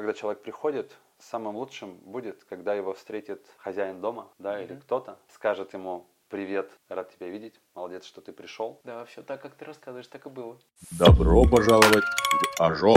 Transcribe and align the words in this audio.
Когда 0.00 0.14
человек 0.14 0.40
приходит, 0.40 0.96
самым 1.18 1.56
лучшим 1.56 1.96
будет, 1.96 2.42
когда 2.44 2.72
его 2.72 2.94
встретит 2.94 3.44
хозяин 3.58 4.00
дома, 4.00 4.32
да, 4.38 4.58
mm-hmm. 4.58 4.64
или 4.64 4.74
кто-то, 4.76 5.18
скажет 5.28 5.74
ему 5.74 6.06
Привет, 6.30 6.70
рад 6.88 7.14
тебя 7.14 7.28
видеть. 7.28 7.60
Молодец, 7.74 8.06
что 8.06 8.22
ты 8.22 8.32
пришел. 8.32 8.80
Да, 8.82 9.04
все 9.04 9.22
так, 9.22 9.42
как 9.42 9.56
ты 9.56 9.66
рассказываешь, 9.66 10.06
так 10.06 10.24
и 10.24 10.30
было. 10.30 10.58
Добро 10.92 11.44
пожаловать 11.44 12.02
в 12.02 12.60
Ажо. 12.62 12.94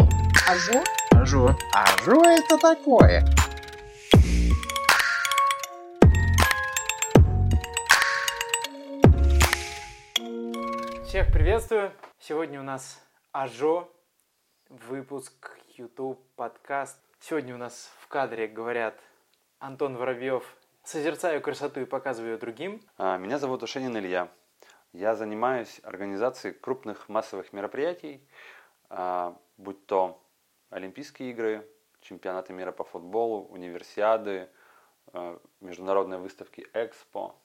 Ажо? 0.50 0.81
Ажо. 1.12 1.54
Ажо 1.74 2.21
это 2.21 2.58
такое. 2.58 3.26
Всех 11.06 11.34
приветствую. 11.34 11.92
Сегодня 12.20 12.62
у 12.62 12.64
нас 12.64 13.02
Ажо, 13.34 13.90
выпуск 14.70 15.62
YouTube 15.76 16.20
подкаст. 16.36 17.00
Сегодня 17.20 17.56
у 17.56 17.58
нас 17.58 17.92
в 18.02 18.08
кадре 18.08 18.48
говорят 18.48 18.93
Антон 19.57 19.97
Воробьев 19.97 20.43
Созерцаю 20.84 21.42
красоту 21.42 21.82
и 21.82 21.86
показываю 21.86 22.34
ее 22.34 22.38
другим. 22.38 22.80
А, 23.00 23.18
меня 23.18 23.39
зовут 23.39 23.64
Ушенин 23.64 23.97
Илья. 23.97 24.30
Я 24.92 25.16
занимаюсь 25.16 25.80
организацией 25.82 26.54
крупных 26.54 27.10
массовых 27.10 27.54
мероприятий, 27.54 28.21
а, 28.89 29.36
будь 29.57 29.83
то 29.88 30.21
Олимпийские 30.70 31.32
игры, 31.32 31.68
чемпионаты 32.02 32.53
мира 32.53 32.72
по 32.72 32.83
футболу, 32.83 33.47
универсиады, 33.47 34.50
а, 35.08 35.39
международные 35.59 36.19
выставки 36.19 36.67
Экспо, 36.73 37.36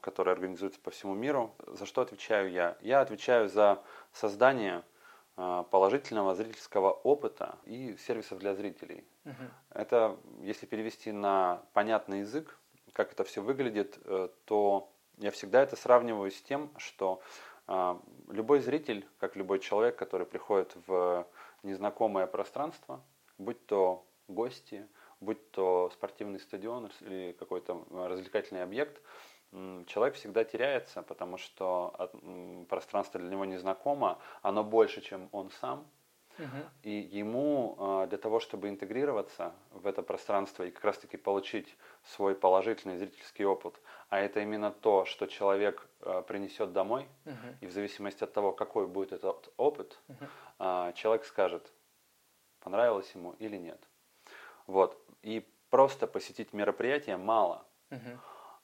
которые 0.00 0.32
организуются 0.32 0.80
по 0.80 0.90
всему 0.90 1.14
миру. 1.14 1.54
За 1.66 1.84
что 1.84 2.00
отвечаю 2.00 2.50
я? 2.50 2.78
Я 2.80 3.02
отвечаю 3.02 3.50
за 3.50 3.82
создание 4.12 4.84
положительного 5.34 6.34
зрительского 6.34 6.92
опыта 6.92 7.58
и 7.64 7.96
сервисов 7.96 8.38
для 8.38 8.54
зрителей. 8.54 9.04
Угу. 9.24 9.34
Это, 9.70 10.16
если 10.42 10.66
перевести 10.66 11.10
на 11.12 11.62
понятный 11.72 12.20
язык, 12.20 12.58
как 12.92 13.12
это 13.12 13.24
все 13.24 13.42
выглядит, 13.42 13.98
э, 14.04 14.28
то 14.44 14.92
я 15.18 15.30
всегда 15.30 15.62
это 15.62 15.76
сравниваю 15.76 16.30
с 16.30 16.40
тем, 16.42 16.70
что 16.76 17.20
а, 17.66 18.00
любой 18.28 18.60
зритель, 18.60 19.06
как 19.18 19.36
любой 19.36 19.58
человек, 19.58 19.96
который 19.96 20.26
приходит 20.26 20.76
в 20.86 21.26
незнакомое 21.62 22.26
пространство, 22.26 23.02
будь 23.38 23.64
то 23.66 24.04
гости, 24.28 24.86
будь 25.20 25.50
то 25.50 25.90
спортивный 25.94 26.40
стадион 26.40 26.90
или 27.00 27.32
какой-то 27.38 27.86
развлекательный 27.90 28.62
объект, 28.62 29.00
человек 29.86 30.14
всегда 30.14 30.44
теряется, 30.44 31.02
потому 31.02 31.38
что 31.38 32.10
пространство 32.68 33.20
для 33.20 33.30
него 33.30 33.44
незнакомо, 33.44 34.18
оно 34.42 34.64
больше, 34.64 35.00
чем 35.00 35.28
он 35.32 35.50
сам, 35.60 35.86
и 36.82 36.90
ему 36.90 37.76
а, 37.78 38.06
для 38.06 38.18
того, 38.18 38.40
чтобы 38.40 38.68
интегрироваться 38.68 39.52
в 39.70 39.86
это 39.86 40.02
пространство 40.02 40.64
и 40.64 40.70
как 40.70 40.84
раз-таки 40.84 41.16
получить 41.16 41.76
свой 42.02 42.34
положительный 42.34 42.96
зрительский 42.98 43.44
опыт, 43.44 43.80
а 44.08 44.18
это 44.18 44.40
именно 44.40 44.72
то, 44.72 45.04
что 45.04 45.26
человек 45.26 45.86
а, 46.00 46.22
принесет 46.22 46.72
домой, 46.72 47.06
и 47.60 47.66
в 47.66 47.72
зависимости 47.72 48.24
от 48.24 48.32
того, 48.32 48.52
какой 48.52 48.86
будет 48.86 49.12
этот 49.12 49.52
опыт, 49.56 49.98
а, 50.58 50.92
человек 50.92 51.24
скажет, 51.24 51.72
понравилось 52.60 53.10
ему 53.14 53.36
или 53.38 53.56
нет. 53.56 53.80
Вот. 54.66 55.00
И 55.22 55.46
просто 55.70 56.06
посетить 56.06 56.52
мероприятие 56.52 57.16
мало. 57.16 57.64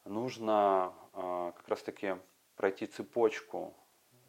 Нужно 0.04 0.92
как 1.12 1.68
раз-таки 1.68 2.16
пройти 2.56 2.86
цепочку 2.86 3.74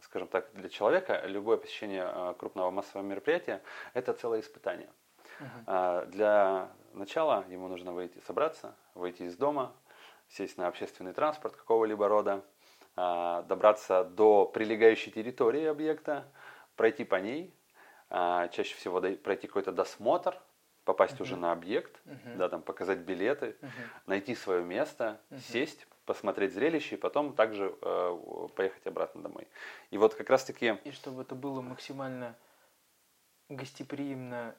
скажем 0.02 0.28
так, 0.28 0.52
для 0.54 0.70
человека 0.70 1.22
любое 1.26 1.58
посещение 1.58 2.04
а, 2.04 2.34
крупного 2.34 2.72
массового 2.72 3.06
мероприятия– 3.06 3.62
это 3.94 4.14
целое 4.14 4.42
испытание. 4.42 4.90
Uh-huh. 5.40 6.06
Для 6.08 6.70
начала 6.94 7.46
ему 7.50 7.68
нужно 7.68 7.94
выйти, 7.94 8.20
собраться, 8.28 8.76
выйти 8.94 9.24
из 9.24 9.36
дома, 9.38 9.74
сесть 10.28 10.58
на 10.58 10.68
общественный 10.68 11.14
транспорт 11.14 11.56
какого-либо 11.56 12.08
рода, 12.08 12.44
а, 12.96 13.44
добраться 13.44 14.04
до 14.04 14.46
прилегающей 14.46 15.12
территории 15.12 15.66
объекта, 15.66 16.26
пройти 16.76 17.06
по 17.06 17.16
ней, 17.16 17.54
чаще 18.10 18.76
всего 18.76 19.00
пройти 19.00 19.48
какой-то 19.48 19.72
досмотр, 19.72 20.38
попасть 20.92 21.16
uh-huh. 21.16 21.24
уже 21.24 21.38
на 21.38 21.54
объект, 21.54 22.02
uh-huh. 22.06 22.36
да, 22.36 22.50
там 22.50 22.62
показать 22.62 23.00
билеты, 23.00 23.56
uh-huh. 23.62 23.70
найти 24.08 24.36
свое 24.36 24.62
место, 24.62 25.22
uh-huh. 25.30 25.40
сесть, 25.40 25.88
посмотреть 26.06 26.54
зрелище 26.54 26.96
и 26.96 26.98
потом 26.98 27.34
также 27.34 27.74
э, 27.82 28.48
поехать 28.58 28.86
обратно 28.88 29.22
домой. 29.22 29.48
И 29.90 29.98
вот 29.98 30.16
как 30.16 30.30
раз-таки... 30.30 30.78
И 30.84 30.92
чтобы 30.92 31.22
это 31.22 31.34
было 31.34 31.62
максимально 31.62 32.36
гостеприимно, 33.48 34.54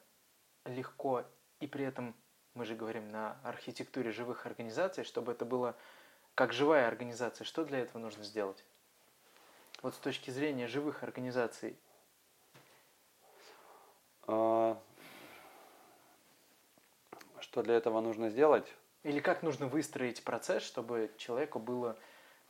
легко, 0.65 1.23
и 1.59 1.67
при 1.67 1.85
этом 1.85 2.15
мы 2.55 2.65
же 2.65 2.73
говорим 2.73 3.11
на 3.11 3.37
архитектуре 3.43 4.11
живых 4.11 4.47
организаций, 4.47 5.03
чтобы 5.03 5.33
это 5.33 5.45
было 5.45 5.75
как 6.33 6.51
живая 6.51 6.87
организация, 6.87 7.45
что 7.45 7.63
для 7.63 7.79
этого 7.79 7.99
нужно 7.99 8.23
сделать? 8.23 8.65
Вот 9.83 9.93
с 9.93 9.97
точки 9.99 10.31
зрения 10.31 10.67
живых 10.67 11.03
организаций. 11.03 11.77
А, 14.25 14.81
что 17.53 17.61
для 17.61 17.75
этого 17.75 18.01
нужно 18.01 18.29
сделать? 18.29 18.65
Или 19.03 19.19
как 19.19 19.43
нужно 19.43 19.67
выстроить 19.67 20.23
процесс, 20.23 20.63
чтобы 20.63 21.11
человеку 21.17 21.59
было 21.59 21.95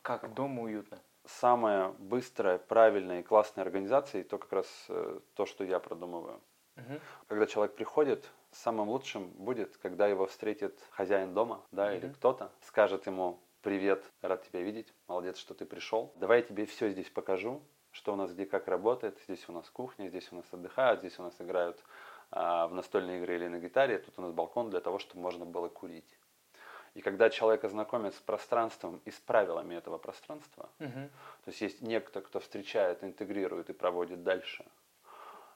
как 0.01 0.33
дома 0.33 0.63
уютно? 0.63 0.97
Самая 1.25 1.89
быстрая, 1.99 2.57
правильная 2.57 3.19
и 3.19 3.23
классная 3.23 3.65
организация, 3.65 4.21
и 4.21 4.23
то 4.23 4.37
как 4.37 4.53
раз 4.53 4.85
э, 4.87 5.19
то, 5.33 5.45
что 5.45 5.65
я 5.65 5.79
продумываю. 5.79 6.39
Угу. 6.77 6.99
Когда 7.27 7.45
человек 7.47 7.75
приходит, 7.75 8.31
самым 8.51 8.87
лучшим 8.87 9.27
будет, 9.31 9.75
когда 9.75 10.07
его 10.07 10.25
встретит 10.25 10.79
хозяин 10.91 11.33
дома, 11.33 11.65
да, 11.71 11.87
угу. 11.87 11.95
или 11.95 12.07
кто-то, 12.07 12.53
скажет 12.61 13.05
ему 13.05 13.41
«Привет, 13.61 14.09
рад 14.21 14.47
тебя 14.47 14.61
видеть, 14.61 14.93
молодец, 15.07 15.37
что 15.37 15.53
ты 15.53 15.65
пришел. 15.65 16.13
Давай 16.15 16.37
я 16.37 16.43
тебе 16.43 16.65
все 16.65 16.89
здесь 16.91 17.09
покажу, 17.09 17.61
что 17.91 18.13
у 18.13 18.15
нас 18.15 18.31
где 18.31 18.45
как 18.45 18.69
работает. 18.69 19.19
Здесь 19.27 19.43
у 19.49 19.51
нас 19.51 19.69
кухня, 19.69 20.07
здесь 20.07 20.31
у 20.31 20.37
нас 20.37 20.45
отдыхают, 20.51 21.01
здесь 21.01 21.19
у 21.19 21.23
нас 21.23 21.35
играют 21.39 21.83
в 22.33 22.71
настольные 22.71 23.19
игры 23.19 23.35
или 23.35 23.47
на 23.47 23.59
гитаре. 23.59 23.99
Тут 23.99 24.17
у 24.17 24.21
нас 24.21 24.31
балкон 24.31 24.69
для 24.69 24.79
того, 24.79 24.99
чтобы 24.99 25.21
можно 25.21 25.45
было 25.45 25.69
курить. 25.69 26.17
И 26.95 27.01
когда 27.01 27.29
человек 27.29 27.63
ознакомится 27.63 28.19
с 28.19 28.21
пространством 28.21 29.01
и 29.05 29.11
с 29.11 29.19
правилами 29.19 29.75
этого 29.75 29.97
пространства, 29.97 30.69
угу. 30.79 31.09
то 31.43 31.47
есть 31.47 31.61
есть 31.61 31.81
некто, 31.81 32.21
кто 32.21 32.39
встречает, 32.39 33.03
интегрирует 33.03 33.69
и 33.69 33.73
проводит 33.73 34.23
дальше, 34.23 34.65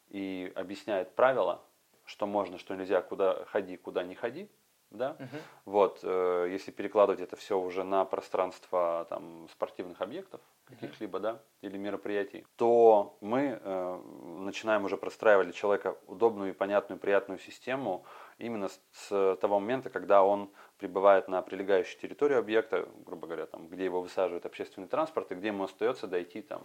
и 0.10 0.52
объясняет 0.56 1.14
правила, 1.14 1.62
что 2.06 2.26
можно, 2.26 2.58
что 2.58 2.76
нельзя, 2.76 3.02
куда 3.02 3.46
ходи, 3.46 3.78
куда 3.78 4.04
не 4.04 4.16
ходи, 4.16 4.50
да, 4.90 5.16
угу. 5.20 5.38
вот, 5.66 6.00
э, 6.03 6.48
если 6.50 6.72
перекладывать 6.72 7.20
это 7.20 7.36
все 7.36 7.59
уже 7.59 7.84
на 7.84 8.06
пространство 8.06 9.06
там 9.09 9.48
спортивных 9.52 10.02
объектов 10.02 10.42
каких-либо, 10.66 11.20
да, 11.20 11.42
или 11.62 11.78
мероприятий, 11.78 12.46
то 12.56 13.18
мы 13.22 13.59
э, 13.62 14.02
начинаем 14.40 14.86
уже 14.86 14.97
простраивать 14.97 15.47
для 15.47 15.53
человека 15.53 15.97
удобную 16.08 16.52
и 16.52 16.53
понятную, 16.53 17.00
приятную 17.00 17.40
систему 17.40 18.06
именно 18.38 18.70
с, 18.70 18.80
с 18.92 19.38
того 19.42 19.59
момента, 19.59 19.90
когда 19.90 20.24
он 20.24 20.50
прибывает 20.78 21.28
на 21.28 21.42
прилегающую 21.42 22.00
территорию 22.00 22.40
объекта, 22.40 22.88
грубо 23.06 23.28
говоря, 23.28 23.46
там, 23.46 23.68
где 23.68 23.86
его 23.86 24.02
высаживает 24.02 24.46
общественный 24.46 24.88
транспорт, 24.88 25.31
и 25.31 25.36
где 25.36 25.47
ему 25.47 25.66
остается 25.66 26.08
дойти 26.08 26.42
там 26.42 26.62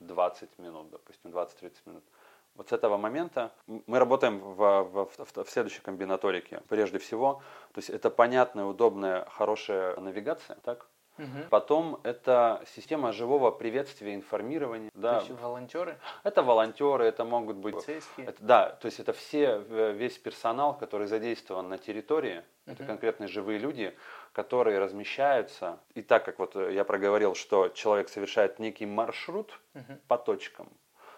20 0.00 0.58
минут, 0.58 0.90
допустим, 0.90 1.30
20-30 1.30 1.72
минут. 1.86 2.04
Вот 2.56 2.70
с 2.70 2.72
этого 2.72 2.96
момента 2.96 3.52
мы 3.66 3.98
работаем 3.98 4.38
в, 4.40 4.82
в, 4.82 5.08
в, 5.16 5.44
в 5.44 5.50
следующей 5.50 5.80
комбинаторике. 5.82 6.62
Прежде 6.68 6.98
всего, 6.98 7.42
то 7.72 7.78
есть 7.78 7.90
это 7.90 8.10
понятная, 8.10 8.64
удобная, 8.64 9.26
хорошая 9.30 9.96
навигация, 9.96 10.56
так? 10.64 10.86
Угу. 11.18 11.48
Потом 11.48 12.00
это 12.02 12.62
система 12.74 13.10
живого 13.12 13.50
приветствия, 13.50 14.14
информирования. 14.14 14.90
Да. 14.94 15.18
Есть 15.18 15.30
волонтеры? 15.30 15.98
Это 16.24 16.42
волонтеры, 16.42 17.06
это 17.06 17.24
могут 17.24 17.56
быть... 17.56 17.74
Полицейские? 17.74 18.26
Это, 18.26 18.42
да, 18.42 18.70
то 18.70 18.86
есть 18.86 19.00
это 19.00 19.14
все, 19.14 19.58
весь 19.92 20.18
персонал, 20.18 20.76
который 20.76 21.06
задействован 21.06 21.68
на 21.68 21.78
территории, 21.78 22.38
угу. 22.66 22.72
это 22.74 22.84
конкретные 22.84 23.28
живые 23.28 23.58
люди, 23.58 23.96
которые 24.32 24.78
размещаются. 24.78 25.78
И 25.94 26.02
так 26.02 26.24
как 26.24 26.38
вот 26.38 26.54
я 26.54 26.84
проговорил, 26.84 27.34
что 27.34 27.68
человек 27.68 28.10
совершает 28.10 28.58
некий 28.58 28.84
маршрут 28.84 29.58
угу. 29.74 29.98
по 30.08 30.18
точкам, 30.18 30.68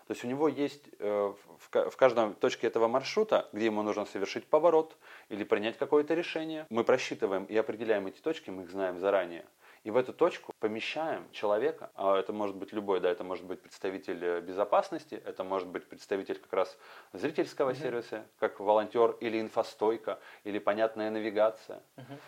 то 0.09 0.13
есть 0.13 0.25
у 0.25 0.27
него 0.27 0.49
есть 0.49 0.89
э, 1.01 1.35
в 1.59 1.97
каждом 1.97 2.33
точке 2.33 2.67
этого 2.67 2.89
маршрута, 2.89 3.47
где 3.53 3.67
ему 3.67 3.83
нужно 3.83 4.07
совершить 4.07 4.47
поворот 4.47 4.97
или 5.29 5.45
принять 5.45 5.77
какое-то 5.77 6.15
решение, 6.15 6.67
мы 6.71 6.83
просчитываем 6.83 7.45
и 7.45 7.55
определяем 7.55 8.07
эти 8.07 8.19
точки, 8.19 8.49
мы 8.49 8.63
их 8.63 8.71
знаем 8.71 8.99
заранее. 8.99 9.45
И 9.85 9.91
в 9.91 9.99
эту 9.99 10.15
точку 10.15 10.55
помещаем 10.61 11.31
человека, 11.31 11.91
а 11.95 12.19
это 12.19 12.33
может 12.33 12.57
быть 12.57 12.73
любой, 12.73 13.01
да, 13.01 13.11
это 13.11 13.23
может 13.23 13.45
быть 13.45 13.61
представитель 13.61 14.25
э, 14.25 14.41
безопасности, 14.41 15.23
это 15.27 15.45
может 15.45 15.69
быть 15.69 15.87
представитель 15.87 16.39
как 16.39 16.55
раз 16.55 16.79
зрительского 17.13 17.73
mm-hmm. 17.73 17.83
сервиса, 17.83 18.27
как 18.39 18.61
волонтер 18.61 19.11
или 19.21 19.39
инфостойка, 19.39 20.21
или 20.45 20.59
понятная 20.59 21.11
навигация. 21.11 21.83
Mm-hmm. 21.97 22.19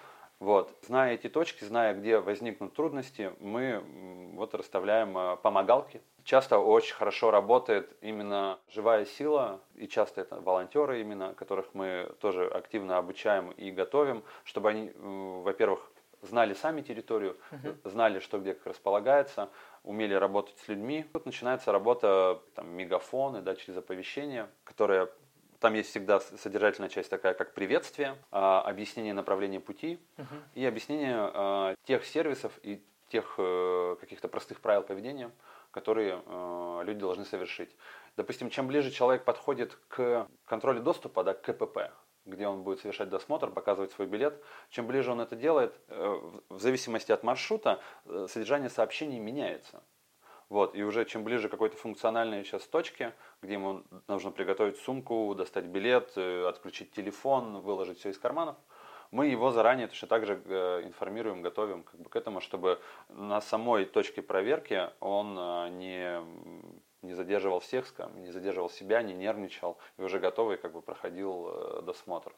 Вот. 0.41 0.75
Зная 0.87 1.15
эти 1.15 1.29
точки, 1.29 1.65
зная, 1.65 1.95
где 1.95 2.19
возникнут 2.19 2.75
трудности, 2.75 3.33
мы 3.41 3.85
вот 4.35 4.55
расставляем 4.55 5.17
э, 5.17 5.37
помогалки. 5.37 6.01
Часто 6.25 6.59
очень 6.59 6.95
хорошо 6.95 7.31
работает 7.31 7.95
именно 8.01 8.59
живая 8.69 9.05
сила, 9.05 9.61
и 9.75 9.87
часто 9.87 10.23
это 10.23 10.41
волонтеры 10.41 11.03
именно, 11.03 11.35
которых 11.35 11.75
мы 11.75 12.11
тоже 12.21 12.47
активно 12.47 12.97
обучаем 12.97 13.51
и 13.51 13.71
готовим, 13.71 14.25
чтобы 14.45 14.71
они, 14.71 14.93
во-первых, 14.97 15.91
знали 16.23 16.55
сами 16.55 16.83
территорию, 16.83 17.37
знали, 17.85 18.19
что 18.19 18.39
где 18.39 18.55
как 18.55 18.67
располагается, 18.67 19.51
умели 19.83 20.15
работать 20.15 20.59
с 20.59 20.69
людьми. 20.69 21.05
Тут 21.13 21.27
начинается 21.27 21.73
работа 21.73 22.41
там, 22.55 22.71
мегафоны, 22.71 23.43
да, 23.43 23.57
через 23.57 23.79
оповещения, 23.79 24.51
которые 24.65 25.09
там 25.61 25.75
есть 25.75 25.91
всегда 25.91 26.21
содержательная 26.21 26.89
часть 26.89 27.11
такая, 27.11 27.35
как 27.35 27.53
приветствие, 27.55 28.17
а, 28.31 28.62
объяснение 28.62 29.12
направления 29.15 29.61
пути 29.61 30.01
и 30.55 30.65
объяснение 30.65 31.17
а, 31.17 31.75
тех 31.85 32.05
сервисов 32.05 32.53
и 32.62 32.83
тех 33.11 33.35
э, 33.39 33.97
каких-то 34.01 34.29
простых 34.29 34.61
правил 34.61 34.83
поведения, 34.83 35.31
которые 35.73 36.23
э, 36.25 36.83
люди 36.85 37.01
должны 37.01 37.25
совершить. 37.25 37.75
Допустим, 38.17 38.51
чем 38.51 38.69
ближе 38.69 38.91
человек 38.91 39.25
подходит 39.25 39.77
к 39.89 40.29
контролю 40.47 40.81
доступа, 40.81 41.25
да, 41.25 41.35
к 41.35 41.43
КПП, 41.43 41.91
где 42.25 42.47
он 42.47 42.63
будет 42.63 42.81
совершать 42.81 43.09
досмотр, 43.09 43.51
показывать 43.51 43.91
свой 43.93 44.06
билет, 44.06 44.41
чем 44.71 44.87
ближе 44.87 45.11
он 45.11 45.21
это 45.21 45.37
делает, 45.37 45.75
э, 45.89 46.21
в 46.49 46.61
зависимости 46.61 47.13
от 47.13 47.23
маршрута, 47.23 47.81
содержание 48.29 48.71
сообщений 48.71 49.19
меняется. 49.19 49.83
Вот, 50.50 50.75
и 50.75 50.82
уже 50.82 51.05
чем 51.05 51.23
ближе 51.23 51.49
какой-то 51.49 51.76
функциональной 51.76 52.44
сейчас 52.44 52.67
точке, 52.67 53.14
где 53.41 53.52
ему 53.52 53.85
нужно 54.08 54.32
приготовить 54.32 54.79
сумку, 54.79 55.32
достать 55.37 55.67
билет, 55.67 56.12
э, 56.17 56.49
отключить 56.49 56.91
телефон, 56.91 57.61
выложить 57.61 58.00
все 58.00 58.11
из 58.11 58.19
карманов, 58.19 58.56
мы 59.12 59.29
его 59.29 59.52
заранее 59.52 59.87
точно 59.87 60.08
так 60.08 60.26
же 60.26 60.43
э, 60.44 60.82
информируем, 60.85 61.41
готовим 61.41 61.85
как 61.85 62.00
бы 62.00 62.11
к 62.11 62.17
этому, 62.17 62.41
чтобы 62.41 62.81
на 63.08 63.41
самой 63.41 63.85
точке 63.85 64.23
проверки 64.23 64.91
он 64.99 65.38
э, 65.38 65.69
не, 65.69 66.20
не 67.03 67.14
задерживал 67.14 67.61
всех, 67.61 67.87
не 68.17 68.32
задерживал 68.32 68.70
себя, 68.70 69.03
не 69.03 69.14
нервничал 69.14 69.79
и 69.99 70.03
уже 70.03 70.19
готовый 70.19 70.56
как 70.56 70.73
бы 70.73 70.82
проходил 70.82 71.82
досмотр. 71.82 72.32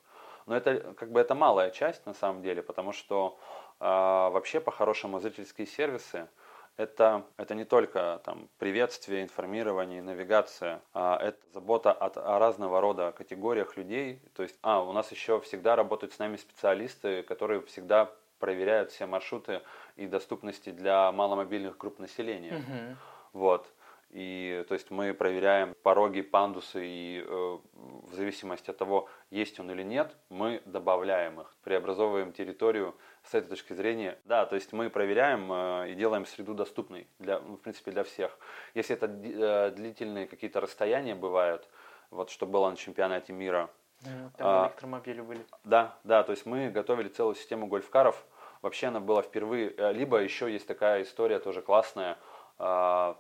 Но 0.44 0.56
это 0.56 0.94
как 0.99 1.12
бы 1.12 1.20
это 1.20 1.35
малая 1.35 1.70
часть 1.70 2.05
на 2.05 2.12
самом 2.12 2.43
деле, 2.43 2.62
потому 2.62 2.93
что 2.93 3.38
э, 3.81 3.85
вообще 3.85 4.61
по-хорошему 4.61 5.19
зрительские 5.19 5.67
сервисы 5.67 6.29
это, 6.77 7.25
это 7.37 7.55
не 7.55 7.65
только 7.65 8.21
там, 8.25 8.49
приветствие, 8.59 9.23
информирование, 9.23 10.03
навигация, 10.03 10.81
а 10.95 11.19
это 11.21 11.39
забота 11.53 11.93
от, 11.93 12.17
о 12.17 12.39
разного 12.39 12.81
рода 12.81 13.13
категориях 13.13 13.77
людей. 13.77 14.21
То 14.35 14.43
есть, 14.43 14.59
а, 14.63 14.83
у 14.83 14.93
нас 14.93 15.11
еще 15.13 15.41
всегда 15.41 15.77
работают 15.77 16.13
с 16.13 16.19
нами 16.19 16.37
специалисты, 16.37 17.23
которые 17.23 17.63
всегда 17.63 18.11
проверяют 18.39 18.91
все 18.91 19.07
маршруты 19.07 19.61
и 19.97 20.07
доступности 20.07 20.71
для 20.71 21.13
маломобильных 21.13 21.77
групп 21.79 21.99
населения. 21.99 22.59
Мгм. 22.59 22.99
Вот. 23.33 23.73
И 24.12 24.64
то 24.69 24.75
есть 24.75 24.91
мы 24.91 25.14
проверяем 25.14 25.75
пороги, 25.82 26.20
пандусы, 26.20 26.87
и 26.87 27.25
э, 27.26 27.59
в 27.73 28.14
зависимости 28.14 28.70
от 28.70 28.76
того, 28.76 29.09
есть 29.31 29.59
он 29.59 29.70
или 29.70 29.82
нет, 29.82 30.14
мы 30.29 30.61
добавляем 30.67 31.41
их, 31.41 31.55
преобразовываем 31.64 32.32
территорию 32.32 32.94
с 33.25 33.35
этой 33.35 33.49
точки 33.49 33.73
зрения. 33.73 34.19
Да, 34.26 34.44
то 34.44 34.55
есть 34.55 34.75
мы 34.75 34.91
проверяем 34.91 35.50
э, 35.50 35.91
и 35.93 35.94
делаем 35.94 36.26
среду 36.26 36.53
доступной, 36.53 37.09
для, 37.19 37.41
ну, 37.41 37.56
в 37.56 37.61
принципе, 37.61 37.91
для 37.91 38.05
всех. 38.05 38.38
Если 38.75 38.94
это 38.94 39.06
э, 39.06 39.70
длительные 39.75 40.26
какие-то 40.26 40.61
расстояния 40.61 41.15
бывают, 41.15 41.67
вот 42.11 42.29
что 42.29 42.47
было 42.47 42.69
на 42.69 42.76
чемпионате 42.76 43.32
мира, 43.32 43.70
Мгм. 44.05 44.31
Там 44.37 44.47
А, 44.49 44.67
электромобили 44.67 45.20
были. 45.20 45.47
да, 45.65 45.97
да, 46.05 46.23
то 46.25 46.32
есть 46.32 46.44
мы 46.44 46.70
готовили 46.70 47.08
целую 47.08 47.35
систему 47.37 47.67
гольфкаров. 47.69 48.26
Вообще 48.61 48.88
она 48.88 49.00
была 49.00 49.23
впервые, 49.23 49.73
э, 49.76 49.93
либо 49.93 50.19
еще 50.19 50.53
есть 50.53 50.67
такая 50.67 51.03
история 51.03 51.38
тоже 51.38 51.62
классная, 51.62 52.19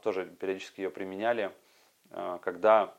тоже 0.02 0.26
периодически 0.38 0.82
ее 0.82 0.90
применяли, 0.90 1.52
а, 2.12 2.38
когда 2.38 2.94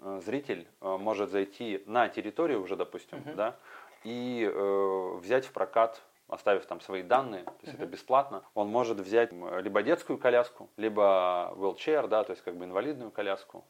э, 0.00 0.20
зритель 0.24 0.66
э, 0.80 0.96
может 0.96 1.30
зайти 1.30 1.82
на 1.86 2.08
территорию 2.08 2.62
уже, 2.62 2.76
допустим, 2.76 3.18
Мгм. 3.18 3.36
да, 3.36 3.56
и 4.04 4.48
э, 4.50 5.16
взять 5.20 5.44
в 5.46 5.52
прокат, 5.52 6.00
оставив 6.28 6.64
там 6.66 6.80
свои 6.80 7.02
данные, 7.02 7.44
то 7.44 7.52
есть 7.62 7.74
это 7.74 7.84
бесплатно, 7.84 8.42
он 8.54 8.68
может 8.68 8.98
взять 8.98 9.32
либо 9.32 9.82
детскую 9.82 10.18
коляску, 10.18 10.70
либо 10.76 11.52
wheelchair, 11.56 12.08
да, 12.08 12.24
то 12.24 12.30
есть 12.30 12.42
как 12.42 12.56
бы 12.56 12.64
инвалидную 12.64 13.10
коляску. 13.10 13.64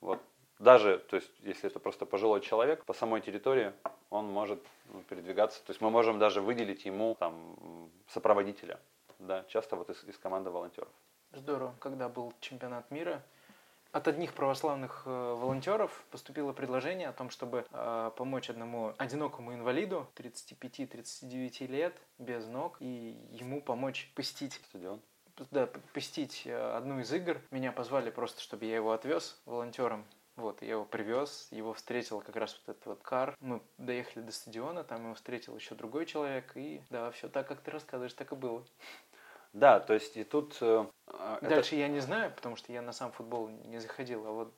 Вот. 0.00 0.18
Даже, 0.58 0.98
то 0.98 1.16
есть, 1.16 1.30
если 1.40 1.68
это 1.68 1.78
просто 1.80 2.06
пожилой 2.06 2.40
человек, 2.40 2.84
по 2.84 2.94
самой 2.94 3.20
территории 3.20 3.72
он 4.10 4.24
может 4.26 4.60
ну, 4.86 5.02
передвигаться. 5.02 5.62
То 5.64 5.70
есть 5.70 5.80
мы 5.80 5.90
можем 5.90 6.18
даже 6.18 6.40
выделить 6.40 6.84
ему 6.84 7.14
там 7.18 7.90
сопроводителя. 8.08 8.80
Да, 9.18 9.44
часто 9.48 9.76
вот 9.76 9.90
из, 9.90 10.02
из 10.04 10.18
команды 10.18 10.50
волонтеров. 10.50 10.88
Здорово. 11.32 11.74
Когда 11.78 12.08
был 12.08 12.32
чемпионат 12.40 12.90
мира, 12.90 13.22
от 13.92 14.06
одних 14.06 14.34
православных 14.34 15.02
э, 15.06 15.10
волонтеров 15.10 16.04
поступило 16.10 16.52
предложение 16.52 17.08
о 17.08 17.12
том, 17.12 17.30
чтобы 17.30 17.64
э, 17.70 18.10
помочь 18.16 18.50
одному 18.50 18.94
одинокому 18.98 19.54
инвалиду 19.54 20.06
35-39 20.16 21.66
лет 21.66 21.96
без 22.18 22.46
ног 22.46 22.76
и 22.80 23.16
ему 23.30 23.62
помочь 23.62 24.12
посетить 24.14 24.60
Стадион. 24.68 25.00
да, 25.50 25.68
посетить 25.94 26.42
э, 26.44 26.76
одну 26.76 27.00
из 27.00 27.12
игр. 27.12 27.40
Меня 27.50 27.72
позвали 27.72 28.10
просто, 28.10 28.42
чтобы 28.42 28.66
я 28.66 28.76
его 28.76 28.92
отвез 28.92 29.40
волонтером. 29.46 30.04
Вот, 30.36 30.62
я 30.62 30.72
его 30.72 30.84
привез, 30.84 31.48
его 31.50 31.74
встретил 31.74 32.20
как 32.20 32.36
раз 32.36 32.60
вот 32.64 32.76
этот 32.76 32.86
вот 32.86 33.02
кар. 33.02 33.36
Мы 33.40 33.60
доехали 33.76 34.22
до 34.22 34.30
стадиона, 34.30 34.84
там 34.84 35.04
его 35.04 35.14
встретил 35.14 35.56
еще 35.56 35.74
другой 35.74 36.06
человек, 36.06 36.56
и 36.56 36.80
да, 36.90 37.10
все 37.10 37.28
так, 37.28 37.48
как 37.48 37.60
ты 37.60 37.72
рассказываешь, 37.72 38.12
так 38.12 38.30
и 38.30 38.36
было. 38.36 38.64
Да, 39.58 39.80
то 39.80 39.92
есть 39.94 40.16
и 40.16 40.22
тут... 40.24 40.56
э, 40.60 40.86
э, 41.08 41.36
это- 41.40 41.48
Дальше 41.48 41.74
я 41.74 41.88
не 41.88 41.98
знаю, 42.00 42.32
потому 42.34 42.54
что 42.56 42.72
я 42.72 42.80
на 42.80 42.92
сам 42.92 43.10
футбол 43.10 43.48
не 43.48 43.78
заходил, 43.78 44.24
а 44.26 44.30
вот 44.30 44.54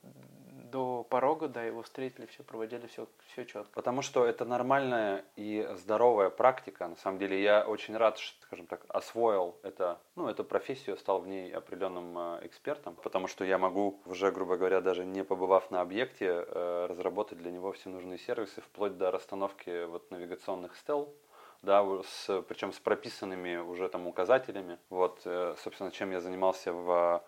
до 0.71 1.03
порога, 1.03 1.47
да, 1.47 1.63
его 1.63 1.81
встретили, 1.81 2.27
все 2.27 2.43
проводили, 2.43 2.87
все, 2.87 3.07
все 3.27 3.45
четко. 3.45 3.73
Потому 3.73 4.01
что 4.01 4.25
это 4.25 4.45
нормальная 4.45 5.25
и 5.35 5.67
здоровая 5.73 6.29
практика. 6.29 6.87
На 6.87 6.95
самом 6.95 7.17
деле 7.17 7.41
я 7.41 7.65
очень 7.67 7.97
рад, 7.97 8.19
что, 8.19 8.41
скажем 8.43 8.67
так, 8.67 8.85
освоил 8.87 9.57
это, 9.63 9.99
ну, 10.15 10.29
эту 10.29 10.43
профессию, 10.45 10.95
стал 10.97 11.19
в 11.19 11.27
ней 11.27 11.51
определенным 11.51 12.17
э, 12.17 12.45
экспертом, 12.45 12.95
потому 12.95 13.27
что 13.27 13.43
я 13.43 13.57
могу 13.57 13.99
уже, 14.05 14.31
грубо 14.31 14.55
говоря, 14.55 14.81
даже 14.81 15.03
не 15.03 15.23
побывав 15.23 15.71
на 15.71 15.81
объекте, 15.81 16.31
разработать 16.31 17.39
для 17.39 17.51
него 17.51 17.71
все 17.71 17.89
нужные 17.89 18.19
сервисы, 18.19 18.61
вплоть 18.61 18.97
до 18.97 19.09
расстановки 19.11 19.85
вот 19.85 20.11
навигационных 20.11 20.77
стел, 20.77 21.13
да, 21.61 21.85
с, 22.03 22.41
причем 22.43 22.71
с 22.71 22.79
прописанными 22.79 23.57
уже 23.57 23.87
там 23.89 24.07
указателями. 24.07 24.79
Вот, 24.89 25.21
э, 25.25 25.55
собственно, 25.59 25.91
чем 25.91 26.11
я 26.11 26.19
занимался 26.19 26.73
в 26.73 27.23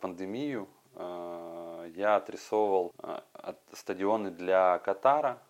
пандемию. 0.00 0.68
Э, 0.94 1.90
Я 1.94 2.16
отрисовывал 2.16 2.92
э, 3.02 3.20
стадионы 3.72 4.30
для 4.30 4.78
Катара, 4.78 5.42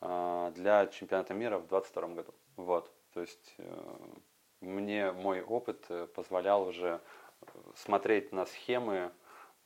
для 0.00 0.86
чемпионата 0.86 1.34
мира 1.34 1.58
в 1.58 1.66
2022 1.66 2.08
году. 2.14 2.34
Вот, 2.56 2.92
то 3.12 3.20
есть 3.20 3.56
мне 4.60 5.10
мой 5.10 5.42
опыт 5.42 5.88
позволял 6.14 6.68
уже 6.68 7.00
смотреть 7.74 8.30
на 8.30 8.46
схемы, 8.46 9.10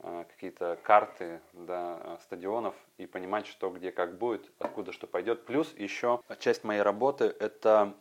какие-то 0.02 0.78
карты 0.82 1.40
да, 1.52 2.00
э, 2.02 2.16
стадионов 2.23 2.75
и 2.99 3.06
понимать, 3.06 3.47
что 3.47 3.71
где 3.71 3.92
как 3.92 4.18
будет, 4.18 4.50
откуда 4.59 4.92
что 4.92 5.06
пойдет. 5.06 5.47
Плюс 5.47 5.73
еще 5.75 6.21
часть 6.38 6.64
моей 6.64 6.82
работы– 6.82 7.25
это 7.40 7.94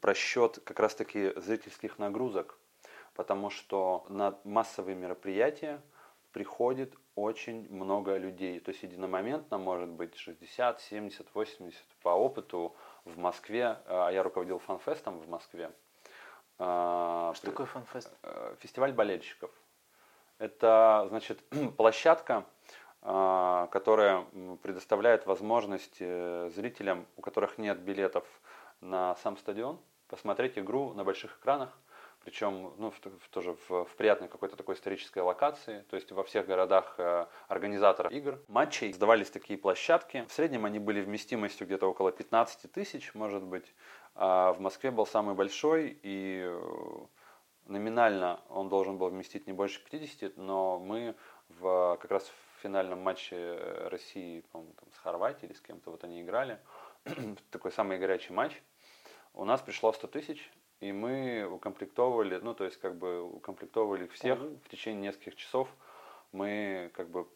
просчет 0.00 0.60
как 0.64 0.78
раз-таки 0.80 1.32
зрительских 1.36 1.98
нагрузок, 1.98 2.58
потому 3.14 3.50
что 3.50 4.06
на 4.08 4.38
массовые 4.44 4.96
мероприятия 4.96 5.82
приходит 6.32 6.94
очень 7.14 7.68
много 7.72 8.16
людей. 8.16 8.60
То 8.60 8.70
есть 8.70 8.82
единомоментно 8.84 9.58
может 9.58 9.88
быть 9.88 10.16
60, 10.16 10.80
70, 10.80 11.26
80 11.34 11.82
по 12.02 12.10
опыту 12.10 12.76
в 13.04 13.18
Москве. 13.18 13.78
А 13.86 14.10
я 14.10 14.22
руководил 14.22 14.60
фанфестом 14.60 15.18
в 15.18 15.28
Москве. 15.28 15.72
Что 16.56 17.34
такое 17.42 17.66
фанфест? 17.66 18.12
э, 18.22 18.56
фестиваль 18.60 18.92
болельщиков. 18.92 19.50
Это, 20.38 21.06
значит, 21.08 21.42
площадка, 21.76 22.44
а, 23.02 23.68
которая 23.68 24.24
предоставляет 24.62 25.26
возможность 25.26 25.96
э, 26.00 26.50
зрителям, 26.54 27.06
у 27.16 27.22
которых 27.22 27.58
нет 27.58 27.78
билетов 27.78 28.24
на 28.80 29.16
сам 29.16 29.36
стадион, 29.36 29.80
посмотреть 30.08 30.58
игру 30.58 30.92
на 30.94 31.04
больших 31.04 31.38
экранах, 31.38 31.76
причем 32.24 32.72
ну, 32.76 32.90
в, 32.90 32.98
в- 32.98 33.28
тоже 33.30 33.56
в, 33.68 33.84
в 33.84 33.96
приятной 33.96 34.28
какой-то 34.28 34.56
такой 34.56 34.74
исторической 34.74 35.20
локации, 35.20 35.84
то 35.88 35.96
есть 35.96 36.10
во 36.12 36.22
всех 36.22 36.46
городах 36.46 36.94
э, 36.98 37.26
организаторов 37.48 38.12
игр, 38.12 38.38
матчей 38.48 38.92
сдавались 38.92 39.30
такие 39.30 39.58
площадки. 39.58 40.26
В 40.28 40.32
среднем 40.32 40.64
они 40.64 40.78
были 40.78 41.00
вместимостью 41.00 41.66
где-то 41.66 41.86
около 41.86 42.12
15 42.12 42.70
тысяч, 42.70 43.14
может 43.14 43.42
быть. 43.42 43.72
А 44.14 44.52
в 44.52 44.60
Москве 44.60 44.90
был 44.90 45.06
самый 45.06 45.34
большой, 45.34 45.98
и 46.02 46.42
э, 46.44 47.06
номинально 47.68 48.40
он 48.48 48.68
должен 48.68 48.98
был 48.98 49.08
вместить 49.08 49.46
не 49.46 49.52
больше 49.52 49.82
50, 49.84 50.36
но 50.36 50.78
мы 50.78 51.14
в, 51.48 51.96
как 52.00 52.10
раз 52.10 52.24
в 52.24 52.62
финальном 52.62 53.00
матче 53.00 53.36
э, 53.36 53.88
России, 53.88 54.40
по-моему, 54.52 54.74
там, 54.74 54.90
с 54.92 54.98
Хорватией 54.98 55.50
или 55.50 55.56
с 55.56 55.60
кем-то, 55.60 55.90
вот 55.90 56.04
они 56.04 56.22
играли, 56.22 56.58
такой 57.50 57.70
самый 57.70 57.98
горячий 57.98 58.32
матч, 58.32 58.60
у 59.34 59.44
нас 59.44 59.60
пришло 59.60 59.92
100 59.92 60.08
тысяч, 60.08 60.50
и 60.80 60.92
мы 60.92 61.48
укомплектовывали, 61.50 62.38
ну, 62.42 62.54
то 62.54 62.64
есть, 62.64 62.78
как 62.78 62.96
бы, 62.96 63.22
укомплектовывали 63.22 64.04
их 64.04 64.12
всех 64.12 64.40
Ого. 64.40 64.56
в 64.64 64.68
течение 64.68 65.08
нескольких 65.08 65.36
часов. 65.36 65.68
Мы, 66.30 66.90
как 66.94 67.10
бы, 67.10 67.28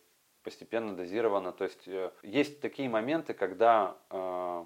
постепенно, 0.42 0.94
дозированно. 0.94 1.52
То 1.52 1.64
есть, 1.64 1.88
э, 1.88 2.12
есть 2.22 2.60
такие 2.60 2.88
моменты, 2.88 3.34
когда, 3.34 3.96
э, 4.10 4.64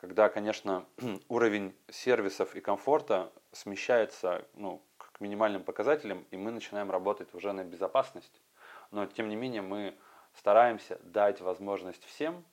когда, 0.00 0.28
конечно, 0.28 0.86
уровень 1.28 1.74
сервисов 1.90 2.54
и 2.54 2.60
комфорта 2.60 3.32
смещается, 3.52 4.46
ну, 4.54 4.82
к 4.96 5.20
минимальным 5.20 5.64
показателям, 5.64 6.26
и 6.30 6.36
мы 6.36 6.50
начинаем 6.50 6.90
работать 6.90 7.34
уже 7.34 7.52
на 7.52 7.64
безопасность. 7.64 8.42
Но, 8.90 9.06
тем 9.06 9.28
не 9.28 9.36
менее, 9.36 9.62
мы 9.62 9.96
стараемся 10.34 10.98
дать 11.02 11.40
возможность 11.40 12.04
всем 12.04 12.44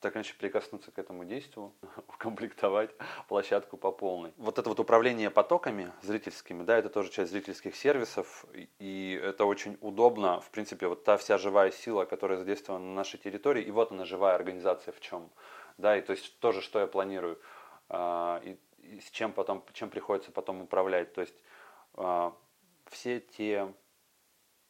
так 0.00 0.14
иначе 0.14 0.34
прикоснуться 0.38 0.90
к 0.90 0.98
этому 0.98 1.24
действию, 1.24 1.72
укомплектовать 2.08 2.90
площадку 3.28 3.76
по 3.76 3.90
полной. 3.90 4.32
Вот 4.36 4.58
это 4.58 4.68
вот 4.68 4.80
управление 4.80 5.30
потоками 5.30 5.92
зрительскими, 6.02 6.62
да, 6.62 6.78
это 6.78 6.88
тоже 6.88 7.10
часть 7.10 7.32
зрительских 7.32 7.74
сервисов, 7.74 8.44
и- 8.78 9.20
это 9.22 9.44
очень 9.44 9.76
удобно, 9.80 10.40
в 10.40 10.50
принципе, 10.50 10.86
вот 10.86 11.04
та 11.04 11.16
вся 11.16 11.38
живая 11.38 11.70
сила, 11.70 12.04
которая 12.04 12.38
задействована 12.38 12.84
на 12.84 12.94
нашей 12.94 13.18
территории, 13.18 13.62
и 13.64 13.70
вот 13.70 13.90
она 13.90 14.04
живая 14.04 14.34
организация 14.34 14.92
в 14.92 15.00
чем, 15.00 15.30
да, 15.78 15.96
и 15.96 16.02
то 16.02 16.12
есть 16.12 16.38
тоже, 16.40 16.60
что 16.60 16.80
я 16.80 16.86
планирую, 16.86 17.40
а, 17.88 18.40
и, 18.44 18.58
и 18.82 19.00
с 19.00 19.10
чем 19.10 19.32
потом, 19.32 19.64
чем 19.72 19.90
приходится 19.90 20.30
потом 20.30 20.60
управлять, 20.62 21.14
то 21.14 21.22
есть 21.22 21.42
а, 21.94 22.34
все 22.90 23.20
те 23.20 23.72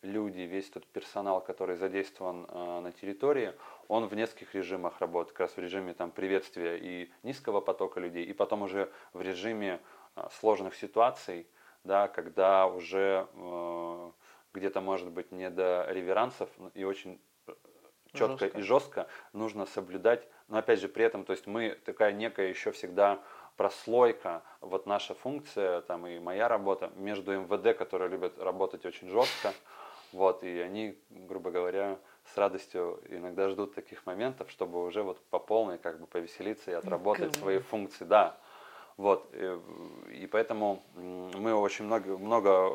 люди, 0.03 0.41
весь 0.41 0.71
тот 0.71 0.87
персонал, 0.87 1.41
который 1.41 1.77
задействован 1.77 2.47
э, 2.49 2.81
на 2.81 2.93
территории, 2.93 3.55
он 3.89 4.07
в 4.07 4.15
нескольких 4.15 4.55
режимах 4.55 5.01
работает, 5.01 5.33
как 5.33 5.49
раз 5.49 5.57
в 5.57 5.59
режиме 5.59 5.95
там, 5.95 6.11
приветствия 6.11 6.77
и 6.77 7.11
низкого 7.23 7.61
потока 7.61 7.99
людей, 7.99 8.25
и 8.25 8.33
потом 8.33 8.63
уже 8.63 8.93
в 9.13 9.21
режиме 9.21 9.81
э, 10.15 10.29
сложных 10.39 10.77
ситуаций, 10.77 11.49
да, 11.85 12.07
когда 12.07 12.67
уже 12.67 13.27
э, 13.33 14.11
где-то 14.55 14.81
может 14.81 15.11
быть 15.11 15.33
не 15.33 15.51
до 15.51 15.87
реверансов 15.91 16.49
и 16.75 16.85
очень 16.85 17.21
четко 18.13 18.47
Жестко. 18.47 18.59
и 18.59 18.63
жестко 18.63 19.07
нужно 19.33 19.67
соблюдать, 19.67 20.27
но 20.49 20.59
опять 20.59 20.81
же 20.81 20.89
при 20.89 21.05
этом, 21.05 21.25
то 21.25 21.33
есть 21.33 21.47
мы 21.47 21.79
такая 21.85 22.13
некая 22.13 22.49
еще 22.49 22.73
всегда 22.73 23.21
прослойка, 23.57 24.43
вот 24.61 24.87
наша 24.87 25.15
функция, 25.15 25.81
там 25.83 26.07
и 26.07 26.19
моя 26.19 26.49
работа 26.49 26.91
между 26.97 27.33
МВД, 27.33 27.77
которые 27.77 28.09
любят 28.09 28.39
работать 28.39 28.87
очень 28.87 29.11
жестко, 29.11 29.53
вот, 30.13 30.43
и 30.43 30.59
они, 30.61 30.97
грубо 31.11 31.51
говоря, 31.51 31.99
с 32.33 32.37
радостью 32.37 33.01
иногда 33.09 33.49
ждут 33.49 33.75
таких 33.75 34.07
моментов, 34.07 34.51
чтобы 34.51 34.85
уже 34.85 35.03
вот 35.03 35.21
по 35.27 35.39
полной 35.39 35.79
как 35.79 36.01
бы 36.01 36.07
повеселиться 36.07 36.71
и 36.71 36.75
отработать 36.75 37.35
свои 37.37 37.59
функции, 37.59 38.05
да. 38.05 38.37
Вот, 38.99 39.31
и, 39.33 39.61
и 40.23 40.27
поэтому 40.27 40.83
мы 40.97 41.55
очень 41.55 41.85
много, 41.85 42.19
много 42.19 42.69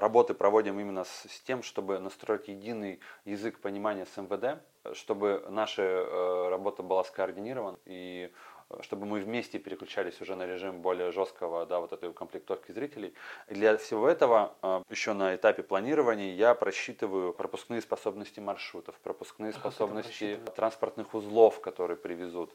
работы 0.00 0.32
проводим 0.32 0.80
именно 0.80 1.04
с, 1.04 1.26
с 1.28 1.40
тем, 1.42 1.62
чтобы 1.62 1.98
настроить 1.98 2.48
единый 2.48 2.98
язык 3.26 3.60
понимания 3.60 4.06
с 4.06 4.16
МВД, 4.16 4.62
чтобы 4.94 5.44
наша 5.50 5.82
э, 5.82 6.48
работа 6.48 6.82
была 6.82 7.04
скоординирована 7.04 7.78
и 7.84 8.32
э, 8.70 8.80
чтобы 8.80 9.04
мы 9.04 9.20
вместе 9.20 9.58
переключались 9.58 10.18
уже 10.22 10.34
на 10.34 10.46
режим 10.46 10.80
более 10.80 11.12
жесткого, 11.12 11.66
да, 11.66 11.78
вот 11.78 11.92
этой 11.92 12.08
укомплектовки 12.08 12.72
зрителей. 12.72 13.12
И 13.48 13.54
для 13.54 13.76
всего 13.76 14.08
этого 14.08 14.54
э, 14.62 14.82
еще 14.88 15.12
на 15.12 15.34
этапе 15.34 15.62
планирования 15.62 16.34
я 16.36 16.54
просчитываю 16.54 17.34
пропускные 17.34 17.82
способности 17.82 18.40
маршрутов, 18.40 18.94
пропускные 19.02 19.50
это 19.50 19.58
способности 19.58 20.40
транспортных 20.54 21.12
узлов, 21.12 21.60
которые 21.60 21.98
привезут. 21.98 22.50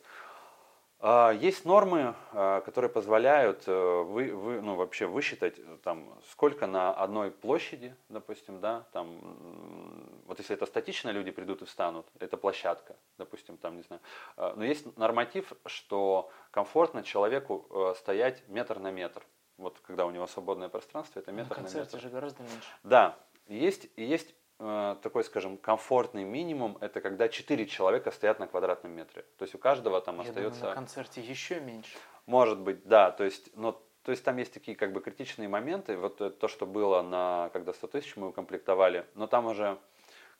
А, 1.03 1.31
Есть 1.31 1.65
нормы, 1.65 2.13
а, 2.31 2.62
которые 2.62 2.89
позволяют 2.91 3.63
э, 3.65 4.01
вы, 4.03 4.36
вы, 4.36 4.62
ну, 4.62 4.75
вообще 4.75 5.08
высчитать, 5.08 5.55
э, 5.58 5.77
там, 5.84 6.15
сколько 6.29 6.67
на 6.67 6.93
одной 6.93 7.31
площади, 7.31 7.96
допустим, 8.10 8.60
да, 8.60 8.86
там, 8.93 10.22
вот 10.27 10.38
если 10.38 10.55
это 10.55 10.67
статично, 10.67 11.10
люди 11.10 11.31
придут 11.31 11.63
и 11.63 11.65
встанут, 11.65 12.05
это 12.20 12.38
площадка, 12.38 12.96
допустим, 13.17 13.58
там, 13.58 13.77
не 13.77 13.81
знаю. 13.81 14.01
А, 14.38 14.53
Но 14.55 14.63
есть 14.63 14.96
норматив, 14.96 15.53
что 15.65 16.29
комфортно 16.51 17.01
человеку 17.01 17.65
э, 17.72 17.96
стоять 17.98 18.48
метр 18.48 18.77
на 18.77 18.91
метр. 18.91 19.24
Вот 19.58 19.79
когда 19.79 20.05
у 20.05 20.12
него 20.12 20.27
свободное 20.27 20.70
пространство, 20.70 21.20
это 21.20 21.31
На 21.31 21.38
метр 21.38 21.50
на, 21.50 21.55
концерте 21.55 21.96
метр. 21.96 22.08
же 22.08 22.10
гораздо 22.13 22.43
меньше. 22.43 22.70
Да, 22.84 23.17
есть, 23.48 23.89
есть 23.98 24.36
такой, 25.01 25.23
скажем, 25.23 25.57
комфортный 25.57 26.23
минимум, 26.23 26.77
это 26.81 27.01
когда 27.01 27.27
4 27.27 27.65
человека 27.65 28.11
стоят 28.11 28.39
на 28.39 28.47
квадратном 28.47 28.91
метре. 28.91 29.25
То 29.37 29.43
есть 29.43 29.55
у 29.55 29.57
каждого 29.57 29.99
там 30.01 30.17
Я 30.17 30.29
остается... 30.29 30.59
думаю, 30.59 30.69
на 30.69 30.75
концерте 30.75 31.21
еще 31.21 31.59
меньше. 31.59 31.97
Может 32.27 32.59
быть, 32.59 32.85
да, 32.85 33.11
то 33.11 33.23
есть, 33.23 33.55
но, 33.55 33.81
то 34.03 34.11
есть 34.11 34.23
там 34.23 34.37
есть 34.37 34.53
такие 34.53 34.77
как 34.77 34.93
бы 34.93 35.01
критичные 35.01 35.49
моменты, 35.49 35.97
вот 35.97 36.21
э, 36.21 36.29
то, 36.29 36.47
что 36.47 36.67
было 36.67 37.01
на, 37.01 37.49
когда 37.53 37.73
100 37.73 37.87
тысяч 37.87 38.15
мы 38.15 38.29
укомплектовали, 38.29 39.05
но 39.15 39.25
там 39.27 39.47
уже... 39.47 39.79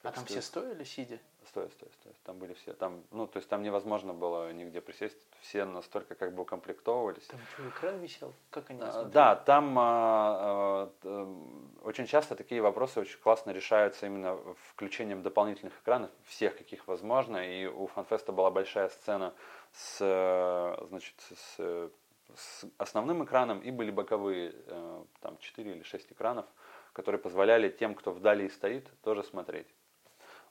А 0.03 0.12
там 0.12 0.25
все 0.25 0.41
стояли 0.41 0.84
сидя? 0.84 1.20
Стой, 1.48 1.70
стой, 1.72 1.89
стой, 2.00 2.13
там 2.24 2.38
были 2.38 2.53
все, 2.53 2.74
там, 2.74 3.03
ну, 3.12 3.27
то 3.27 3.38
есть 3.38 3.50
там 3.50 3.62
невозможно 3.62 4.13
было 4.13 4.53
нигде 4.53 4.79
присесть, 4.79 5.17
все 5.41 5.65
настолько 5.65 6.15
как 6.15 6.34
бы 6.34 6.43
укомплектовывались. 6.43 7.25
Там 7.25 7.39
что, 7.53 7.67
экран 7.67 8.00
висел? 8.00 8.34
Как 8.51 8.70
они 8.70 8.79
А? 8.81 9.03
Да, 9.05 9.36
там 9.36 9.77
а, 9.77 9.84
а, 9.84 10.93
м, 11.03 11.72
очень 11.84 12.05
часто 12.05 12.36
такие 12.36 12.62
вопросы 12.62 13.00
очень 13.01 13.20
классно 13.20 13.51
решаются 13.51 14.05
именно 14.05 14.38
включением 14.70 15.24
дополнительных 15.24 15.74
экранов, 15.81 16.12
всех 16.25 16.58
каких 16.58 16.88
возможно. 16.88 17.38
И 17.38 17.65
у 17.65 17.88
Фанфеста 17.88 18.31
была 18.31 18.50
большая 18.50 18.89
сцена 18.89 19.34
с, 19.74 19.98
э, 20.00 20.86
значит, 20.88 21.15
с, 21.20 21.55
э, 21.58 21.89
с 22.36 22.65
основным 22.77 23.25
экраном 23.25 23.60
и 23.60 23.72
были 23.72 23.91
боковые, 23.91 24.53
э, 24.67 25.03
там 25.20 25.38
4 25.39 25.72
или 25.72 25.84
6 25.84 26.12
экранов, 26.12 26.46
которые 26.93 27.20
позволяли 27.20 27.70
тем, 27.70 27.93
кто 27.96 28.12
вдали 28.12 28.48
стоит, 28.50 28.89
тоже 29.01 29.24
смотреть. 29.24 29.67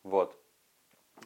Вот. 0.02 0.36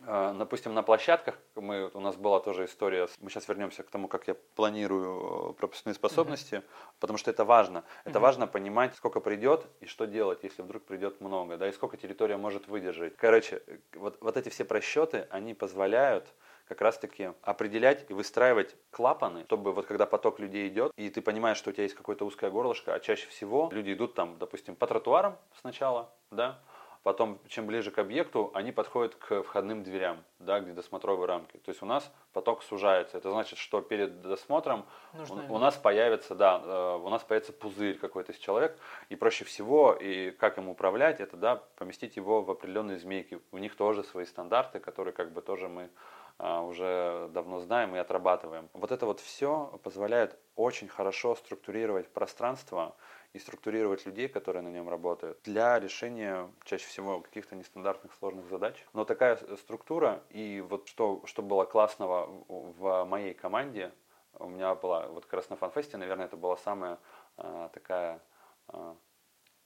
Э, 0.06 0.34
Допустим, 0.36 0.74
на 0.74 0.82
площадках 0.82 1.38
мы, 1.54 1.90
у 1.94 2.00
нас 2.00 2.16
была 2.16 2.40
тоже 2.40 2.64
история. 2.64 3.08
Мы 3.20 3.30
сейчас 3.30 3.48
вернемся 3.48 3.82
к 3.82 3.90
тому, 3.90 4.08
как 4.08 4.28
я 4.28 4.34
планирую 4.54 5.50
э, 5.50 5.52
пропускные 5.54 5.94
способности, 5.94 6.62
потому 7.00 7.18
что 7.18 7.30
это 7.30 7.44
важно. 7.44 7.84
Это 8.04 8.18
Мгм. 8.18 8.22
важно 8.22 8.46
понимать, 8.46 8.94
сколько 8.96 9.20
придет 9.20 9.66
и 9.80 9.86
что 9.86 10.06
делать, 10.06 10.40
если 10.42 10.62
вдруг 10.62 10.84
придет 10.84 11.20
много, 11.20 11.56
да, 11.56 11.68
и 11.68 11.72
сколько 11.72 11.96
территория 11.96 12.36
может 12.36 12.68
выдержать. 12.68 13.16
Короче, 13.16 13.62
э, 13.66 13.78
вот, 13.94 14.18
вот 14.20 14.36
эти 14.36 14.48
все 14.48 14.64
просчеты, 14.64 15.26
они 15.30 15.54
позволяют 15.54 16.26
как 16.66 16.80
раз-таки 16.80 17.32
определять 17.42 18.06
и 18.10 18.14
выстраивать 18.14 18.74
клапаны, 18.90 19.44
чтобы 19.44 19.72
вот 19.72 19.86
когда 19.86 20.06
поток 20.06 20.38
людей 20.38 20.66
идет, 20.68 20.92
и 20.96 21.10
ты 21.10 21.20
понимаешь, 21.20 21.58
что 21.58 21.70
у 21.70 21.72
тебя 21.74 21.82
есть 21.82 21.94
какое-то 21.94 22.24
узкое 22.24 22.50
горлышко, 22.50 22.94
а 22.94 23.00
чаще 23.00 23.28
всего 23.28 23.68
люди 23.70 23.92
идут 23.92 24.14
там, 24.14 24.38
допустим, 24.38 24.74
по 24.74 24.86
тротуарам 24.86 25.36
сначала, 25.60 26.10
да, 26.30 26.62
Потом, 27.04 27.38
чем 27.48 27.66
ближе 27.66 27.90
к 27.90 27.98
объекту, 27.98 28.50
они 28.54 28.72
подходят 28.72 29.14
к 29.14 29.42
входным 29.42 29.84
дверям, 29.84 30.24
да, 30.38 30.60
где 30.60 30.72
досмотровые 30.72 31.26
рамки. 31.26 31.58
То 31.58 31.68
есть 31.68 31.82
у 31.82 31.86
нас 31.86 32.10
поток 32.32 32.62
сужается. 32.62 33.18
Это 33.18 33.30
значит, 33.30 33.58
что 33.58 33.82
перед 33.82 34.22
досмотром 34.22 34.86
Нужно 35.12 35.46
у, 35.50 35.56
у 35.56 35.58
нас 35.58 35.76
появится, 35.76 36.34
да, 36.34 36.62
э, 36.64 36.96
у 36.96 37.10
нас 37.10 37.22
появится 37.22 37.52
пузырь 37.52 37.98
какой-то 37.98 38.32
из 38.32 38.38
человек, 38.38 38.78
и 39.10 39.16
проще 39.16 39.44
всего, 39.44 39.92
и 39.92 40.30
как 40.30 40.56
им 40.56 40.70
управлять, 40.70 41.20
это, 41.20 41.36
да, 41.36 41.62
поместить 41.76 42.16
его 42.16 42.40
в 42.40 42.50
определенные 42.50 42.96
змейки. 42.96 43.38
У 43.52 43.58
них 43.58 43.76
тоже 43.76 44.02
свои 44.02 44.24
стандарты, 44.24 44.80
которые 44.80 45.12
как 45.12 45.30
бы 45.30 45.42
тоже 45.42 45.68
мы 45.68 45.90
а, 46.38 46.62
уже 46.62 47.28
давно 47.34 47.60
знаем 47.60 47.94
и 47.94 47.98
отрабатываем. 47.98 48.70
Вот 48.72 48.90
это 48.92 49.04
вот 49.04 49.20
все 49.20 49.78
позволяет 49.82 50.38
очень 50.56 50.88
хорошо 50.88 51.36
структурировать 51.36 52.08
пространство 52.08 52.96
и 53.34 53.38
структурировать 53.40 54.06
людей, 54.06 54.28
которые 54.28 54.62
на 54.62 54.68
нем 54.68 54.88
работают, 54.88 55.38
для 55.42 55.78
решения 55.80 56.48
чаще 56.64 56.86
всего 56.86 57.20
каких-то 57.20 57.56
нестандартных 57.56 58.14
сложных 58.14 58.48
задач. 58.48 58.76
Но 58.92 59.04
такая 59.04 59.36
структура, 59.56 60.22
и 60.30 60.60
вот 60.60 60.88
что, 60.88 61.20
что 61.26 61.42
было 61.42 61.64
классного 61.64 62.26
в, 62.48 63.04
моей 63.04 63.34
команде, 63.34 63.92
у 64.38 64.48
меня 64.48 64.76
была, 64.76 65.08
вот 65.08 65.24
как 65.24 65.34
раз 65.34 65.50
на 65.50 65.56
фанфесте, 65.56 65.96
наверное, 65.96 66.26
это 66.26 66.36
была 66.36 66.56
самая 66.56 66.98
а, 67.36 67.68
такая 67.70 68.20
а, 68.68 68.96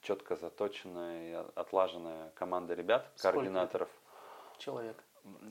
четко 0.01 0.35
заточенная 0.35 1.29
и 1.29 1.45
отлаженная 1.53 2.31
команда 2.31 2.73
ребят, 2.73 3.11
Сколько? 3.15 3.37
координаторов. 3.37 3.89
Человек. 4.57 5.03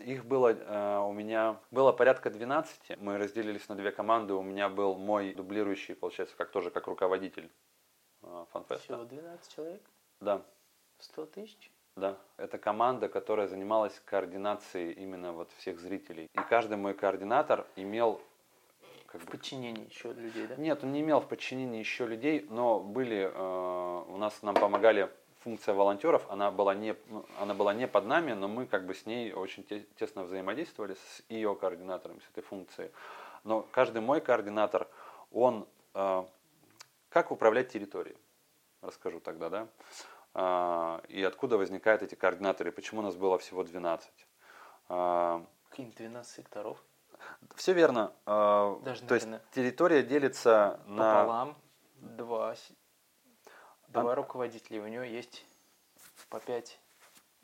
Их 0.05 0.25
было 0.25 0.53
э, 0.53 0.99
у 0.99 1.13
меня 1.13 1.61
было 1.71 1.93
порядка 1.93 2.31
12. 2.31 2.99
Мы 2.99 3.17
разделились 3.17 3.69
на 3.69 3.75
две 3.77 3.93
команды. 3.93 4.35
У 4.35 4.43
меня 4.43 4.69
был 4.69 4.97
мой 4.97 5.35
дублирующий, 5.35 5.95
получается, 5.95 6.37
как 6.37 6.51
тоже 6.51 6.71
как 6.71 6.87
руководитель 6.89 7.51
фанфеста. 8.53 8.79
Всего 8.85 9.05
12 9.05 9.55
человек? 9.55 9.83
Да, 10.21 10.43
100 11.01 11.27
тысяч? 11.27 11.71
да. 11.97 12.17
Это 12.37 12.59
команда, 12.59 13.09
которая 13.09 13.49
занималась 13.49 14.01
координацией 14.05 14.93
именно 14.93 15.33
вот 15.33 15.51
всех 15.59 15.81
зрителей. 15.81 16.29
И 16.33 16.39
каждый 16.49 16.77
мой 16.77 16.95
координатор 16.95 17.67
имел 17.77 18.21
как 19.07 19.21
В 19.23 19.25
бы, 19.25 19.31
подчинении 19.33 19.89
еще 19.89 20.13
людей, 20.13 20.47
да? 20.47 20.55
нет, 20.57 20.85
он 20.85 20.93
не 20.93 21.01
имел 21.01 21.21
в 21.21 21.27
подчинении 21.29 21.79
еще 21.81 22.07
людей, 22.07 22.47
но 22.51 22.79
были 22.79 23.31
э, 23.33 24.05
у 24.09 24.17
нас 24.17 24.43
нам 24.43 24.55
помогали 24.55 25.11
функция 25.41 25.75
волонтеров, 25.75 26.25
она 26.31 26.51
была 26.51 26.75
не 26.75 26.95
ну, 27.09 27.25
она 27.41 27.55
была 27.55 27.73
не 27.75 27.89
под 27.89 28.05
нами, 28.05 28.33
но 28.33 28.49
мы 28.49 28.67
как 28.67 28.85
бы 28.87 28.95
с 28.95 29.07
ней 29.07 29.33
очень 29.33 29.65
те- 29.65 29.87
тесно 29.99 30.25
взаимодействовали 30.25 30.95
с 30.95 31.23
ее 31.31 31.55
координатором, 31.57 32.21
с 32.21 32.29
этой 32.31 32.43
функцией. 32.43 32.91
Но 33.45 33.63
каждый 33.73 34.03
мой 34.03 34.21
координатор, 34.21 34.87
он 35.33 35.67
э, 35.95 36.25
как 37.09 37.31
управлять 37.31 37.69
территорией. 37.69 38.17
Расскажу 38.83 39.21
тогда, 39.21 39.49
да. 39.51 39.69
А, 40.35 41.03
и 41.09 41.23
откуда 41.23 41.59
возникают 41.59 42.03
эти 42.03 42.15
координаторы, 42.15 42.71
почему 42.71 43.01
у 43.01 43.05
нас 43.05 43.17
было 43.17 43.39
всего 43.39 43.65
12. 43.65 44.11
А, 44.89 45.45
Какие-нибудь 45.71 45.99
12 45.99 46.35
секторов. 46.37 46.83
все 47.57 47.73
верно. 47.73 48.13
А, 48.27 48.79
Даже, 48.81 49.03
То 49.03 49.15
есть 49.15 49.27
наверное, 49.27 49.47
территория 49.53 50.03
делится 50.03 50.81
на... 50.87 51.15
Пополам. 51.15 51.57
Два, 52.01 52.55
два 53.89 54.15
руководителя. 54.15 54.77
и 54.79 54.81
У 54.81 54.87
него 54.87 55.03
есть 55.03 55.45
по 56.29 56.39
5 56.39 56.79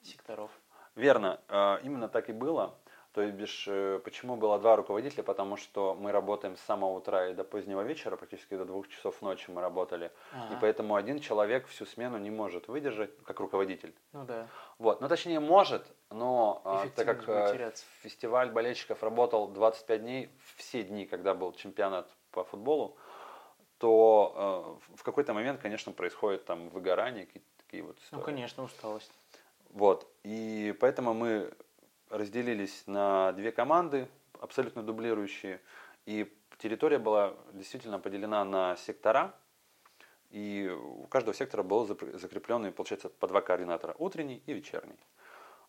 секторов. 0.02 0.50
Верно, 0.94 1.40
э, 1.48 1.78
именно 1.82 2.08
так 2.08 2.28
и 2.28 2.32
было. 2.32 2.78
То 3.14 3.22
есть, 3.22 3.34
бишь, 3.36 3.66
э, 3.68 4.00
почему 4.04 4.34
было 4.34 4.58
два 4.58 4.74
руководителя? 4.74 5.22
Потому 5.22 5.56
что 5.56 5.94
мы 5.94 6.10
работаем 6.10 6.56
с 6.56 6.60
самого 6.62 6.96
утра 6.96 7.28
и 7.28 7.34
до 7.34 7.44
позднего 7.44 7.82
вечера, 7.82 8.16
практически 8.16 8.56
до 8.56 8.64
двух 8.64 8.88
часов 8.88 9.22
ночи 9.22 9.48
мы 9.50 9.60
работали. 9.60 10.06
И 10.06 10.36
Ага. 10.36 10.58
поэтому 10.60 10.96
один 10.96 11.20
человек 11.20 11.68
всю 11.68 11.86
смену 11.86 12.18
не 12.18 12.30
может 12.30 12.66
выдержать, 12.66 13.16
как 13.24 13.38
руководитель. 13.38 13.94
Ну 14.12 14.24
да. 14.24 14.48
Вот, 14.78 15.00
ну 15.00 15.08
точнее 15.08 15.38
может, 15.38 15.86
но 16.10 16.60
а, 16.64 16.88
так 16.96 17.06
как 17.06 17.28
э, 17.28 17.72
фестиваль 18.02 18.50
болельщиков 18.50 19.00
работал 19.04 19.46
25 19.46 20.00
дней, 20.02 20.30
все 20.56 20.82
дни, 20.82 21.06
когда 21.06 21.34
был 21.34 21.52
чемпионат 21.52 22.10
по 22.32 22.42
футболу, 22.42 22.96
то 23.78 24.78
э, 24.90 24.96
в 24.96 25.04
какой-то 25.04 25.34
момент, 25.34 25.60
конечно, 25.60 25.92
происходит 25.92 26.46
там 26.46 26.68
выгорание, 26.68 27.26
какие-то 27.26 27.48
такие 27.58 27.84
вот 27.84 27.96
Ну, 27.96 28.02
истории. 28.18 28.24
конечно, 28.24 28.64
усталость. 28.64 29.12
Вот. 29.70 30.04
И 30.24 30.74
поэтому 30.80 31.14
мы 31.14 31.52
разделились 32.16 32.84
на 32.86 33.32
две 33.32 33.52
команды, 33.52 34.08
абсолютно 34.40 34.82
дублирующие. 34.82 35.60
И 36.06 36.32
территория 36.58 36.98
была 36.98 37.34
действительно 37.52 37.98
поделена 37.98 38.44
на 38.44 38.76
сектора. 38.76 39.34
И 40.30 40.68
у 40.68 41.06
каждого 41.06 41.34
сектора 41.34 41.62
был 41.62 41.86
закрепленный, 41.86 42.72
получается, 42.72 43.08
по 43.08 43.26
два 43.26 43.40
координатора. 43.40 43.94
Утренний 43.98 44.42
и 44.46 44.52
вечерний. 44.52 44.98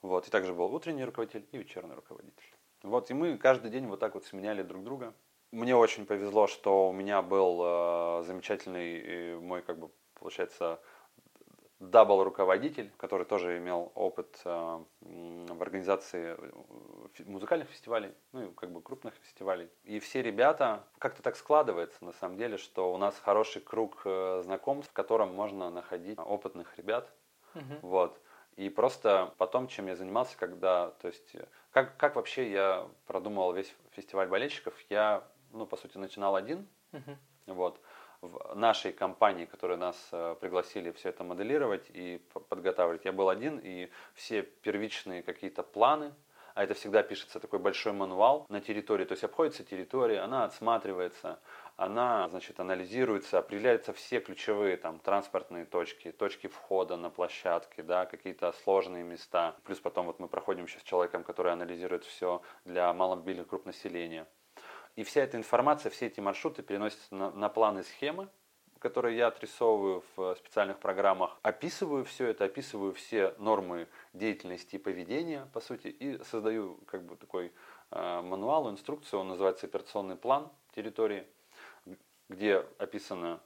Вот. 0.01 0.27
И 0.27 0.31
также 0.31 0.53
был 0.53 0.73
утренний 0.73 1.05
руководитель 1.05 1.45
и 1.51 1.57
вечерний 1.57 1.93
руководитель. 1.93 2.53
Вот. 2.83 3.09
И 3.11 3.13
мы 3.13 3.37
каждый 3.37 3.71
день 3.71 3.87
вот 3.87 3.99
так 3.99 4.13
вот 4.13 4.25
сменяли 4.25 4.63
друг 4.63 4.83
друга. 4.83 5.13
Мне 5.51 5.75
очень 5.75 6.05
повезло, 6.05 6.47
что 6.47 6.89
у 6.89 6.91
меня 6.91 7.21
был 7.21 7.61
э, 7.63 8.23
замечательный 8.25 8.99
э, 8.99 9.39
мой, 9.39 9.61
как 9.61 9.77
бы, 9.77 9.89
получается, 10.15 10.79
double 11.79 12.23
руководитель, 12.23 12.91
который 12.97 13.25
тоже 13.25 13.57
имел 13.57 13.91
опыт 13.95 14.39
э, 14.45 14.83
в 15.01 15.61
организации 15.61 16.35
э, 16.37 17.23
музыкальных 17.25 17.69
фестивалей, 17.69 18.13
ну 18.31 18.43
и 18.43 18.53
как 18.53 18.71
бы 18.71 18.81
крупных 18.81 19.13
фестивалей. 19.15 19.69
И 19.83 19.99
все 19.99 20.21
ребята, 20.21 20.83
как-то 20.99 21.21
так 21.21 21.35
складывается 21.35 22.03
на 22.03 22.13
самом 22.13 22.37
деле, 22.37 22.57
что 22.57 22.93
у 22.93 22.97
нас 22.97 23.19
хороший 23.19 23.61
круг 23.61 24.01
э, 24.05 24.41
знакомств, 24.43 24.91
в 24.91 24.93
котором 24.93 25.33
можно 25.33 25.69
находить 25.69 26.17
опытных 26.17 26.77
ребят. 26.77 27.11
Мгм. 27.53 27.79
Вот. 27.81 28.21
И 28.55 28.69
просто 28.69 29.33
потом, 29.37 29.67
чем 29.67 29.87
я 29.87 29.95
занимался, 29.95 30.37
когда, 30.37 30.91
то 31.01 31.07
есть, 31.07 31.35
как, 31.71 31.97
как 31.97 32.15
вообще 32.15 32.49
я 32.51 32.87
продумывал 33.05 33.51
весь 33.51 33.75
фестиваль 33.91 34.29
болельщиков, 34.29 34.73
я, 34.89 35.27
ну, 35.51 35.65
по 35.65 35.75
сути, 35.75 35.97
начинал 35.97 36.37
один, 36.37 36.65
Мгм. 36.93 37.17
вот. 37.47 37.81
В 38.25 38.55
нашей 38.55 38.91
компании, 38.91 39.45
которые 39.45 39.77
нас 39.77 40.09
э, 40.11 40.35
пригласили 40.39 40.91
все 40.91 41.09
это 41.09 41.23
моделировать 41.23 41.85
и 41.89 42.21
подготавливать, 42.49 43.05
я 43.05 43.11
был 43.11 43.29
один, 43.29 43.59
и 43.59 43.89
все 44.13 44.41
первичные 44.41 45.21
какие-то 45.21 45.63
планы, 45.63 46.13
а 46.55 46.63
это 46.63 46.73
всегда 46.73 47.03
пишется 47.03 47.39
такой 47.39 47.59
большой 47.59 47.91
мануал 47.91 48.45
на 48.49 48.61
территории, 48.61 49.03
то 49.03 49.11
есть 49.11 49.25
обходится 49.25 49.63
территория, 49.63 50.21
она 50.21 50.45
отсматривается, 50.45 51.39
она, 51.75 52.29
значит, 52.29 52.59
анализируется, 52.61 53.39
определяются 53.39 53.91
все 53.91 54.21
ключевые 54.21 54.77
там 54.77 54.99
транспортные 54.99 55.65
точки, 55.65 56.13
точки 56.13 56.47
входа 56.47 56.95
на 56.95 57.09
площадке, 57.09 57.83
да, 57.83 58.05
какие-то 58.05 58.53
сложные 58.63 59.03
места. 59.03 59.55
Плюс 59.65 59.79
потом 59.79 60.05
вот 60.05 60.19
мы 60.19 60.29
проходим 60.29 60.63
еще 60.63 60.79
с 60.79 60.83
человеком, 60.83 61.23
который 61.25 61.51
анализирует 61.51 62.05
все 62.05 62.41
для 62.63 62.91
маломобильных 62.93 63.47
групп 63.47 63.65
населения. 63.65 64.25
И 64.95 65.03
вся 65.03 65.21
эта 65.21 65.37
информация, 65.37 65.89
все 65.89 66.07
эти 66.07 66.19
маршруты 66.19 66.63
переносятся 66.63 67.13
на, 67.13 67.31
на 67.31 67.49
планы 67.49 67.83
схемы, 67.83 68.29
которые 68.79 69.17
я 69.17 69.27
отрисовываю 69.27 70.03
в 70.15 70.35
специальных 70.35 70.79
программах. 70.79 71.37
Описываю 71.41 72.05
все 72.05 72.27
это, 72.27 72.45
описываю 72.45 72.93
все 72.93 73.33
нормы 73.37 73.87
деятельности 74.13 74.75
и 74.75 74.79
поведения, 74.79 75.49
по 75.53 75.59
сути, 75.59 75.87
и 75.87 76.23
создаю 76.23 76.77
как 76.85 77.03
бы 77.03 77.15
такой 77.15 77.51
э, 77.91 78.21
мануал, 78.21 78.69
инструкцию, 78.69 79.21
он 79.21 79.29
называется 79.29 79.65
операционный 79.65 80.15
план 80.15 80.51
территории, 80.75 81.27
где 82.29 82.65
описано, 82.77 83.41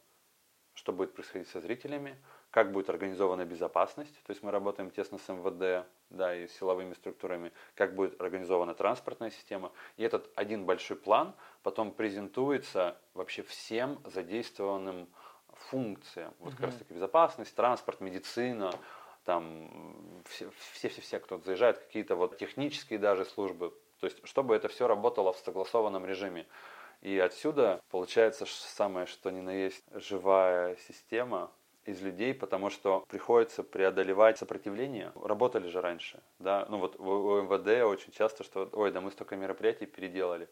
что 0.73 0.91
будет 0.91 1.13
происходить 1.13 1.47
со 1.47 1.61
зрителями, 1.61 2.17
как 2.51 2.71
будет 2.71 2.89
организована 2.89 3.45
безопасность, 3.45 4.15
то 4.23 4.31
есть 4.31 4.41
мы 4.41 4.51
работаем 4.51 4.89
тесно 4.89 5.17
с 5.17 5.29
МВД, 5.29 5.87
да, 6.09 6.35
и 6.35 6.47
силовыми 6.47 6.93
структурами, 6.93 7.51
как 7.75 7.95
будет 7.95 8.19
организована 8.19 8.73
транспортная 8.73 9.29
система. 9.29 9.71
И 9.97 10.03
этот 10.03 10.29
один 10.35 10.65
большой 10.65 10.97
план 10.97 11.35
потом 11.61 11.91
презентуется 11.91 12.97
вообще 13.13 13.43
всем 13.43 13.99
задействованным 14.05 15.07
функциям. 15.53 16.33
Вот 16.39 16.53
как 16.55 16.67
раз 16.67 16.75
таки 16.75 16.93
безопасность, 16.93 17.55
транспорт, 17.55 18.01
медицина, 18.01 18.73
там 19.25 20.21
все-все-все, 20.25 21.19
кто 21.19 21.37
заезжает, 21.39 21.77
какие-то 21.77 22.15
вот 22.15 22.37
технические 22.37 22.97
даже 22.97 23.25
службы. 23.25 23.73
То 23.99 24.05
есть, 24.05 24.25
чтобы 24.25 24.55
это 24.55 24.69
все 24.69 24.87
работало 24.87 25.33
в 25.33 25.37
согласованном 25.37 26.05
режиме. 26.05 26.47
И 27.01 27.19
отсюда 27.19 27.81
получается 27.89 28.45
самое, 28.47 29.05
что 29.05 29.29
ни 29.29 29.41
на 29.41 29.51
есть, 29.51 29.83
живая 29.91 30.75
система 30.87 31.51
из 31.89 32.01
людей, 32.01 32.33
потому 32.33 32.69
что 32.69 33.03
приходится 33.09 33.63
преодолевать 33.63 34.37
сопротивление. 34.37 35.11
Работали 35.23 35.67
же 35.67 35.81
раньше, 35.81 36.21
да, 36.39 36.65
ну 36.69 36.77
вот 36.77 36.99
у 36.99 37.41
МВД 37.41 37.83
очень 37.83 38.11
часто, 38.11 38.43
что, 38.43 38.69
ой, 38.73 38.91
да 38.91 39.01
мы 39.01 39.11
столько 39.11 39.35
мероприятий 39.35 39.85
переделали. 39.85 40.47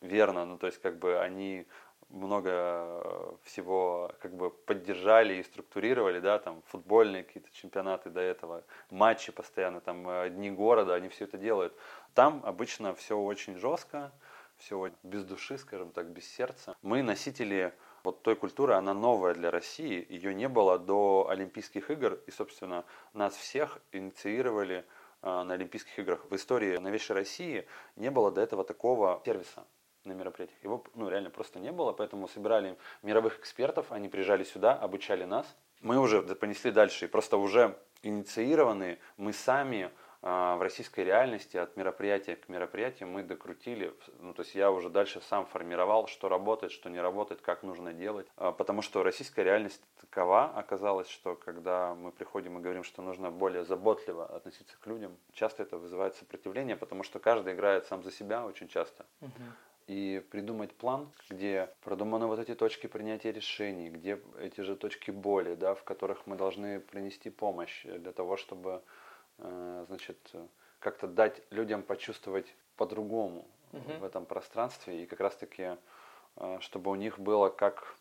Верно, 0.00 0.44
ну 0.44 0.58
то 0.58 0.66
есть 0.66 0.80
как 0.80 0.98
бы 0.98 1.20
они 1.20 1.66
много 2.08 2.50
э, 2.50 3.32
всего 3.44 4.12
как 4.20 4.34
бы 4.34 4.50
поддержали 4.50 5.34
и 5.34 5.42
структурировали, 5.42 6.20
да, 6.20 6.38
там 6.38 6.62
футбольные 6.66 7.24
какие-то 7.24 7.50
чемпионаты 7.52 8.10
до 8.10 8.20
этого, 8.20 8.64
матчи 8.90 9.32
постоянно, 9.32 9.80
там 9.80 10.08
э, 10.08 10.30
дни 10.30 10.50
города, 10.50 10.94
они 10.94 11.08
все 11.08 11.24
это 11.24 11.38
делают. 11.38 11.74
Там 12.14 12.42
обычно 12.44 12.94
все 12.94 13.16
очень 13.16 13.56
жестко, 13.56 14.12
все 14.58 14.90
без 15.02 15.24
души, 15.24 15.56
скажем 15.58 15.90
так, 15.90 16.08
без 16.08 16.28
сердца. 16.28 16.76
Мы 16.82 17.02
носители 17.02 17.72
вот 18.04 18.22
той 18.22 18.36
культуры, 18.36 18.74
она 18.74 18.94
новая 18.94 19.34
для 19.34 19.50
России, 19.50 20.04
ее 20.08 20.34
не 20.34 20.48
было 20.48 20.78
до 20.78 21.26
Олимпийских 21.28 21.90
игр, 21.90 22.18
и, 22.26 22.30
собственно, 22.30 22.84
нас 23.12 23.34
всех 23.34 23.78
инициировали 23.92 24.84
э, 25.22 25.42
на 25.42 25.54
Олимпийских 25.54 25.98
играх. 25.98 26.24
В 26.30 26.34
истории 26.34 26.76
новейшей 26.78 27.14
России 27.14 27.66
не 27.96 28.10
было 28.10 28.30
до 28.30 28.40
этого 28.40 28.64
такого 28.64 29.22
сервиса 29.24 29.64
на 30.04 30.12
мероприятиях. 30.12 30.62
Его 30.62 30.84
ну, 30.94 31.08
реально 31.08 31.30
просто 31.30 31.60
не 31.60 31.70
было, 31.70 31.92
поэтому 31.92 32.28
собирали 32.28 32.76
мировых 33.02 33.38
экспертов, 33.38 33.92
они 33.92 34.08
приезжали 34.08 34.44
сюда, 34.44 34.74
обучали 34.74 35.24
нас. 35.24 35.46
Мы 35.80 35.98
уже 35.98 36.22
понесли 36.22 36.70
дальше, 36.70 37.04
и 37.04 37.08
просто 37.08 37.36
уже 37.36 37.78
инициированные, 38.02 38.98
мы 39.16 39.32
сами 39.32 39.90
в 40.22 40.62
российской 40.62 41.00
реальности 41.00 41.56
от 41.56 41.76
мероприятия 41.76 42.36
к 42.36 42.48
мероприятию 42.48 43.08
мы 43.08 43.24
докрутили, 43.24 43.92
ну, 44.20 44.32
то 44.32 44.42
есть 44.42 44.54
я 44.54 44.70
уже 44.70 44.88
дальше 44.88 45.20
сам 45.28 45.46
формировал, 45.46 46.06
что 46.06 46.28
работает, 46.28 46.70
что 46.70 46.88
не 46.88 47.00
работает, 47.00 47.40
как 47.40 47.64
нужно 47.64 47.92
делать, 47.92 48.28
А, 48.36 48.52
потому 48.52 48.82
что 48.82 49.02
российская 49.02 49.42
реальность 49.42 49.82
такова 50.00 50.44
оказалась, 50.44 51.08
что 51.08 51.34
когда 51.34 51.94
мы 51.94 52.12
приходим 52.12 52.58
и 52.58 52.62
говорим, 52.62 52.84
что 52.84 53.02
нужно 53.02 53.32
более 53.32 53.64
заботливо 53.64 54.24
относиться 54.26 54.76
к 54.78 54.86
людям, 54.86 55.16
часто 55.32 55.64
это 55.64 55.76
вызывает 55.76 56.14
сопротивление, 56.14 56.76
потому 56.76 57.02
что 57.02 57.18
каждый 57.18 57.54
играет 57.54 57.86
сам 57.86 58.04
за 58.04 58.12
себя 58.12 58.46
очень 58.46 58.68
часто. 58.68 59.04
Мгм. 59.20 59.32
И 59.88 60.24
придумать 60.30 60.72
план, 60.72 61.10
где 61.28 61.68
продуманы 61.82 62.26
вот 62.26 62.38
эти 62.38 62.54
точки 62.54 62.86
принятия 62.86 63.32
решений, 63.32 63.90
где 63.90 64.20
эти 64.40 64.60
же 64.60 64.76
точки 64.76 65.10
боли, 65.10 65.56
да, 65.56 65.74
в 65.74 65.82
которых 65.82 66.28
мы 66.28 66.36
должны 66.36 66.78
принести 66.78 67.30
помощь 67.30 67.84
для 67.84 68.12
того, 68.12 68.36
чтобы 68.36 68.82
значит, 69.38 70.18
э, 70.32 70.46
как-то 70.78 71.06
дать 71.06 71.42
людям 71.50 71.82
почувствовать 71.82 72.54
по-другому 72.76 73.46
Мгм. 73.72 74.00
в 74.00 74.04
этом 74.04 74.26
пространстве. 74.26 75.02
И 75.02 75.06
как 75.06 75.20
раз-таки, 75.20 75.76
э, 76.36 76.58
чтобы 76.60 76.90
у 76.90 76.94
них 76.94 77.18
было 77.18 77.48
как, 77.48 77.96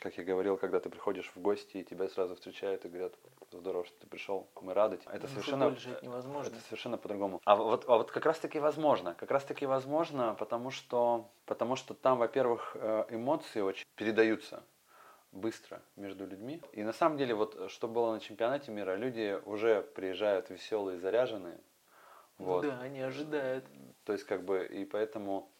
как 0.00 0.18
я 0.18 0.24
говорил, 0.24 0.56
когда 0.56 0.80
ты 0.80 0.88
приходишь 0.90 1.30
в 1.34 1.40
гости, 1.40 1.78
и 1.78 1.84
тебя 1.84 2.08
сразу 2.08 2.34
встречают 2.34 2.84
и 2.84 2.88
говорят, 2.88 3.14
здорово, 3.52 3.84
что 3.84 3.98
ты 4.00 4.06
пришел, 4.06 4.46
мы 4.60 4.74
рады. 4.74 4.98
тебе». 4.98 5.10
Это 5.12 5.22
На 5.22 5.28
совершенно... 5.28 5.76
невозможно. 6.02 6.52
Это 6.52 6.60
совершенно 6.64 6.98
по-другому. 6.98 7.40
А 7.44 7.56
вот, 7.56 7.84
а 7.88 7.96
вот 7.96 8.10
как 8.10 8.26
раз-таки 8.26 8.58
возможно. 8.60 9.14
Как 9.14 9.30
раз-таки 9.30 9.66
возможно, 9.66 10.34
потому 10.38 10.70
что, 10.70 11.28
потому 11.46 11.76
что 11.76 11.94
там, 11.94 12.18
во-первых, 12.18 12.72
э, 12.74 13.06
эмоции 13.10 13.60
очень 13.60 13.84
передаются 13.96 14.62
быстро 15.32 15.82
между 15.96 16.26
людьми. 16.26 16.62
И 16.72 16.82
на 16.82 16.92
самом 16.92 17.16
деле, 17.18 17.34
вот 17.34 17.70
что 17.70 17.88
было 17.88 18.12
на 18.12 18.20
чемпионате 18.20 18.70
мира, 18.72 18.96
люди 18.96 19.40
уже 19.44 19.82
приезжают 19.82 20.50
веселые, 20.50 20.98
заряженные. 20.98 21.58
Вот. 22.38 22.62
Да, 22.62 22.80
они 22.80 23.00
ожидают. 23.00 23.64
То 24.04 24.12
есть, 24.12 24.24
как 24.24 24.44
бы, 24.44 24.64
и 24.64 24.84
поэтому 24.84 25.50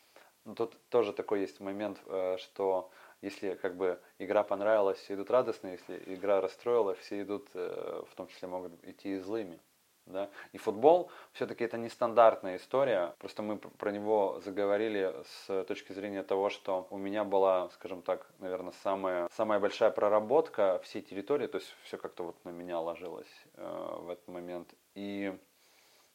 Ну, 0.44 0.54
тут 0.54 0.76
тоже 0.88 1.12
такой 1.12 1.40
есть 1.42 1.60
момент, 1.60 2.00
э, 2.06 2.36
что 2.38 2.90
если 3.22 3.54
как 3.54 3.76
бы 3.76 4.00
игра 4.18 4.42
понравилась, 4.42 4.98
все 4.98 5.14
идут 5.14 5.30
радостно, 5.30 5.68
если 5.68 6.02
игра 6.06 6.40
расстроила, 6.40 6.94
все 6.94 7.22
идут, 7.22 7.48
э, 7.54 8.02
в 8.10 8.14
том 8.16 8.26
числе 8.28 8.48
могут 8.48 8.72
идти 8.84 9.16
и 9.16 9.18
злыми. 9.18 9.60
Да? 10.06 10.28
И 10.52 10.58
футбол 10.58 11.10
все-таки 11.32 11.64
это 11.64 11.78
нестандартная 11.78 12.56
история. 12.56 13.14
Просто 13.18 13.42
мы 13.42 13.58
про 13.58 13.92
него 13.92 14.40
заговорили 14.44 15.14
с 15.24 15.64
точки 15.64 15.92
зрения 15.92 16.22
того, 16.22 16.50
что 16.50 16.86
у 16.90 16.98
меня 16.98 17.24
была, 17.24 17.68
скажем 17.70 18.02
так, 18.02 18.26
наверное, 18.38 18.72
самая, 18.82 19.28
самая 19.32 19.60
большая 19.60 19.90
проработка 19.90 20.80
всей 20.82 21.02
территории, 21.02 21.46
то 21.46 21.58
есть 21.58 21.74
все 21.84 21.96
как-то 21.96 22.24
вот 22.24 22.44
на 22.44 22.50
меня 22.50 22.80
ложилось 22.80 23.46
э, 23.54 23.96
в 24.00 24.10
этот 24.10 24.26
момент. 24.28 24.74
И 24.94 25.36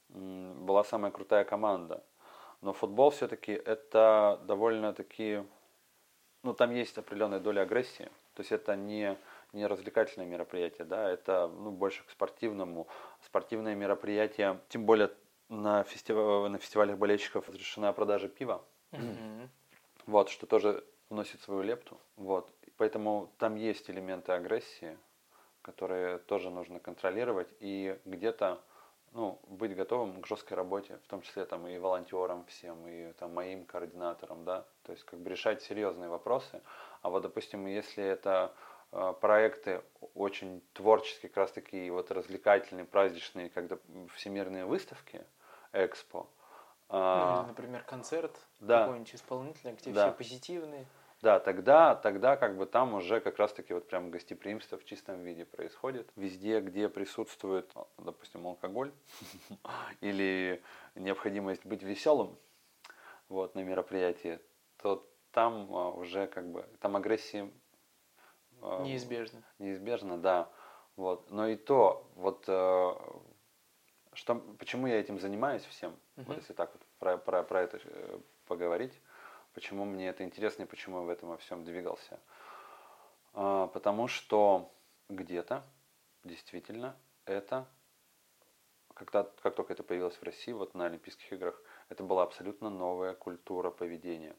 э, 0.10 0.54
была 0.60 0.84
самая 0.84 1.12
крутая 1.12 1.44
команда. 1.44 2.04
Но 2.62 2.74
футбол 2.74 3.12
все-таки 3.12 3.52
это 3.52 4.40
довольно-таки, 4.46 5.44
ну 6.44 6.54
там 6.54 6.72
есть 6.74 6.98
определенная 6.98 7.40
доля 7.40 7.62
агрессии. 7.62 8.10
То 8.34 8.42
есть 8.42 8.52
это 8.52 8.76
не 8.76 9.18
не 9.56 9.66
развлекательное 9.66 10.28
мероприятие, 10.28 10.86
да, 10.86 11.10
это 11.10 11.48
ну, 11.48 11.72
больше 11.72 12.04
к 12.06 12.12
спортивному. 12.12 12.88
Спортивное 13.26 13.74
мероприятие, 13.76 14.60
тем 14.70 14.86
более 14.86 15.10
на, 15.50 15.84
фестивале, 15.84 16.50
на 16.50 16.58
фестивалях 16.58 16.98
болельщиков 16.98 17.48
разрешена 17.50 17.94
продажа 17.94 18.28
пива. 18.28 18.64
Mm-hmm. 18.92 19.50
Вот, 20.08 20.30
что 20.30 20.46
тоже 20.46 20.84
вносит 21.10 21.42
свою 21.42 21.64
лепту. 21.64 22.00
Вот. 22.16 22.52
Поэтому 22.78 23.32
там 23.38 23.56
есть 23.56 23.90
элементы 23.90 24.34
агрессии, 24.34 24.98
которые 25.62 26.20
тоже 26.20 26.50
нужно 26.50 26.80
контролировать 26.80 27.48
и 27.60 27.98
где-то 28.06 28.62
ну, 29.14 29.40
быть 29.48 29.74
готовым 29.74 30.22
к 30.22 30.28
жесткой 30.28 30.58
работе, 30.58 31.00
в 31.06 31.08
том 31.08 31.22
числе 31.22 31.46
там 31.46 31.66
и 31.68 31.78
волонтерам 31.78 32.46
всем, 32.48 32.86
и 32.86 33.14
там 33.14 33.34
моим 33.34 33.66
координаторам, 33.66 34.44
да, 34.44 34.66
то 34.84 34.92
есть 34.92 35.06
как 35.06 35.20
бы 35.20 35.30
решать 35.30 35.64
серьезные 35.64 36.10
вопросы. 36.10 36.62
А 37.02 37.10
вот, 37.10 37.24
допустим, 37.24 37.66
если 37.66 38.04
это 38.04 38.54
проекты 39.22 39.82
очень 40.14 40.62
творческие, 40.74 41.30
как 41.30 41.38
раз 41.38 41.52
такие 41.52 41.92
вот 41.92 42.12
развлекательные, 42.12 42.86
праздничные, 42.86 43.50
когда 43.50 43.78
всемирные 44.14 44.66
выставки, 44.66 45.26
экспо. 45.74 46.30
А, 46.88 47.42
ну, 47.42 47.48
например, 47.48 47.84
концерт 47.84 48.38
да, 48.60 48.82
какой-нибудь 48.82 49.16
исполнителя, 49.16 49.74
где 49.74 49.92
да. 49.92 50.08
все 50.08 50.18
позитивные. 50.18 50.86
Да, 51.22 51.40
тогда, 51.40 51.96
тогда 51.96 52.38
как 52.38 52.56
бы 52.56 52.66
там 52.66 52.94
уже 52.94 53.20
как 53.20 53.40
раз 53.40 53.52
таки 53.54 53.74
вот 53.74 53.88
прям 53.88 54.12
гостеприимство 54.12 54.78
в 54.78 54.86
чистом 54.86 55.24
виде 55.24 55.46
происходит. 55.46 56.12
Везде, 56.16 56.60
где 56.60 56.88
присутствует, 56.88 57.74
допустим, 57.98 58.46
алкоголь 58.46 58.94
или 60.02 60.62
необходимость 60.94 61.66
быть 61.66 61.82
веселым 61.82 62.38
вот, 63.28 63.56
на 63.56 63.62
мероприятии, 63.62 64.40
то 64.78 65.10
там 65.32 65.74
а, 65.76 65.90
уже 65.92 66.28
как 66.28 66.52
бы, 66.52 66.66
там 66.80 66.96
агрессии 66.96 67.52
неизбежно. 68.84 69.44
Неизбежно, 69.60 70.18
да. 70.18 70.50
Вот. 70.96 71.30
Но 71.32 71.48
и 71.48 71.56
то, 71.56 72.10
вот 72.16 72.46
э, 72.48 72.94
что, 74.14 74.36
почему 74.60 74.88
я 74.88 75.00
этим 75.00 75.20
занимаюсь 75.20 75.64
всем, 75.66 75.92
uh-huh. 76.16 76.26
вот 76.26 76.38
если 76.38 76.54
так 76.54 76.72
вот 76.74 76.82
про, 77.00 77.18
про, 77.18 77.44
про 77.44 77.62
это 77.62 77.80
э, 77.84 78.20
поговорить, 78.48 78.94
почему 79.54 79.86
мне 79.86 80.10
это 80.10 80.24
интересно 80.24 80.64
и 80.64 80.68
почему 80.68 81.00
я 81.00 81.04
в 81.04 81.10
этом 81.10 81.30
во 81.30 81.38
всем 81.38 81.64
двигался. 81.64 82.20
А, 83.34 83.68
потому 83.68 84.08
что 84.08 84.72
где-то 85.10 85.64
действительно 86.24 86.96
это, 87.26 87.68
когда, 88.94 89.24
как 89.42 89.56
только 89.56 89.74
это 89.74 89.84
появилось 89.84 90.16
в 90.16 90.24
России, 90.24 90.52
вот 90.54 90.74
на 90.74 90.86
Олимпийских 90.86 91.32
играх, 91.34 91.62
это 91.90 92.04
была 92.04 92.24
абсолютно 92.24 92.70
новая 92.70 93.14
культура 93.14 93.70
поведения 93.70 94.36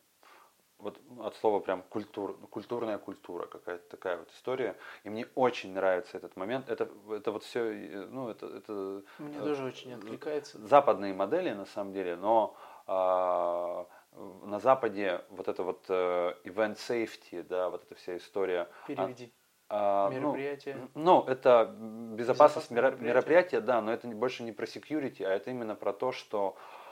вот 0.79 1.01
от 1.21 1.35
слова 1.37 1.61
прям 1.61 1.83
культур, 1.83 2.37
культурная 2.51 2.99
культура, 2.99 3.47
какая-то 3.47 3.89
такая 3.89 4.19
вот 4.19 4.31
история. 4.31 4.77
И 5.05 5.11
мне 5.11 5.27
очень 5.35 5.73
нравится 5.73 6.17
этот 6.17 6.37
момент. 6.37 6.69
Это, 6.69 6.89
это 7.11 7.33
вот 7.33 7.45
все, 7.45 7.62
ну, 8.11 8.29
это... 8.29 8.47
это 8.47 9.03
мне 9.19 9.39
тоже 9.39 9.65
очень 9.65 9.95
откликается. 9.95 10.59
Западные 10.67 11.15
модели, 11.15 11.53
на 11.53 11.67
самом 11.67 11.93
деле, 11.93 12.17
но 12.17 12.57
а, 12.87 13.87
на 14.12 14.61
Западе 14.61 15.23
вот 15.31 15.49
это 15.49 15.62
вот 15.62 15.89
uh, 15.89 16.37
event 16.45 16.77
safety, 16.77 17.43
да, 17.43 17.71
вот 17.71 17.85
эта 17.85 17.95
вся 17.95 18.17
история... 18.17 18.69
Переведи. 18.87 19.33
А, 19.69 20.11
мероприятие. 20.11 20.77
Ну, 20.95 21.03
ну, 21.03 21.25
это 21.25 21.75
безопасность, 21.77 22.19
безопасность 22.19 22.71
мероприятия. 22.71 23.05
мероприятия, 23.05 23.61
да, 23.61 23.81
но 23.81 23.93
это 23.93 24.07
больше 24.09 24.45
не 24.45 24.53
про 24.53 24.65
security, 24.65 25.25
а 25.25 25.31
это 25.31 25.51
именно 25.51 25.75
про 25.75 25.93
то, 25.93 26.12
что 26.12 26.57
а, 26.57 26.86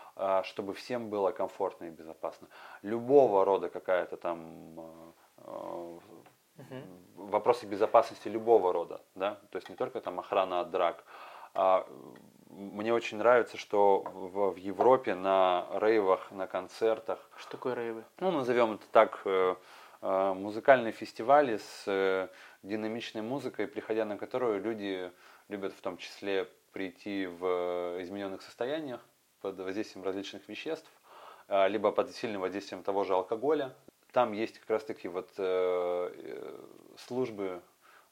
чтобы 0.45 0.75
всем 0.75 1.11
было 1.11 1.33
комфортно 1.33 1.87
и 1.87 1.91
безопасно. 1.91 2.49
Любого 2.83 3.45
рода 3.45 3.69
какая-то 3.69 4.17
там 4.17 4.79
угу. 6.59 6.77
вопросы 7.17 7.67
безопасности 7.67 8.29
любого 8.29 8.73
рода, 8.73 9.01
да, 9.15 9.41
то 9.51 9.57
есть 9.57 9.69
не 9.69 9.77
только 9.77 10.01
там 10.01 10.21
охрана 10.21 10.61
от 10.61 10.71
драк. 10.71 11.05
А 11.55 11.87
мне 12.51 12.93
очень 12.93 13.19
нравится, 13.19 13.57
что 13.57 14.03
в, 14.03 14.53
в 14.53 14.57
Европе 14.57 15.15
на 15.15 15.67
рейвах, 15.73 16.31
на 16.31 16.47
концертах. 16.47 17.19
Что 17.37 17.53
такое 17.53 17.75
рейвы? 17.75 18.05
Ну, 18.21 18.31
назовем 18.31 18.75
это 18.75 18.85
так, 18.91 19.21
э, 19.25 19.57
э, 20.03 20.33
музыкальные 20.35 20.93
фестивали 20.93 21.59
с 21.59 22.31
динамичной 22.63 23.23
музыкой, 23.23 23.67
приходя 23.67 24.05
на 24.05 24.17
которую 24.17 24.63
люди 24.63 25.11
любят 25.49 25.73
в 25.73 25.81
том 25.81 25.97
числе 25.97 26.49
прийти 26.73 27.27
в 27.27 28.03
измененных 28.03 28.43
состояниях, 28.43 29.01
под 29.45 29.61
воздействием 29.61 30.03
различных 30.07 30.49
веществ, 30.49 30.91
а, 31.49 31.69
либо 31.69 31.93
под 31.93 32.11
сильным 32.17 32.41
воздействием 32.41 32.83
того 32.83 33.05
же 33.05 33.13
алкоголя. 33.13 33.75
Там 34.11 34.33
есть 34.33 34.59
как 34.59 34.71
раз 34.71 34.85
таки 34.85 35.07
вот 35.07 35.29
э, 35.37 36.13
э, 36.17 36.61
службы 36.97 37.61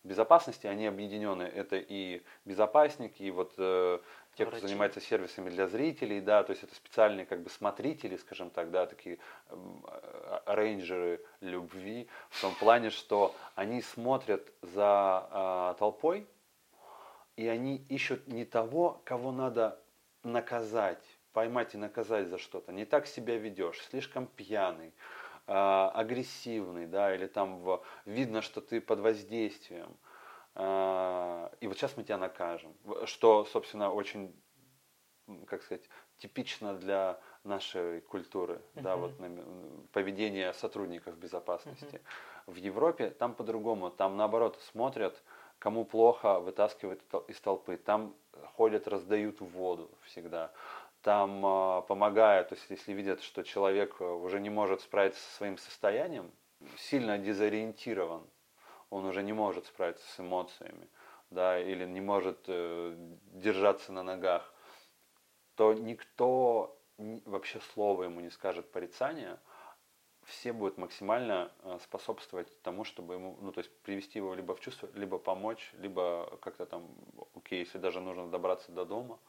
безопасности, 0.05 0.66
они 0.66 0.87
объединены. 0.87 1.45
Это 1.45 1.77
и 1.77 2.23
безопасники, 2.45 3.23
и 3.23 3.31
вот 3.31 3.55
э, 3.57 4.01
те, 4.35 4.45
кто 4.45 4.59
занимается 4.59 5.01
сервисами 5.01 5.49
для 5.49 5.68
зрителей, 5.68 6.21
да, 6.21 6.42
то 6.42 6.51
есть 6.51 6.64
это 6.64 6.75
специальные 6.75 7.25
как 7.25 7.40
бы 7.40 7.49
смотрители, 7.49 8.18
скажем 8.18 8.51
так, 8.51 8.71
да, 8.71 8.85
такие 8.85 9.18
э, 9.49 9.57
рейнджеры 10.45 11.25
любви, 11.40 12.09
в 12.29 12.42
том 12.42 12.55
плане, 12.57 12.90
что 12.90 13.35
они 13.55 13.81
смотрят 13.81 14.53
за 14.61 15.29
э, 15.31 15.79
толпой, 15.79 16.27
и 17.37 17.47
они 17.47 17.77
ищут 17.88 18.29
не 18.29 18.45
того, 18.45 19.01
кого 19.05 19.33
надо 19.33 19.79
наказать, 20.25 21.03
поймать 21.33 21.75
и 21.75 21.79
наказать 21.79 22.29
за 22.29 22.38
что-то. 22.38 22.73
Не 22.73 22.85
так 22.85 23.07
себя 23.07 23.37
ведешь, 23.37 23.81
слишком 23.90 24.27
пьяный, 24.27 24.92
э, 25.47 25.53
агрессивный, 25.53 26.87
да, 26.87 27.14
или 27.14 27.27
там 27.27 27.61
в, 27.61 27.83
видно, 28.05 28.42
что 28.42 28.61
ты 28.61 28.81
под 28.81 29.01
воздействием. 29.01 29.97
Э, 30.55 31.49
и 31.61 31.66
вот 31.66 31.77
сейчас 31.77 31.97
мы 31.97 32.05
тебя 32.05 32.18
накажем. 32.18 32.75
Что, 33.05 33.45
собственно, 33.45 33.90
очень, 33.90 34.35
как 35.47 35.62
сказать, 35.62 35.88
типично 36.18 36.75
для 36.75 37.18
нашей 37.45 38.01
культуры, 38.03 38.61
uh-huh. 38.75 38.83
да, 38.83 38.97
вот 38.97 39.12
поведение 39.92 40.53
сотрудников 40.55 41.16
безопасности. 41.16 41.97
Uh-huh. 41.97 42.53
В 42.53 42.57
Европе 42.57 43.11
там 43.11 43.35
по-другому, 43.35 43.90
там 43.90 44.16
наоборот 44.16 44.59
смотрят, 44.71 45.21
кому 45.59 45.85
плохо, 45.85 46.40
вытаскивают 46.40 47.03
из 47.29 47.40
толпы. 47.40 47.77
Там 47.77 48.14
ходят, 48.57 48.88
раздают 48.88 49.40
воду 49.40 49.90
всегда 50.03 50.53
там 51.03 51.45
э, 51.45 51.83
помогают, 51.83 52.49
то 52.49 52.55
есть 52.55 52.71
если 52.71 52.93
видят, 52.93 53.21
что 53.23 53.43
человек 53.43 53.97
э, 54.01 54.05
уже 54.05 54.41
не 54.41 54.51
может 54.51 54.81
справиться 54.81 55.21
со 55.21 55.37
своим 55.37 55.59
состоянием, 55.59 56.31
сильно 56.79 57.19
дезориентирован, 57.19 58.25
он 58.88 59.05
уже 59.05 59.23
не 59.23 59.33
может 59.33 59.67
справиться 59.67 60.09
с 60.12 60.21
эмоциями, 60.21 60.88
да, 61.31 61.61
или 61.61 61.85
не 61.85 62.01
может 62.01 62.45
э, 62.47 62.95
держаться 63.33 63.93
на 63.93 64.03
ногах, 64.05 64.55
то 65.57 65.75
никто 65.75 66.79
вообще 66.99 67.61
слова 67.75 68.05
ему 68.05 68.21
не 68.21 68.31
скажет 68.31 68.71
порицания, 68.71 69.41
все 70.25 70.53
будут 70.53 70.79
максимально 70.79 71.51
э, 71.65 71.79
способствовать 71.83 72.62
тому, 72.62 72.85
чтобы 72.85 73.15
ему, 73.15 73.37
ну, 73.41 73.51
то 73.51 73.59
есть 73.59 73.77
привести 73.83 74.21
его 74.21 74.35
либо 74.35 74.55
в 74.55 74.61
чувство, 74.61 74.88
либо 74.95 75.19
помочь, 75.19 75.73
либо 75.79 76.38
как-то 76.41 76.65
там, 76.65 76.87
окей, 77.35 77.59
если 77.59 77.79
даже 77.79 78.01
нужно 78.01 78.29
добраться 78.31 78.71
до 78.71 78.85
дома– 78.85 79.19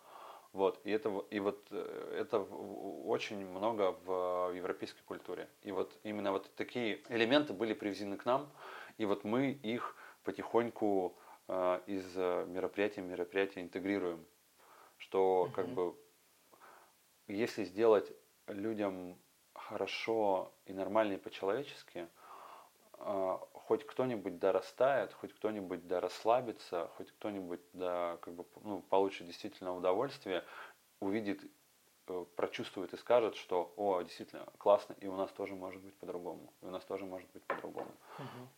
вот, 0.54 0.80
и 0.84 0.92
это, 0.92 1.10
и 1.32 1.40
вот 1.40 1.68
э, 1.72 2.18
это 2.20 2.40
очень 2.40 3.46
много 3.46 3.96
в 4.06 4.54
европейской 4.56 5.02
культуре. 5.02 5.50
И 5.64 5.72
вот 5.72 5.98
именно 6.04 6.32
вот 6.32 6.50
такие 6.56 7.02
элементы 7.10 7.54
были 7.54 7.74
привезены 7.74 8.18
к 8.18 8.26
нам, 8.26 8.52
и 9.00 9.06
вот 9.06 9.24
мы 9.24 9.52
их 9.52 9.96
потихоньку 10.24 11.18
э, 11.48 11.80
из 11.88 12.16
мероприятия 12.16 13.02
в 13.02 13.06
мероприятие 13.06 13.66
интегрируем. 13.66 14.24
Что 14.98 15.50
как 15.56 15.68
бы 15.68 15.96
если 17.28 17.64
сделать 17.64 18.12
людям 18.48 19.18
хорошо 19.56 20.54
и 20.66 20.74
нормально 20.74 21.14
и 21.14 21.18
по-человечески, 21.18 22.08
э, 23.00 23.38
хоть 23.68 23.86
кто-нибудь 23.86 24.40
да 24.40 24.52
растает, 24.52 25.14
хоть 25.14 25.34
кто-нибудь 25.34 25.88
да 25.88 26.00
расслабится, 26.00 26.90
хоть 26.98 27.12
кто-нибудь 27.12 27.62
да 27.74 28.18
как 28.22 28.34
бы 28.34 28.46
ну, 28.62 28.82
получит 28.82 29.28
действительно 29.28 29.76
удовольствие, 29.76 30.44
увидит 31.00 31.44
э, 32.08 32.26
прочувствует 32.36 32.94
и 32.94 32.98
скажет, 32.98 33.36
что, 33.36 33.74
о, 33.78 34.02
действительно, 34.02 34.46
классно, 34.58 34.96
и 35.00 35.08
у 35.08 35.16
нас 35.16 35.32
тоже 35.32 35.56
может 35.56 35.82
быть 35.82 35.96
по-другому, 35.96 36.54
и 36.62 36.66
у 36.66 36.70
нас 36.70 36.84
тоже 36.84 37.06
может 37.06 37.30
быть 37.32 37.44
по-другому. 37.44 37.92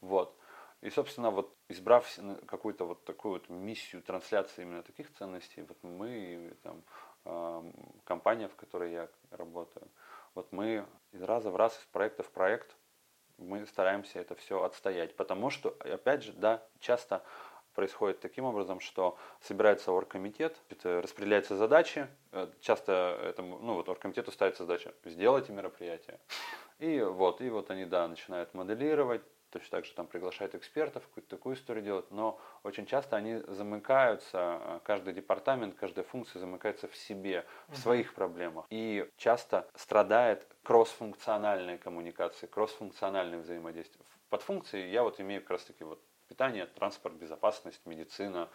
Вот. 0.02 0.36
И, 0.82 0.89
собственно, 0.89 1.32
вот 1.32 1.56
избрав 1.70 2.08
какую-то 2.46 2.86
вот 2.86 3.06
такую 3.06 3.34
вот 3.36 3.50
миссию 3.50 4.04
трансляции 4.04 4.63
именно 4.63 4.84
таких 4.84 5.12
ценностей, 5.13 5.63
вот 5.63 5.82
мы, 5.84 6.56
там, 6.63 6.84
э, 7.26 7.72
компания, 8.04 8.48
в 8.48 8.56
которой 8.56 8.91
я 8.91 9.10
работаю, 9.32 9.88
вот 10.36 10.52
мы 10.52 10.86
из 11.12 11.22
раза 11.24 11.50
в 11.50 11.56
раз, 11.56 11.80
из 11.80 11.86
проекта 11.86 12.24
в 12.24 12.32
проект, 12.32 12.76
мы 13.38 13.65
стараемся 13.65 14.19
это 14.19 14.36
все 14.36 14.63
отстоять. 14.63 15.15
Потому 15.15 15.50
что, 15.50 15.76
опять 15.80 16.24
же, 16.24 16.34
да, 16.34 16.63
часто 16.80 17.24
происходит 17.74 18.21
таким 18.21 18.45
образом, 18.45 18.80
что 18.80 19.17
собирается 19.41 19.91
оргкомитет, 19.91 20.58
распределяются 20.84 21.58
задачи, 21.58 22.08
э, 22.32 22.48
часто 22.62 23.19
этому, 23.21 23.60
ну 23.60 23.74
вот 23.76 23.89
оргкомитету 23.89 24.32
ставится 24.32 24.63
задача 24.63 24.93
сделайте 25.04 25.52
мероприятие. 25.52 26.19
И 26.80 27.02
вот, 27.02 27.41
и 27.41 27.50
вот 27.50 27.69
они, 27.71 27.86
да, 27.86 28.08
начинают 28.08 28.54
моделировать, 28.54 29.21
точно 29.60 29.78
так 29.78 29.86
же 29.86 29.94
там 29.94 30.08
приглашают 30.08 30.54
экспертов, 30.54 31.04
какую-то 31.08 31.30
такую 31.30 31.56
историю 31.56 31.84
делать, 31.84 32.12
но 32.12 32.39
очень 32.63 32.86
часто 32.86 33.15
они 33.15 33.38
замыкаются, 33.48 34.60
э, 34.62 34.80
каждый 34.84 35.13
департамент, 35.13 35.76
каждая 35.76 36.04
функция 36.04 36.39
замыкается 36.41 36.89
в 36.89 36.96
себе, 36.96 37.46
в 37.70 37.78
своих 37.78 38.13
проблемах. 38.13 38.65
И 38.70 39.10
часто 39.18 39.65
страдает 39.76 40.46
кроссфункциональная 40.63 41.78
коммуникация, 41.78 42.48
кроссфункциональное 42.48 43.39
взаимодействие. 43.39 44.06
Под 44.30 44.41
функцией 44.41 44.91
я 44.91 45.04
вот 45.04 45.22
имею 45.22 45.41
как 45.41 45.52
раз 45.52 45.63
таки 45.63 45.86
вот 45.86 46.02
питание, 46.28 46.65
транспорт, 46.65 47.15
безопасность, 47.15 47.80
медицина, 47.86 48.50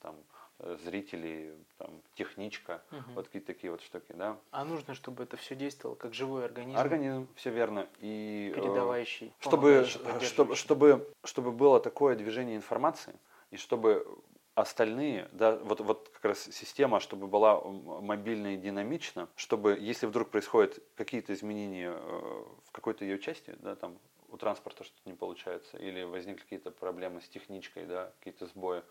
там, 0.00 0.16
э, 0.58 0.76
зрители, 0.84 1.54
там, 1.78 2.02
техничка, 2.14 2.82
угу. 2.90 3.12
вот 3.14 3.26
какие-то 3.26 3.46
такие 3.46 3.70
вот 3.70 3.82
штуки, 3.82 4.12
да. 4.12 4.38
А 4.50 4.64
нужно, 4.64 4.94
чтобы 4.94 5.24
это 5.24 5.36
все 5.36 5.54
действовало 5.54 5.96
как 5.96 6.14
живой 6.14 6.44
организм? 6.44 6.78
Организм, 6.78 7.28
все 7.34 7.50
верно. 7.50 7.88
И, 8.00 8.52
э, 8.54 8.60
Передавающий. 8.60 9.32
Чтобы, 9.40 9.84
чтобы, 9.86 10.54
чтобы, 10.56 11.08
чтобы 11.24 11.52
было 11.52 11.80
такое 11.80 12.16
движение 12.16 12.56
информации, 12.56 13.14
и 13.50 13.56
чтобы 13.56 14.06
остальные, 14.54 15.28
да, 15.32 15.56
вот, 15.56 15.80
вот 15.80 16.10
как 16.10 16.24
раз 16.24 16.42
система, 16.52 17.00
чтобы 17.00 17.26
была 17.26 17.60
мобильна 17.60 18.54
и 18.54 18.56
динамична, 18.56 19.28
чтобы, 19.34 19.78
если 19.80 20.06
вдруг 20.06 20.30
происходят 20.30 20.78
какие-то 20.94 21.32
изменения 21.32 21.92
э, 21.94 22.44
в 22.66 22.70
какой-то 22.72 23.04
ее 23.04 23.18
части, 23.18 23.56
да, 23.60 23.76
там, 23.76 23.98
у 24.28 24.36
транспорта 24.36 24.84
что-то 24.84 25.08
не 25.08 25.14
получается, 25.14 25.78
или 25.78 26.02
возникли 26.02 26.42
какие-то 26.42 26.70
проблемы 26.70 27.20
с 27.20 27.28
техничкой, 27.28 27.86
да, 27.86 28.12
какие-то 28.18 28.46
сбои, 28.46 28.82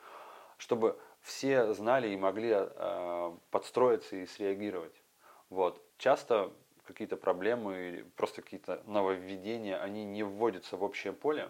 чтобы 0.62 0.96
все 1.22 1.74
знали 1.74 2.10
и 2.10 2.16
могли 2.16 2.52
э, 2.56 3.32
подстроиться 3.50 4.16
и 4.16 4.28
среагировать. 4.28 4.94
Вот. 5.50 5.82
Часто 5.98 6.54
какие-то 6.84 7.18
проблемы, 7.18 8.06
просто 8.16 8.44
какие-то 8.44 8.84
нововведения, 8.86 9.82
они 9.82 10.06
не 10.06 10.22
вводятся 10.22 10.78
в 10.78 10.84
общее 10.84 11.14
поле, 11.14 11.50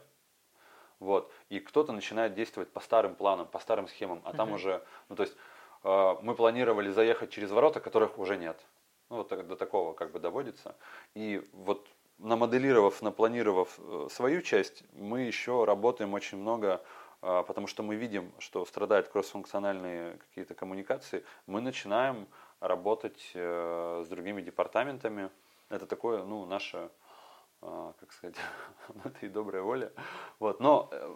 вот, 1.00 1.30
и 1.50 1.60
кто-то 1.60 1.92
начинает 1.92 2.36
действовать 2.36 2.72
по 2.72 2.80
старым 2.80 3.16
планам, 3.16 3.48
по 3.48 3.60
старым 3.60 3.90
схемам, 3.90 4.22
а 4.24 4.34
там 4.34 4.54
уже, 4.54 4.82
ну 5.10 5.16
то 5.18 5.24
есть 5.24 5.36
э, 5.84 6.16
мы 6.22 6.34
планировали 6.34 6.90
заехать 6.90 7.32
через 7.32 7.52
ворота, 7.52 7.82
которых 7.82 8.18
уже 8.18 8.38
нет. 8.38 8.58
Ну 9.10 9.18
вот 9.18 9.28
до 9.28 9.56
такого 9.58 9.92
как 9.94 10.12
бы 10.12 10.20
доводится. 10.20 10.76
И 11.16 11.46
вот 11.52 11.86
намоделировав, 12.18 13.02
напланировав 13.02 13.78
э, 13.78 14.08
свою 14.10 14.42
часть, 14.42 14.84
мы 14.94 15.22
еще 15.22 15.66
работаем 15.66 16.14
очень 16.14 16.38
много, 16.38 16.82
потому 17.22 17.68
что 17.68 17.84
мы 17.84 17.96
видим, 17.96 18.32
что 18.40 18.66
страдают 18.66 19.08
кроссфункциональные 19.08 20.18
какие-то 20.18 20.56
коммуникации, 20.56 21.24
мы 21.46 21.62
начинаем 21.62 22.28
работать 22.60 23.32
э, 23.34 24.04
с 24.06 24.10
другими 24.10 24.42
департаментами. 24.42 25.30
Это 25.70 25.86
такое, 25.86 26.24
ну, 26.24 26.46
наше, 26.46 26.78
а, 26.78 26.90
как 27.62 28.12
сказать, 28.12 28.36
это 29.06 29.26
и 29.26 29.30
добрая 29.30 29.62
воля. 29.62 29.92
Вот. 30.40 30.60
Но 30.60 30.90
э, 30.92 31.16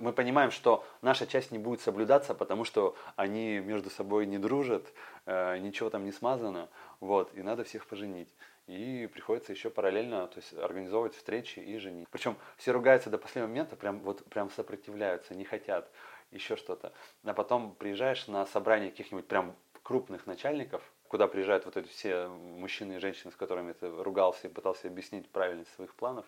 мы 0.00 0.12
понимаем, 0.12 0.50
что 0.50 0.84
наша 1.02 1.26
часть 1.26 1.52
не 1.52 1.58
будет 1.58 1.80
соблюдаться, 1.80 2.34
потому 2.34 2.64
что 2.64 2.96
они 3.16 3.58
между 3.58 3.90
собой 3.90 4.26
не 4.26 4.38
дружат, 4.38 4.92
ничего 5.26 5.88
там 5.88 6.04
не 6.04 6.12
смазано, 6.12 6.68
вот, 7.00 7.32
и 7.34 7.42
надо 7.42 7.64
всех 7.64 7.86
поженить 7.86 8.28
и 8.66 9.08
приходится 9.12 9.52
еще 9.52 9.70
параллельно 9.70 10.26
то 10.26 10.38
есть, 10.38 10.54
организовывать 10.54 11.14
встречи 11.14 11.58
и 11.58 11.76
женить. 11.78 12.08
Причем 12.10 12.36
все 12.56 12.72
ругаются 12.72 13.10
до 13.10 13.18
последнего 13.18 13.48
момента, 13.48 13.76
прям, 13.76 14.00
вот, 14.00 14.24
прям 14.26 14.50
сопротивляются, 14.50 15.34
не 15.34 15.44
хотят 15.44 15.90
еще 16.30 16.56
что-то. 16.56 16.92
А 17.24 17.34
потом 17.34 17.74
приезжаешь 17.74 18.26
на 18.26 18.46
собрание 18.46 18.90
каких-нибудь 18.90 19.26
прям 19.26 19.54
крупных 19.82 20.26
начальников, 20.26 20.82
куда 21.14 21.28
приезжают 21.28 21.64
вот 21.64 21.76
эти 21.76 21.86
все 21.86 22.26
мужчины 22.26 22.94
и 22.94 22.98
женщины, 22.98 23.30
с 23.30 23.36
которыми 23.36 23.72
ты 23.72 23.88
ругался 23.88 24.48
и 24.48 24.50
пытался 24.50 24.88
объяснить 24.88 25.30
правильность 25.30 25.72
своих 25.76 25.94
планов, 25.94 26.26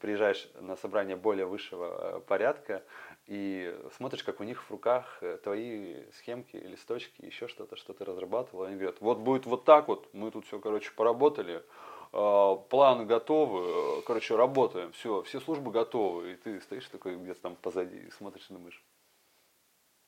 приезжаешь 0.00 0.50
на 0.60 0.76
собрание 0.76 1.16
более 1.16 1.46
высшего 1.46 2.18
э, 2.18 2.20
порядка 2.20 2.82
и 3.24 3.74
смотришь, 3.96 4.22
как 4.22 4.40
у 4.40 4.44
них 4.44 4.62
в 4.64 4.70
руках 4.70 5.16
э, 5.22 5.38
твои 5.42 6.04
схемки, 6.18 6.56
листочки, 6.58 7.24
еще 7.24 7.48
что-то, 7.48 7.76
что 7.76 7.94
ты 7.94 8.04
разрабатывал. 8.04 8.64
Они 8.64 8.74
говорят, 8.74 9.00
вот 9.00 9.16
будет 9.16 9.46
вот 9.46 9.64
так 9.64 9.88
вот, 9.88 10.12
мы 10.12 10.30
тут 10.30 10.44
все, 10.44 10.58
короче, 10.58 10.92
поработали, 10.94 11.64
э, 12.12 12.56
планы 12.68 13.06
готовы, 13.06 14.02
короче, 14.02 14.36
работаем, 14.36 14.92
все, 14.92 15.22
все 15.22 15.40
службы 15.40 15.70
готовы. 15.70 16.32
И 16.32 16.36
ты 16.36 16.60
стоишь 16.60 16.86
такой 16.88 17.16
где-то 17.16 17.40
там 17.40 17.56
позади 17.56 17.96
и 17.96 18.10
смотришь 18.10 18.44
и 18.50 18.52
думаешь, 18.52 18.84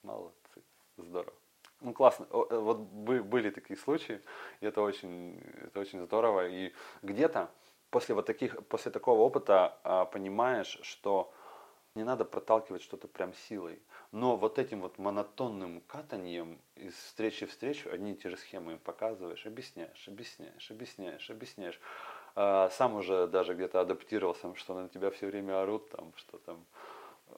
молодцы, 0.03 0.61
здорово. 0.95 1.33
Ну 1.85 1.93
классно, 1.93 2.25
вот 2.31 2.79
были 2.79 3.51
такие 3.51 3.77
случаи, 3.77 4.19
и 4.59 4.65
это 4.65 4.81
очень, 4.81 5.39
это 5.61 5.79
очень 5.79 6.03
здорово. 6.03 6.47
И 6.47 6.73
где-то 7.03 7.51
после 7.91 8.15
вот 8.15 8.25
таких, 8.25 8.65
после 8.65 8.91
такого 8.91 9.19
опыта 9.19 9.77
а, 9.83 10.05
понимаешь, 10.05 10.79
что 10.81 11.31
не 11.93 12.03
надо 12.03 12.25
проталкивать 12.25 12.81
что-то 12.81 13.07
прям 13.07 13.35
силой. 13.35 13.79
Но 14.11 14.35
вот 14.35 14.57
этим 14.57 14.81
вот 14.81 14.97
монотонным 14.97 15.81
катанием 15.81 16.59
из 16.75 16.95
встречи 16.95 17.45
в 17.45 17.51
встречу 17.51 17.91
одни 17.91 18.13
и 18.13 18.15
те 18.15 18.31
же 18.31 18.37
схемы 18.37 18.71
им 18.71 18.79
показываешь, 18.79 19.45
объясняешь, 19.45 20.07
объясняешь, 20.07 20.71
объясняешь, 20.71 21.29
объясняешь. 21.29 21.79
А, 22.33 22.71
сам 22.71 22.95
уже 22.95 23.27
даже 23.27 23.53
где-то 23.53 23.79
адаптировался, 23.79 24.55
что 24.55 24.73
на 24.73 24.89
тебя 24.89 25.11
все 25.11 25.27
время 25.27 25.61
орут, 25.61 25.91
там, 25.91 26.13
что 26.15 26.39
там, 26.39 26.65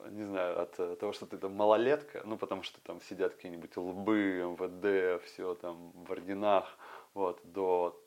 не 0.10 0.24
знаю, 0.24 0.62
от 0.62 1.00
того, 1.00 1.14
что 1.14 1.26
ты 1.26 1.38
там 1.38 1.54
малолетка, 1.54 2.22
ну, 2.26 2.38
потому 2.38 2.64
что 2.64 2.80
там 2.82 3.02
сидят 3.02 3.36
какие-нибудь 3.36 3.76
лбы, 3.78 4.56
МВД, 4.58 5.24
все 5.26 5.56
там 5.56 5.92
в 5.92 6.12
орденах, 6.12 6.78
вот, 7.14 7.40
до 7.44 8.02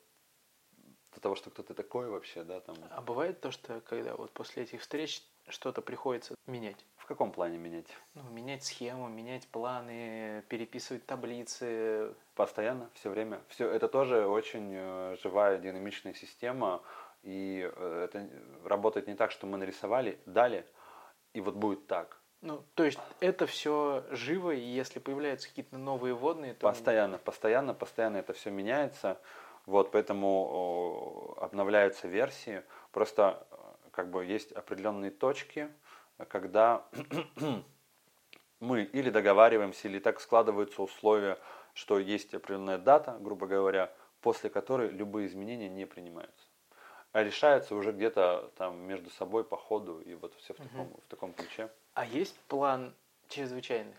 до 1.14 1.20
того, 1.20 1.34
что 1.34 1.50
кто-то 1.50 1.74
такой 1.74 2.08
вообще, 2.08 2.44
да, 2.44 2.60
там. 2.60 2.76
А 2.90 3.00
бывает 3.00 3.40
то, 3.40 3.50
что 3.50 3.80
когда 3.80 4.14
вот 4.14 4.30
после 4.30 4.62
этих 4.62 4.80
встреч 4.80 5.22
что-то 5.48 5.82
приходится 5.82 6.34
менять? 6.46 6.84
В 6.96 7.06
каком 7.06 7.32
плане 7.32 7.58
менять? 7.58 7.88
Ну, 8.14 8.22
менять 8.30 8.64
схему, 8.64 9.08
менять 9.08 9.48
планы, 9.48 10.44
переписывать 10.48 11.04
таблицы. 11.06 12.14
Постоянно, 12.34 12.88
все 12.94 13.10
время. 13.10 13.40
Все 13.48 13.68
это 13.68 13.88
тоже 13.88 14.26
очень 14.26 14.70
э, 14.72 15.16
живая, 15.20 15.58
динамичная 15.58 16.14
система. 16.14 16.82
И 17.22 17.68
э, 17.74 18.04
это 18.04 18.28
работает 18.64 19.08
не 19.08 19.14
так, 19.14 19.32
что 19.32 19.46
мы 19.46 19.58
нарисовали, 19.58 20.20
дали, 20.26 20.64
и 21.34 21.40
вот 21.40 21.54
будет 21.54 21.86
так. 21.86 22.20
Ну, 22.42 22.64
то 22.74 22.84
есть 22.84 22.98
это 23.20 23.46
все 23.46 24.04
живо, 24.10 24.52
и 24.52 24.60
если 24.60 24.98
появляются 24.98 25.48
какие-то 25.48 25.76
новые 25.76 26.14
водные, 26.14 26.54
то... 26.54 26.66
Постоянно, 26.66 27.18
постоянно, 27.18 27.74
постоянно 27.74 28.16
это 28.16 28.32
все 28.32 28.50
меняется. 28.50 29.20
Вот, 29.66 29.90
поэтому 29.90 31.36
обновляются 31.38 32.08
версии. 32.08 32.62
Просто 32.92 33.46
как 33.90 34.10
бы 34.10 34.24
есть 34.24 34.52
определенные 34.52 35.10
точки, 35.10 35.68
когда 36.28 36.86
мы 38.58 38.82
или 38.84 39.10
договариваемся, 39.10 39.88
или 39.88 39.98
так 39.98 40.20
складываются 40.20 40.82
условия, 40.82 41.38
что 41.74 41.98
есть 41.98 42.32
определенная 42.34 42.78
дата, 42.78 43.18
грубо 43.20 43.46
говоря, 43.46 43.92
после 44.22 44.48
которой 44.48 44.88
любые 44.88 45.26
изменения 45.26 45.68
не 45.68 45.86
принимаются. 45.86 46.46
А 47.12 47.22
решаются 47.22 47.74
уже 47.74 47.92
где-то 47.92 48.52
там 48.56 48.78
между 48.82 49.10
собой 49.10 49.44
по 49.44 49.56
ходу 49.56 50.00
и 50.00 50.14
вот 50.14 50.34
все 50.36 50.54
в 50.54 50.58
таком, 50.58 50.80
угу. 50.82 51.00
в 51.04 51.10
таком 51.10 51.32
ключе. 51.32 51.70
А 51.94 52.04
есть 52.04 52.38
план 52.48 52.94
чрезвычайных 53.28 53.96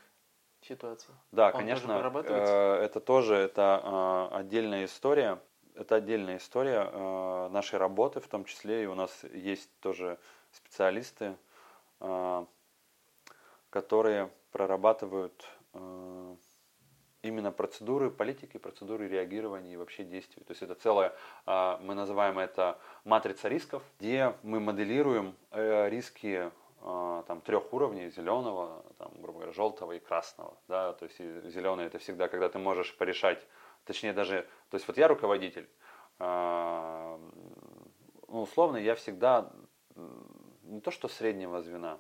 ситуаций? 0.62 1.14
Да, 1.32 1.48
Он 1.48 1.54
конечно. 1.54 1.92
Э, 2.26 2.82
это 2.84 3.00
тоже 3.00 3.36
это 3.36 4.30
э, 4.32 4.36
отдельная 4.36 4.86
история 4.86 5.40
это 5.76 5.96
отдельная 5.96 6.38
история 6.38 6.90
э, 6.92 7.50
нашей 7.52 7.80
работы, 7.80 8.20
в 8.20 8.28
том 8.28 8.46
числе 8.46 8.84
и 8.84 8.88
у 8.88 8.96
нас 8.96 9.24
есть 9.34 9.70
тоже 9.80 10.18
специалисты, 10.52 11.38
э, 12.00 12.46
которые 13.70 14.30
прорабатывают 14.52 15.48
э, 15.74 16.36
именно 17.22 17.52
процедуры 17.52 18.10
политики, 18.10 18.58
процедуры 18.58 19.08
реагирования 19.08 19.74
и 19.74 19.78
вообще 19.78 20.04
действий. 20.04 20.44
То 20.44 20.52
есть 20.52 20.62
это 20.62 20.76
целая, 20.76 21.14
э, 21.46 21.78
мы 21.82 21.96
называем 21.96 22.40
это 22.40 22.80
матрица 23.04 23.48
рисков, 23.48 23.84
где 24.00 24.34
мы 24.44 24.60
моделируем 24.60 25.36
э, 25.52 25.90
риски 25.90 26.52
э, 26.82 27.24
там, 27.28 27.42
трех 27.42 27.74
уровней, 27.74 28.10
зеленого, 28.10 28.84
там, 28.98 29.12
грубо 29.22 29.40
говоря, 29.40 29.54
желтого 29.54 29.94
и 29.94 30.00
красного. 30.00 30.58
Да? 30.68 30.94
То 30.94 31.06
есть 31.06 31.20
зеленый 31.54 31.86
это 31.86 32.00
всегда, 32.00 32.28
когда 32.28 32.50
ты 32.50 32.60
можешь 32.60 32.96
порешать 32.98 33.46
Точнее 33.86 34.14
даже, 34.14 34.48
то 34.70 34.76
есть 34.76 34.88
вот 34.88 34.98
я 34.98 35.08
руководитель, 35.08 35.68
а, 36.20 37.20
ну, 38.28 38.42
условно, 38.42 38.78
я 38.78 38.96
всегда 38.96 39.52
не 40.64 40.80
то 40.82 40.92
что 40.92 41.08
среднего 41.08 41.62
звена, 41.62 42.00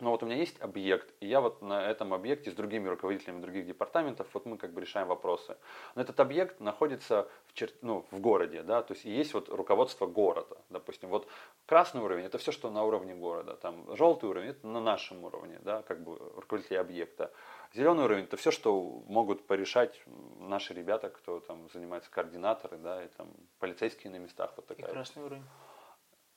но 0.00 0.10
вот 0.10 0.24
у 0.24 0.26
меня 0.26 0.36
есть 0.36 0.60
объект, 0.60 1.14
и 1.20 1.28
я 1.28 1.40
вот 1.40 1.62
на 1.62 1.88
этом 1.88 2.12
объекте 2.12 2.50
с 2.50 2.54
другими 2.54 2.88
руководителями 2.88 3.40
других 3.40 3.64
департаментов, 3.64 4.26
вот 4.32 4.44
мы 4.44 4.58
как 4.58 4.72
бы 4.72 4.80
решаем 4.80 5.06
вопросы. 5.06 5.56
Но 5.94 6.02
этот 6.02 6.18
объект 6.18 6.58
находится 6.58 7.28
в, 7.46 7.54
чер... 7.54 7.70
ну, 7.80 8.04
в 8.10 8.18
городе, 8.18 8.64
да, 8.64 8.82
то 8.82 8.94
есть 8.94 9.04
есть 9.04 9.34
вот 9.34 9.48
руководство 9.48 10.06
города, 10.06 10.58
допустим. 10.68 11.10
Вот 11.10 11.28
красный 11.66 12.02
уровень– 12.02 12.24
это 12.26 12.38
все, 12.38 12.50
что 12.50 12.70
на 12.70 12.82
уровне 12.82 13.14
города, 13.14 13.54
там 13.54 13.96
желтый 13.96 14.28
уровень– 14.28 14.48
это 14.50 14.66
на 14.66 14.80
нашем 14.80 15.22
уровне, 15.22 15.60
да, 15.62 15.82
как 15.82 16.02
бы 16.02 16.18
руководители 16.34 16.76
объекта. 16.76 17.32
Зеленый 17.72 18.04
уровень– 18.04 18.24
это 18.24 18.36
все, 18.36 18.50
что 18.50 19.04
могут 19.06 19.46
порешать 19.46 20.02
наши 20.40 20.74
ребята, 20.74 21.08
кто 21.08 21.38
там 21.38 21.68
занимается 21.70 22.10
координаторы, 22.10 22.78
да, 22.78 23.04
и 23.04 23.08
там 23.08 23.32
полицейские 23.60 24.12
на 24.12 24.16
местах. 24.16 24.52
Вот 24.56 24.66
такая. 24.66 24.88
И 24.88 24.92
красный 24.92 25.22
уровень? 25.22 25.44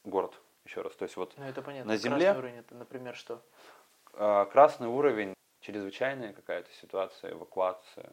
Город 0.04 0.40
еще 0.68 0.82
раз. 0.82 0.96
То 0.96 1.04
есть 1.04 1.18
вот 1.18 1.34
ну, 1.38 1.46
это 1.46 1.62
понятно. 1.62 1.94
на 1.94 1.98
Земле 1.98 2.26
красный 2.26 2.40
уровень 2.40 2.60
это, 2.60 2.76
например, 2.76 3.16
что? 3.16 3.42
А, 4.14 4.46
красный 4.46 4.88
уровень 4.88 5.34
чрезвычайная 5.62 6.34
какая-то 6.34 6.72
ситуация, 6.74 7.32
эвакуация. 7.32 8.10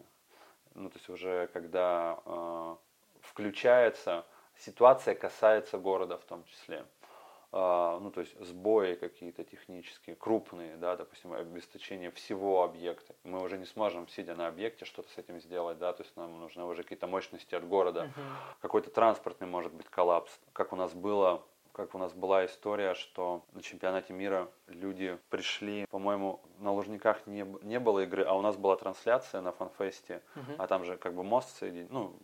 Ну, 0.74 0.88
то 0.88 0.96
есть 0.96 1.08
уже 1.08 1.48
когда 1.52 2.18
э, 2.24 2.76
включается, 3.22 4.24
ситуация 4.58 5.14
касается 5.14 5.78
города 5.78 6.18
в 6.18 6.24
том 6.24 6.44
числе. 6.44 6.84
Э, 7.52 7.98
ну, 8.00 8.10
то 8.10 8.20
есть 8.20 8.34
сбои 8.40 8.94
какие-то 8.94 9.44
технические, 9.44 10.16
крупные, 10.16 10.76
да, 10.76 10.96
допустим, 10.96 11.32
обеспечение 11.32 12.10
всего 12.10 12.64
объекта. 12.64 13.14
Мы 13.22 13.40
уже 13.40 13.56
не 13.56 13.66
сможем, 13.66 14.08
сидя 14.08 14.34
на 14.34 14.48
объекте, 14.48 14.84
что-то 14.84 15.08
с 15.10 15.18
этим 15.18 15.40
сделать, 15.40 15.78
да, 15.78 15.92
то 15.92 16.02
есть 16.02 16.16
нам 16.16 16.40
нужны 16.40 16.64
уже 16.64 16.82
какие-то 16.82 17.06
мощности 17.06 17.54
от 17.54 17.68
города. 17.68 18.06
Uh-huh. 18.06 18.56
Какой-то 18.60 18.90
транспортный 18.90 19.46
может 19.46 19.72
быть 19.72 19.86
коллапс, 19.86 20.32
как 20.52 20.72
у 20.72 20.76
нас 20.76 20.92
было 20.92 21.44
как 21.74 21.94
у 21.94 21.98
нас 21.98 22.12
была 22.12 22.46
история, 22.46 22.94
что 22.94 23.44
на 23.52 23.60
чемпионате 23.60 24.12
мира 24.12 24.48
люди 24.68 25.18
пришли, 25.28 25.86
по-моему, 25.90 26.40
на 26.60 26.72
Лужниках 26.72 27.26
не, 27.26 27.44
не 27.62 27.80
было 27.80 28.04
игры, 28.04 28.22
а 28.22 28.34
у 28.34 28.42
нас 28.42 28.56
была 28.56 28.76
трансляция 28.76 29.40
на 29.40 29.50
фанфесте, 29.50 30.22
uh-huh. 30.36 30.54
а 30.58 30.66
там 30.68 30.84
же 30.84 30.96
как 30.96 31.14
бы 31.14 31.24
мост 31.24 31.58
соединен, 31.58 31.88
ну, 31.90 32.16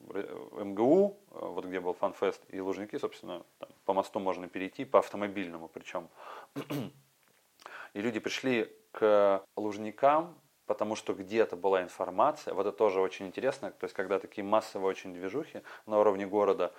МГУ, 0.52 1.18
вот 1.30 1.64
где 1.64 1.80
был 1.80 1.94
фанфест, 1.94 2.40
и 2.48 2.60
Лужники, 2.60 2.96
собственно, 2.96 3.42
там, 3.58 3.68
по 3.84 3.92
мосту 3.92 4.20
можно 4.20 4.46
перейти, 4.46 4.84
по 4.84 5.00
автомобильному 5.00 5.68
причем. 5.68 6.08
и 7.94 8.00
люди 8.00 8.20
пришли 8.20 8.72
к 8.92 9.44
Лужникам, 9.56 10.38
потому 10.66 10.94
что 10.94 11.12
где-то 11.12 11.56
была 11.56 11.82
информация, 11.82 12.54
вот 12.54 12.66
это 12.66 12.76
тоже 12.76 13.00
очень 13.00 13.26
интересно, 13.26 13.72
то 13.72 13.84
есть 13.84 13.96
когда 13.96 14.20
такие 14.20 14.44
массовые 14.44 14.90
очень 14.90 15.12
движухи 15.12 15.62
на 15.86 15.98
уровне 15.98 16.28
города, 16.28 16.72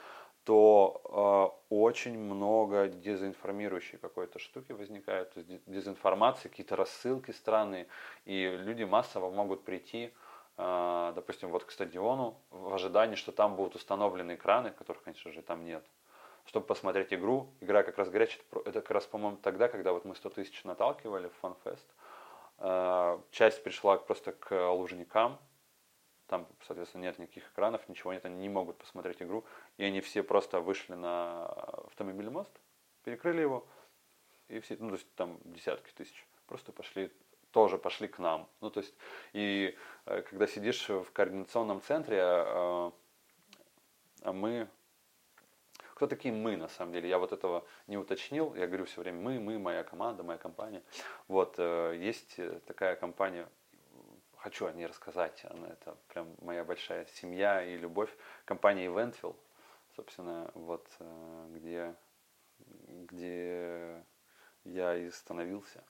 то 0.43 1.53
э, 1.69 1.75
очень 1.75 2.17
много 2.17 2.87
дезинформирующей 2.87 3.97
какой-то 3.99 4.39
штуки 4.39 4.71
возникает, 4.71 5.33
то 5.33 5.39
есть 5.39 5.63
дезинформации, 5.67 6.49
какие-то 6.49 6.75
рассылки 6.75 7.31
странные, 7.31 7.87
и 8.25 8.47
люди 8.47 8.83
массово 8.83 9.29
могут 9.29 9.63
прийти, 9.63 10.11
э, 10.57 11.11
допустим, 11.15 11.49
вот 11.49 11.65
к 11.65 11.71
стадиону 11.71 12.41
в 12.49 12.73
ожидании, 12.73 13.15
что 13.15 13.31
там 13.31 13.55
будут 13.55 13.75
установлены 13.75 14.35
экраны, 14.35 14.71
которых, 14.71 15.03
конечно 15.03 15.31
же, 15.31 15.43
там 15.43 15.63
нет, 15.63 15.85
чтобы 16.45 16.65
посмотреть 16.65 17.13
игру. 17.13 17.53
Игра 17.61 17.83
как 17.83 17.99
раз 17.99 18.09
горячая, 18.09 18.41
это 18.65 18.81
как 18.81 18.91
раз, 18.91 19.05
по-моему, 19.05 19.37
тогда, 19.37 19.67
когда 19.67 19.93
вот 19.93 20.05
мы 20.05 20.15
100 20.15 20.29
тысяч 20.31 20.63
наталкивали 20.63 21.29
в 21.29 21.45
FanFest, 21.45 21.85
э, 22.57 23.19
часть 23.29 23.63
пришла 23.63 23.97
просто 23.97 24.31
к 24.31 24.71
лужникам, 24.71 25.37
там, 26.31 26.47
соответственно, 26.65 27.01
нет 27.01 27.19
никаких 27.19 27.45
экранов, 27.51 27.89
ничего 27.89 28.13
нет, 28.13 28.23
они 28.23 28.37
не 28.37 28.47
могут 28.47 28.77
посмотреть 28.77 29.21
игру. 29.21 29.43
И 29.75 29.83
они 29.83 29.99
все 29.99 30.23
просто 30.23 30.61
вышли 30.61 30.93
на 30.93 31.45
автомобильный 31.87 32.31
мост, 32.31 32.51
перекрыли 33.03 33.41
его, 33.41 33.67
и 34.47 34.61
все, 34.61 34.77
ну, 34.79 34.87
то 34.87 34.95
есть 34.95 35.13
там 35.15 35.39
десятки 35.43 35.91
тысяч, 35.91 36.25
просто 36.47 36.71
пошли, 36.71 37.11
тоже 37.51 37.77
пошли 37.77 38.07
к 38.07 38.17
нам. 38.17 38.47
Ну, 38.61 38.69
то 38.69 38.79
есть, 38.79 38.95
и 39.33 39.77
э, 40.05 40.21
когда 40.21 40.47
сидишь 40.47 40.87
в 40.87 41.11
координационном 41.11 41.81
центре, 41.81 42.21
а, 42.21 42.93
а 44.21 44.31
мы 44.31 44.69
кто 45.95 46.07
такие 46.07 46.33
мы 46.33 46.55
на 46.55 46.69
самом 46.69 46.93
деле? 46.93 47.09
Я 47.09 47.19
вот 47.19 47.33
этого 47.33 47.65
не 47.87 47.97
уточнил. 47.97 48.55
Я 48.55 48.67
говорю 48.67 48.85
все 48.85 49.01
время 49.01 49.19
мы, 49.19 49.39
мы, 49.39 49.59
моя 49.59 49.83
команда, 49.83 50.23
моя 50.23 50.39
компания. 50.39 50.81
Вот 51.27 51.55
э, 51.57 51.97
есть 51.99 52.39
такая 52.65 52.95
компания 52.95 53.47
хочу 54.41 54.65
о 54.65 54.73
ней 54.73 54.85
рассказать. 54.85 55.43
Она 55.49 55.67
это 55.67 55.95
прям 56.07 56.35
моя 56.41 56.63
большая 56.63 57.05
семья 57.05 57.63
и 57.63 57.77
любовь. 57.77 58.09
Компания 58.45 58.87
Eventville, 58.87 59.35
собственно, 59.95 60.51
вот 60.55 60.87
э, 60.99 61.47
где, 61.51 61.95
где 62.87 64.03
я 64.63 64.95
и 64.95 65.09
становился. 65.11 65.83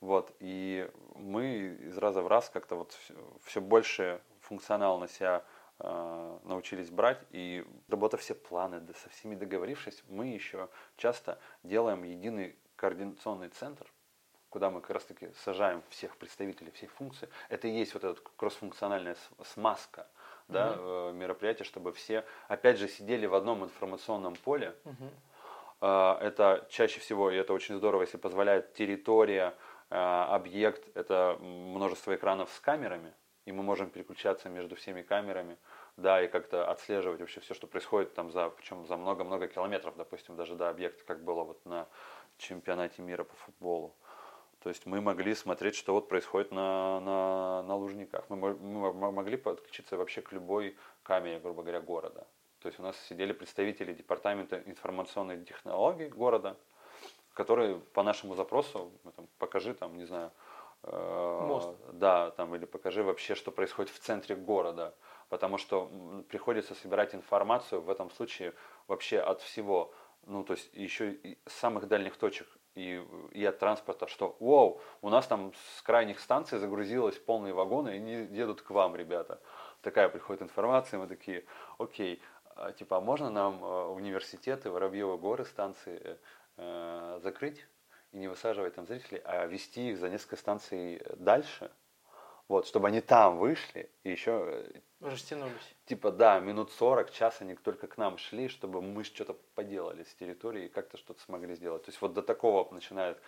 Вот, 0.00 0.34
и 0.40 0.90
мы 1.14 1.78
из 1.80 1.96
раза 1.96 2.22
в 2.22 2.28
раз 2.28 2.50
как-то 2.50 2.76
вот 2.76 2.96
все 3.44 3.60
больше 3.60 4.20
функционал 4.40 4.98
на 4.98 5.08
себя 5.08 5.42
э, 5.78 6.38
научились 6.44 6.90
брать, 6.90 7.22
и 7.30 7.66
работа 7.88 8.16
все 8.18 8.34
планы, 8.34 8.80
да, 8.80 8.92
со 8.92 9.08
всеми 9.08 9.34
договорившись, 9.34 10.04
мы 10.08 10.26
еще 10.26 10.68
часто 10.96 11.38
делаем 11.62 12.02
единый 12.04 12.56
координационный 12.76 13.48
центр, 13.48 13.90
куда 14.56 14.70
мы 14.70 14.80
как 14.80 14.88
раз 14.88 15.04
таки 15.04 15.28
сажаем 15.44 15.82
всех 15.90 16.16
представителей 16.16 16.70
всех 16.70 16.90
функций, 16.92 17.28
это 17.50 17.68
и 17.68 17.72
есть 17.72 17.92
вот 17.92 18.04
эта 18.04 18.18
кроссфункциональная 18.38 19.14
смазка 19.44 20.06
да, 20.48 20.72
угу. 20.72 21.12
мероприятия, 21.12 21.64
чтобы 21.64 21.92
все, 21.92 22.24
опять 22.48 22.78
же, 22.78 22.88
сидели 22.88 23.26
в 23.26 23.34
одном 23.34 23.64
информационном 23.64 24.34
поле. 24.36 24.74
Угу. 24.86 25.86
Это 25.86 26.66
чаще 26.70 27.00
всего, 27.00 27.30
и 27.30 27.36
это 27.36 27.52
очень 27.52 27.76
здорово, 27.76 28.00
если 28.00 28.16
позволяет 28.16 28.72
территория, 28.72 29.52
а, 29.90 30.34
объект, 30.34 30.88
это 30.96 31.36
множество 31.38 32.14
экранов 32.14 32.50
с 32.50 32.58
камерами, 32.58 33.12
и 33.44 33.52
мы 33.52 33.62
можем 33.62 33.90
переключаться 33.90 34.48
между 34.48 34.74
всеми 34.74 35.02
камерами, 35.02 35.58
да, 35.98 36.22
и 36.22 36.28
как-то 36.28 36.70
отслеживать 36.70 37.20
вообще 37.20 37.40
все, 37.40 37.52
что 37.52 37.66
происходит 37.66 38.14
там 38.14 38.30
за, 38.30 38.48
причем 38.48 38.86
за 38.86 38.96
много-много 38.96 39.48
километров, 39.48 39.96
допустим, 39.98 40.34
даже 40.34 40.54
до 40.54 40.70
объекта, 40.70 41.04
как 41.04 41.22
было 41.22 41.44
вот 41.44 41.62
на 41.66 41.86
чемпионате 42.38 43.02
мира 43.02 43.24
по 43.24 43.34
футболу. 43.36 43.94
То 44.66 44.70
есть 44.70 44.84
мы 44.84 45.00
могли 45.00 45.32
смотреть, 45.36 45.76
что 45.76 45.92
вот 45.92 46.08
происходит 46.08 46.50
на, 46.50 46.98
на, 46.98 47.62
на 47.62 47.76
Лужниках. 47.76 48.24
Мы, 48.28 48.56
мы 48.56 49.12
могли 49.12 49.36
подключиться 49.36 49.96
вообще 49.96 50.22
к 50.22 50.32
любой 50.32 50.76
камере, 51.04 51.38
грубо 51.38 51.62
говоря, 51.62 51.80
города. 51.80 52.26
То 52.58 52.66
есть 52.66 52.80
у 52.80 52.82
нас 52.82 52.96
сидели 53.08 53.32
представители 53.32 53.92
департамента 53.92 54.60
информационных 54.66 55.46
технологий 55.46 56.08
города, 56.08 56.56
которые 57.32 57.78
по 57.78 58.02
нашему 58.02 58.34
запросу, 58.34 58.90
там, 59.14 59.28
покажи 59.38 59.72
там, 59.72 59.96
не 59.96 60.04
знаю, 60.04 60.32
э, 60.82 61.40
Мост. 61.46 61.70
Да, 61.92 62.32
там, 62.32 62.52
или 62.56 62.64
покажи 62.64 63.04
вообще, 63.04 63.36
что 63.36 63.52
происходит 63.52 63.92
в 63.92 64.00
центре 64.00 64.34
города. 64.34 64.96
Потому 65.28 65.58
что 65.58 66.24
приходится 66.28 66.74
собирать 66.74 67.14
информацию 67.14 67.82
в 67.82 67.88
этом 67.88 68.10
случае 68.10 68.52
вообще 68.88 69.20
от 69.20 69.42
всего. 69.42 69.94
Ну, 70.22 70.42
то 70.42 70.54
есть 70.54 70.74
еще 70.74 71.12
и 71.12 71.38
с 71.46 71.52
самых 71.52 71.86
дальних 71.86 72.16
точек 72.16 72.48
и, 72.76 73.02
и 73.32 73.44
от 73.44 73.58
транспорта, 73.58 74.06
что 74.06 74.36
вау, 74.38 74.80
у 75.02 75.08
нас 75.08 75.26
там 75.26 75.52
с 75.76 75.82
крайних 75.82 76.20
станций 76.20 76.58
загрузилось 76.58 77.18
полные 77.18 77.52
вагоны, 77.52 77.88
и 77.88 77.96
они 77.96 78.12
едут 78.36 78.62
к 78.62 78.70
вам, 78.70 78.94
ребята. 78.94 79.40
Такая 79.80 80.08
приходит 80.08 80.42
информация, 80.42 81.00
мы 81.00 81.06
такие, 81.06 81.44
окей, 81.78 82.22
а, 82.54 82.72
типа, 82.72 82.98
а 82.98 83.00
можно 83.00 83.30
нам 83.30 83.60
а, 83.62 83.88
университеты, 83.88 84.70
Воробьевы 84.70 85.16
горы 85.18 85.44
станции 85.44 86.18
э, 86.58 87.20
закрыть 87.22 87.66
и 88.12 88.18
не 88.18 88.28
высаживать 88.28 88.74
там 88.74 88.86
зрителей, 88.86 89.20
а 89.24 89.46
вести 89.46 89.90
их 89.90 89.98
за 89.98 90.08
несколько 90.08 90.36
станций 90.36 91.02
дальше, 91.16 91.70
вот, 92.48 92.66
чтобы 92.66 92.88
они 92.88 93.00
там 93.00 93.38
вышли 93.38 93.90
и 94.04 94.10
еще... 94.10 94.44
Э, 94.48 94.80
Растянулись. 95.00 95.74
Типа, 95.84 96.10
да, 96.10 96.38
минут 96.40 96.70
40, 96.72 97.10
час 97.10 97.40
они 97.40 97.54
только 97.54 97.86
к 97.86 97.98
нам 97.98 98.18
шли, 98.18 98.48
чтобы 98.48 98.80
мы 98.80 99.04
что-то 99.04 99.34
поделали 99.54 100.04
с 100.04 100.14
территории 100.14 100.66
и 100.66 100.68
как-то 100.68 100.96
что-то 100.96 101.20
смогли 101.22 101.54
сделать. 101.54 101.82
То 101.84 101.90
есть 101.90 102.00
вот 102.00 102.14
до 102.14 102.22
такого 102.22 102.72
начинает 102.72 103.20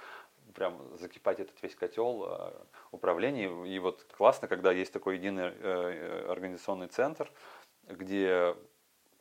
прям 0.55 0.97
закипать 0.99 1.41
этот 1.41 1.61
весь 1.63 1.75
котел 1.75 2.27
э, 2.27 2.53
управления. 2.93 3.49
И 3.67 3.79
вот 3.81 4.07
классно, 4.17 4.49
когда 4.49 4.73
есть 4.73 4.93
такой 4.93 5.17
единый 5.17 5.53
э, 5.53 6.31
организационный 6.31 6.89
центр, 6.89 7.31
где 7.89 8.57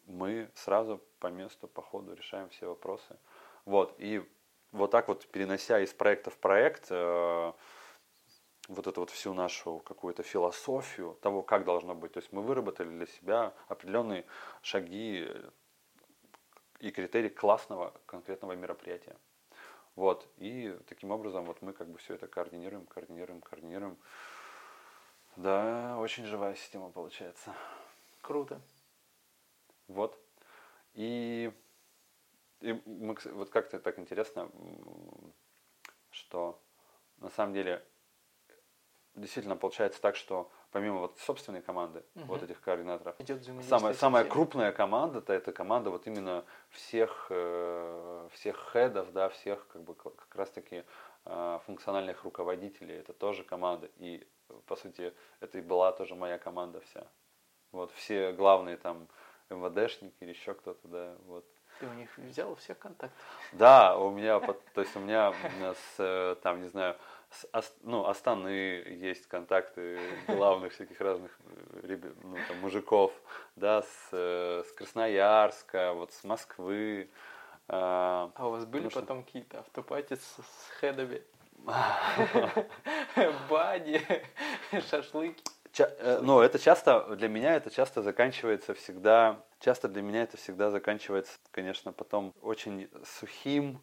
мы 0.06 0.50
сразу 0.54 1.02
по 1.20 1.28
месту, 1.28 1.68
по 1.68 1.82
ходу 1.82 2.14
решаем 2.14 2.50
все 2.50 2.68
вопросы. 2.68 3.18
Вот, 3.66 3.95
и 3.98 4.24
вот 4.72 4.91
так 4.91 5.08
вот 5.08 5.26
перенося 5.28 5.80
из 5.80 5.93
проекта 5.93 6.30
в 6.30 6.38
проект, 6.38 6.89
вот 8.68 8.88
эту 8.88 9.01
вот 9.01 9.09
всю 9.09 9.34
нашу 9.34 9.80
какую-то 9.80 10.24
философию 10.24 11.18
того, 11.22 11.41
как 11.41 11.63
должно 11.63 11.95
быть. 11.95 12.13
То 12.13 12.20
есть 12.20 12.32
мы 12.32 12.41
выработали 12.41 12.89
для 12.89 13.05
себя 13.05 13.53
определенные 13.68 14.26
шаги 14.61 15.28
и 16.80 16.91
критерии 16.91 17.30
классного 17.30 17.93
конкретного 18.05 18.53
мероприятия. 18.53 19.15
Вот. 19.95 20.28
И 20.38 20.78
таким 20.88 21.11
образом 21.11 21.45
вот 21.45 21.61
мы 21.61 21.74
как 21.74 21.88
бы 21.88 21.97
все 21.97 22.15
это 22.15 22.28
координируем, 22.28 22.86
координируем, 22.86 23.41
координируем. 23.41 23.97
Да, 25.38 25.97
очень 25.99 26.26
живая 26.26 26.55
система 26.55 26.91
получается. 26.91 27.53
Круто. 28.22 28.61
Вот. 29.88 30.20
И, 30.93 31.51
и 32.59 32.82
мы, 32.86 33.15
вот 33.32 33.49
как-то 33.49 33.80
так 33.80 33.97
интересно, 33.99 34.51
что 36.11 36.59
на 37.20 37.30
самом 37.30 37.53
деле 37.53 37.84
действительно 39.18 39.55
получается 39.55 40.01
так, 40.01 40.15
что 40.15 40.49
помимо 40.72 40.99
вот 40.99 41.18
собственной 41.20 41.61
команды, 41.61 42.03
вот 42.15 42.41
Мгм. 42.41 42.45
этих 42.45 42.61
координаторов, 42.61 43.15
самая, 43.68 43.93
самая 43.93 44.24
крупная 44.26 44.72
команда, 44.72 45.24
это, 45.34 45.51
команда 45.51 45.89
вот 45.89 46.07
именно 46.07 46.45
всех, 46.70 47.28
э, 47.30 48.30
всех 48.34 48.57
хедов, 48.57 49.11
да, 49.11 49.30
всех 49.30 49.68
как 49.68 49.84
бы 49.84 49.95
как 49.95 50.36
раз 50.36 50.49
таки 50.51 50.84
э, 51.26 51.59
функциональных 51.65 52.24
руководителей, 52.24 52.95
это 52.95 53.13
тоже 53.13 53.43
команда. 53.43 53.89
И 53.97 54.26
по 54.65 54.76
сути 54.76 55.13
это 55.39 55.57
и 55.57 55.61
была 55.61 55.91
тоже 55.91 56.15
моя 56.15 56.38
команда 56.38 56.80
вся. 56.82 57.07
Вот 57.72 57.91
все 57.91 58.32
главные 58.32 58.78
там 58.78 59.07
МВДшники 59.49 60.15
или 60.22 60.30
еще 60.30 60.53
кто-то, 60.53 60.88
да, 60.88 61.15
вот. 61.26 61.45
Ты 61.80 61.88
у 61.88 61.93
них 61.93 62.18
взял 62.18 62.55
всех 62.55 62.80
контактов. 62.80 63.20
Да, 63.51 63.97
у 63.97 64.09
меня, 64.09 64.39
то 64.39 64.82
есть 64.82 64.95
у 64.95 64.99
меня 64.99 65.34
с, 65.53 65.95
э, 65.99 66.36
там, 66.41 66.61
не 66.61 66.70
знаю, 66.70 66.97
ну, 67.82 68.05
Астаны 68.07 68.47
есть 68.49 69.28
контакты 69.28 69.99
главных 70.28 70.73
всяких 70.73 70.99
разных 71.01 71.32
э, 71.84 71.97
ну, 72.23 72.38
там, 72.47 72.57
мужиков, 72.59 73.11
да, 73.55 73.82
с, 73.82 74.09
э, 74.11 74.63
с 74.67 74.71
Красноярска, 74.73 75.93
вот 75.93 76.11
с 76.13 76.23
Москвы. 76.23 77.09
а, 77.67 78.32
А 78.36 78.47
у 78.47 78.51
вас 78.51 78.65
были 78.65 78.89
что- 78.89 79.01
потом 79.01 79.23
какие-то 79.23 79.59
автопати 79.59 80.15
с, 80.15 80.19
с 80.21 80.69
хедами? 80.80 81.21
Бани, 83.49 84.01
шашлыки. 84.89 85.43
Ча- 85.71 85.91
э, 85.99 86.19
ну, 86.21 86.39
это 86.41 86.59
часто, 86.59 87.15
для 87.15 87.28
меня 87.28 87.55
это 87.55 87.69
часто 87.69 88.01
заканчивается 88.01 88.73
всегда, 88.73 89.43
часто 89.59 89.88
для 89.88 90.01
меня 90.01 90.23
это 90.23 90.38
всегда 90.38 90.71
заканчивается, 90.71 91.34
конечно, 91.51 91.91
потом 91.91 92.34
очень 92.41 92.89
сухим, 93.19 93.80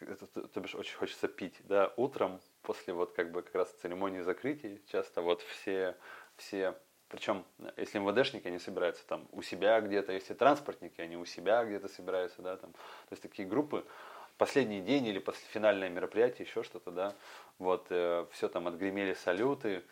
это, 0.00 0.26
то, 0.26 0.42
то 0.48 0.60
бишь 0.60 0.74
очень 0.74 0.96
хочется 0.96 1.28
пить, 1.28 1.56
да, 1.64 1.92
утром, 1.96 2.40
после 2.68 2.92
вот 2.92 3.12
как 3.12 3.32
бы 3.32 3.40
как 3.40 3.54
раз 3.54 3.70
церемонии 3.80 4.20
закрытия, 4.20 4.78
часто 4.92 5.22
вот 5.22 5.40
все, 5.40 5.96
все, 6.36 6.74
причем 7.08 7.46
если 7.78 7.98
МВДшники, 7.98 8.46
они 8.46 8.58
собираются 8.58 9.06
там 9.06 9.26
у 9.32 9.40
себя 9.40 9.80
где-то, 9.80 10.12
если 10.12 10.34
транспортники, 10.34 11.00
они 11.00 11.16
у 11.16 11.24
себя 11.24 11.64
где-то 11.64 11.88
собираются, 11.88 12.42
да, 12.42 12.58
там, 12.58 12.72
то 12.72 13.12
есть 13.12 13.22
такие 13.22 13.48
группы, 13.48 13.86
последний 14.36 14.82
день 14.82 15.06
или 15.06 15.18
после 15.18 15.46
финальное 15.48 15.88
мероприятие, 15.88 16.46
еще 16.46 16.62
что-то, 16.62 16.90
да, 16.90 17.14
вот, 17.58 17.86
все 18.32 18.48
там 18.50 18.68
отгремели 18.68 19.14
салюты, 19.14 19.82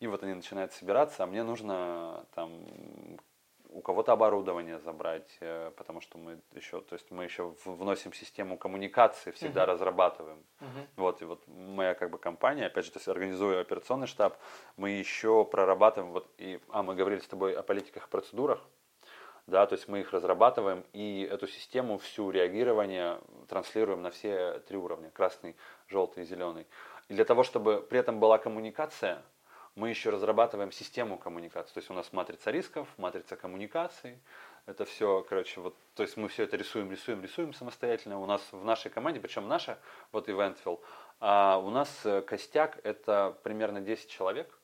и 0.00 0.06
вот 0.06 0.22
они 0.22 0.32
начинают 0.32 0.72
собираться, 0.72 1.24
а 1.24 1.26
мне 1.26 1.42
нужно 1.42 2.24
там 2.34 2.64
у 3.74 3.80
кого-то 3.80 4.12
оборудование 4.12 4.78
забрать, 4.78 5.36
э, 5.40 5.70
потому 5.76 6.00
что 6.00 6.18
мы 6.18 6.38
еще, 6.54 6.80
то 6.80 6.94
есть 6.94 7.10
мы 7.10 7.24
еще 7.24 7.54
вносим 7.64 8.12
систему 8.12 8.56
коммуникации, 8.58 9.30
всегда 9.30 9.62
Мгм. 9.62 9.70
разрабатываем. 9.72 10.44
Мгм. 10.60 10.86
Вот, 10.96 11.22
и 11.22 11.24
вот 11.24 11.42
моя 11.46 11.94
как 11.94 12.10
бы 12.10 12.18
компания, 12.18 12.66
опять 12.66 12.84
же, 12.84 12.92
то 12.92 12.98
есть 12.98 13.08
организуя 13.08 13.60
операционный 13.60 14.06
штаб, 14.06 14.36
мы 14.76 14.90
еще 14.90 15.44
прорабатываем, 15.44 16.12
вот, 16.12 16.28
и, 16.38 16.60
а, 16.68 16.82
мы 16.82 16.94
говорили 16.94 17.20
с 17.20 17.28
тобой 17.28 17.54
о 17.54 17.62
политиках 17.62 18.06
и 18.06 18.10
процедурах, 18.10 18.60
да, 19.46 19.66
то 19.66 19.74
есть 19.74 19.88
мы 19.88 20.00
их 20.00 20.12
разрабатываем 20.12 20.84
и 20.92 21.28
эту 21.30 21.46
систему 21.48 21.98
всю 21.98 22.30
реагирования 22.30 23.18
транслируем 23.48 24.02
на 24.02 24.10
все 24.10 24.60
три 24.60 24.76
уровня, 24.76 25.10
красный, 25.10 25.56
желтый 25.88 26.22
и 26.22 26.26
зеленый. 26.26 26.66
И 27.08 27.14
для 27.14 27.24
того, 27.24 27.42
чтобы 27.42 27.80
при 27.80 27.98
этом 27.98 28.20
была 28.20 28.38
коммуникация, 28.38 29.22
мы 29.74 29.88
еще 29.88 30.10
разрабатываем 30.10 30.72
систему 30.72 31.18
коммуникации. 31.18 31.72
То 31.74 31.78
есть 31.78 31.90
у 31.90 31.94
нас 31.94 32.12
матрица 32.12 32.50
рисков, 32.50 32.88
матрица 32.98 33.36
коммуникаций. 33.36 34.18
Это 34.66 34.84
все, 34.84 35.24
короче, 35.28 35.60
вот, 35.60 35.76
то 35.94 36.02
есть 36.02 36.16
мы 36.16 36.28
все 36.28 36.44
это 36.44 36.56
рисуем, 36.56 36.90
рисуем, 36.90 37.22
рисуем 37.22 37.52
самостоятельно. 37.52 38.20
У 38.20 38.26
нас 38.26 38.40
в 38.52 38.64
нашей 38.64 38.90
команде, 38.90 39.20
причем 39.20 39.48
наша, 39.48 39.78
вот 40.12 40.28
Eventville, 40.28 40.80
а 41.18 41.58
у 41.58 41.70
нас 41.70 42.04
э, 42.04 42.22
костяк 42.22 42.78
это 42.84 43.36
примерно 43.42 43.80
10 43.80 44.08
человек. 44.08 44.56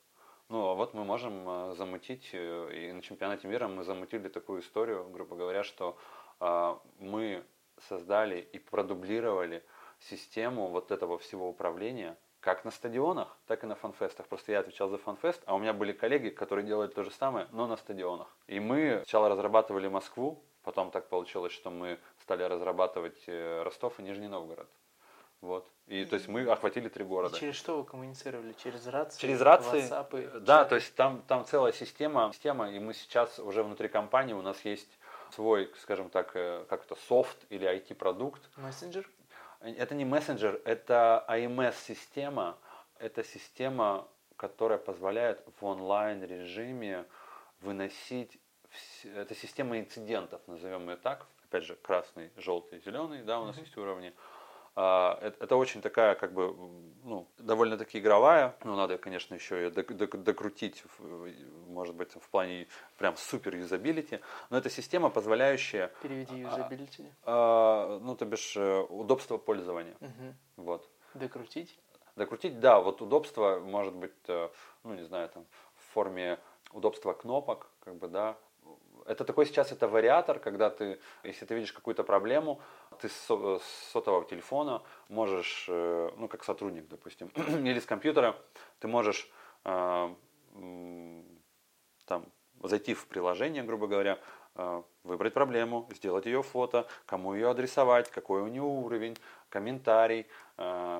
Ну, 0.47 0.67
а 0.67 0.73
вот 0.73 0.93
мы 0.93 1.03
можем 1.03 1.47
э, 1.47 1.73
замутить, 1.75 2.29
э, 2.31 2.69
и 2.73 2.91
на 2.93 3.01
чемпионате 3.01 3.47
мира 3.47 3.67
мы 3.67 3.83
замутили 3.83 4.29
такую 4.29 4.61
историю, 4.61 5.09
грубо 5.09 5.35
говоря, 5.35 5.63
что 5.63 5.97
а, 6.39 6.81
мы 6.99 7.43
создали 7.87 8.39
и 8.39 8.59
продублировали 8.59 9.63
систему 9.99 10.67
вот 10.67 10.91
этого 10.91 11.17
всего 11.17 11.49
управления, 11.49 12.17
как 12.39 12.65
на 12.65 12.71
стадионах, 12.71 13.37
так 13.47 13.63
и 13.63 13.67
на 13.67 13.75
фанфестах. 13.75 14.27
Просто 14.27 14.51
я 14.51 14.59
отвечал 14.59 14.89
за 14.89 14.97
фанфест, 14.97 15.41
а 15.45 15.55
у 15.55 15.59
меня 15.59 15.73
были 15.73 15.91
коллеги, 15.91 16.29
которые 16.29 16.65
делали 16.65 16.87
то 16.89 17.03
же 17.03 17.11
самое, 17.11 17.47
но 17.51 17.67
на 17.67 17.77
стадионах. 17.77 18.27
И 18.47 18.59
мы 18.59 19.01
сначала 19.03 19.29
разрабатывали 19.29 19.87
Москву, 19.87 20.41
потом 20.63 20.91
так 20.91 21.09
получилось, 21.09 21.51
что 21.51 21.69
мы 21.69 21.99
стали 22.21 22.43
разрабатывать 22.43 23.21
э, 23.27 23.63
Ростов 23.63 23.99
и 23.99 24.03
Нижний 24.03 24.27
Новгород. 24.27 24.67
Вот. 25.41 25.65
И 25.87 26.03
то 26.05 26.15
есть 26.15 26.27
мы 26.27 26.45
охватили 26.49 26.89
три 26.89 27.05
И 27.05 27.07
города. 27.07 27.37
через 27.37 27.55
что 27.55 27.77
вы 27.77 27.85
коммуницировали? 27.85 28.53
Через 28.61 28.87
рации? 28.87 29.19
Через 29.19 29.41
рации, 29.41 29.89
WhatsApp, 29.89 30.39
да, 30.41 30.57
чаты? 30.57 30.69
то 30.69 30.75
есть 30.75 30.95
там, 30.95 31.21
там 31.27 31.45
целая 31.45 31.71
система, 31.71 32.29
система, 32.33 32.69
и 32.69 32.79
мы 32.79 32.93
сейчас 32.93 33.39
уже 33.39 33.63
внутри 33.63 33.87
компании, 33.87 34.33
у 34.33 34.41
нас 34.41 34.63
есть 34.65 34.99
свой, 35.31 35.71
скажем 35.81 36.09
так, 36.09 36.31
э, 36.35 36.65
как 36.69 36.85
это, 36.85 36.95
софт 37.07 37.37
или 37.49 37.67
IT-продукт. 37.67 38.49
Мессенджер? 38.57 39.09
Это 39.61 39.93
не 39.93 40.05
мессенджер, 40.05 40.61
это 40.63 41.25
AMS-система, 41.27 42.57
это 42.97 43.23
система, 43.23 44.07
которая 44.37 44.77
позволяет 44.77 45.45
в 45.59 45.65
онлайн-режиме 45.65 47.05
выносить, 47.59 48.39
вс- 48.71 49.13
это 49.13 49.35
система 49.35 49.77
инцидентов, 49.77 50.41
назовем 50.47 50.89
ее 50.89 50.95
так, 50.95 51.25
опять 51.43 51.65
же, 51.65 51.75
красный, 51.75 52.31
желтый, 52.37 52.79
зеленый, 52.79 53.21
да, 53.23 53.41
у 53.41 53.45
нас 53.45 53.57
есть 53.57 53.75
уровни. 53.75 54.13
А, 54.75 55.17
Это, 55.21 55.43
это 55.43 55.55
очень 55.55 55.81
такая, 55.81 56.15
как 56.15 56.33
бы, 56.33 56.55
ну, 57.03 57.27
довольно-таки 57.37 57.99
игровая. 57.99 58.55
Ну, 58.63 58.75
надо, 58.75 58.97
конечно, 58.97 59.35
еще 59.35 59.55
ее 59.55 59.69
док- 59.69 59.93
док- 59.93 60.23
докрутить, 60.23 60.83
может 61.67 61.95
быть, 61.95 62.13
в 62.15 62.29
плане 62.29 62.67
прям 62.97 63.15
супер 63.17 63.55
юзабилити. 63.55 64.19
Но 64.49 64.57
это 64.57 64.69
система, 64.69 65.09
позволяющая, 65.09 65.91
Переведи 66.01 66.43
А, 66.43 66.49
юзабилити. 66.57 67.05
а, 67.23 67.99
ну, 68.01 68.15
то 68.15 68.25
бишь, 68.25 68.55
э, 68.57 68.79
удобство 68.89 69.37
пользования. 69.37 69.95
Мгм. 69.99 70.35
Вот. 70.57 70.89
Докрутить? 71.13 71.79
Докрутить, 72.15 72.59
да, 72.59 72.79
вот 72.79 73.01
удобство 73.01 73.59
может 73.59 73.93
быть, 73.95 74.13
э, 74.27 74.49
ну, 74.83 74.93
не 74.93 75.03
знаю, 75.03 75.29
там, 75.29 75.45
в 75.75 75.93
форме 75.93 76.37
удобства 76.71 77.13
кнопок, 77.13 77.67
как 77.79 77.95
бы, 77.95 78.07
да. 78.07 78.35
Это 79.09 79.25
такой 79.25 79.47
сейчас, 79.47 79.71
это 79.71 79.87
вариатор, 79.87 80.37
когда 80.37 80.69
ты, 80.69 80.99
если 81.23 81.43
ты 81.47 81.55
видишь 81.55 81.73
какую-то 81.73 82.03
проблему, 82.03 82.61
ты 83.01 83.09
с, 83.09 83.13
со- 83.13 83.57
с 83.57 83.91
сотового 83.91 84.23
телефона 84.23 84.83
можешь, 85.07 85.65
э, 85.67 86.11
ну, 86.15 86.27
как 86.27 86.43
сотрудник, 86.43 86.87
допустим, 86.87 87.29
или 87.35 87.79
с 87.79 87.87
компьютера, 87.87 88.35
ты 88.77 88.87
можешь 88.87 89.27
э, 89.65 90.13
там 92.05 92.25
зайти 92.61 92.93
в 92.93 93.07
приложение, 93.07 93.63
грубо 93.63 93.87
говоря, 93.87 94.19
э, 94.53 94.83
выбрать 95.03 95.33
проблему, 95.33 95.89
сделать 95.95 96.27
ее 96.27 96.43
фото, 96.43 96.85
кому 97.07 97.33
ее 97.33 97.49
адресовать, 97.49 98.11
какой 98.11 98.43
у 98.43 98.47
нее 98.47 98.61
уровень, 98.61 99.17
комментарий, 99.49 100.27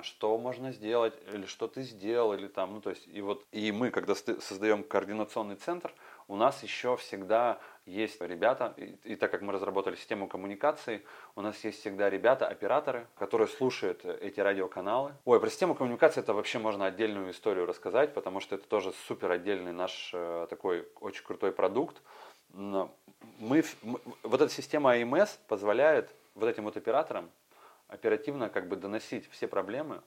что 0.02 0.38
можно 0.38 0.72
сделать, 0.72 1.14
или 1.32 1.46
что 1.46 1.68
ты 1.68 1.82
сделал, 1.82 2.32
или 2.32 2.48
там, 2.48 2.72
ну 2.72 2.80
то 2.80 2.90
есть, 2.90 3.06
и 3.06 3.20
вот, 3.20 3.46
и 3.52 3.70
мы, 3.70 3.90
когда 3.90 4.16
создаем 4.16 4.82
координационный 4.82 5.54
центр, 5.54 5.94
у 6.30 6.36
нас 6.36 6.62
еще 6.62 6.96
всегда 6.96 7.58
есть 7.86 8.20
ребята, 8.20 8.72
и, 8.76 8.96
и 9.02 9.16
так 9.16 9.32
как 9.32 9.42
мы 9.42 9.52
разработали 9.52 9.96
систему 9.96 10.28
коммуникации, 10.28 11.04
у 11.34 11.40
нас 11.40 11.62
есть 11.64 11.80
всегда 11.80 12.08
ребята, 12.08 12.46
операторы, 12.46 13.08
которые 13.16 13.48
слушают 13.48 14.04
эти 14.04 14.38
радиоканалы. 14.38 15.12
Ой, 15.24 15.40
про 15.40 15.50
систему 15.50 15.74
коммуникации 15.74 16.20
это 16.20 16.32
вообще 16.32 16.60
можно 16.60 16.86
отдельную 16.86 17.32
историю 17.32 17.66
рассказать, 17.66 18.14
потому 18.14 18.38
что 18.38 18.54
это 18.54 18.68
тоже 18.68 18.92
супер 19.08 19.32
отдельный 19.32 19.72
наш 19.72 20.12
э, 20.14 20.46
такой 20.48 20.86
очень 21.00 21.24
крутой 21.24 21.50
продукт. 21.50 22.00
Мы, 22.50 22.88
мы- 23.40 24.00
вот 24.22 24.40
эта 24.40 24.52
система 24.52 24.92
АМС 24.92 25.36
позволяет 25.48 26.14
вот 26.36 26.48
этим 26.48 26.62
вот 26.62 26.76
операторам 26.76 27.28
оперативно 27.88 28.50
как 28.50 28.68
бы 28.68 28.76
доносить 28.76 29.28
все 29.32 29.48
проблемы, 29.48 30.00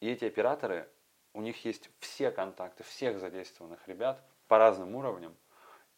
и 0.00 0.08
эти 0.08 0.24
операторы, 0.24 0.88
у 1.34 1.42
них 1.42 1.62
есть 1.66 1.90
все 2.00 2.30
контакты 2.30 2.84
всех 2.84 3.20
задействованных 3.20 3.86
ребят 3.86 4.24
по 4.46 4.56
разным 4.56 4.94
уровням, 4.94 5.36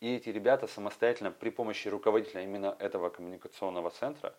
и 0.01 0.17
эти 0.17 0.31
ребята 0.31 0.67
самостоятельно 0.67 1.31
при 1.31 1.51
помощи 1.51 1.89
руководителя 1.89 2.43
именно 2.43 2.77
этого 2.79 3.11
коммуникационного 3.11 3.91
центра 3.91 4.35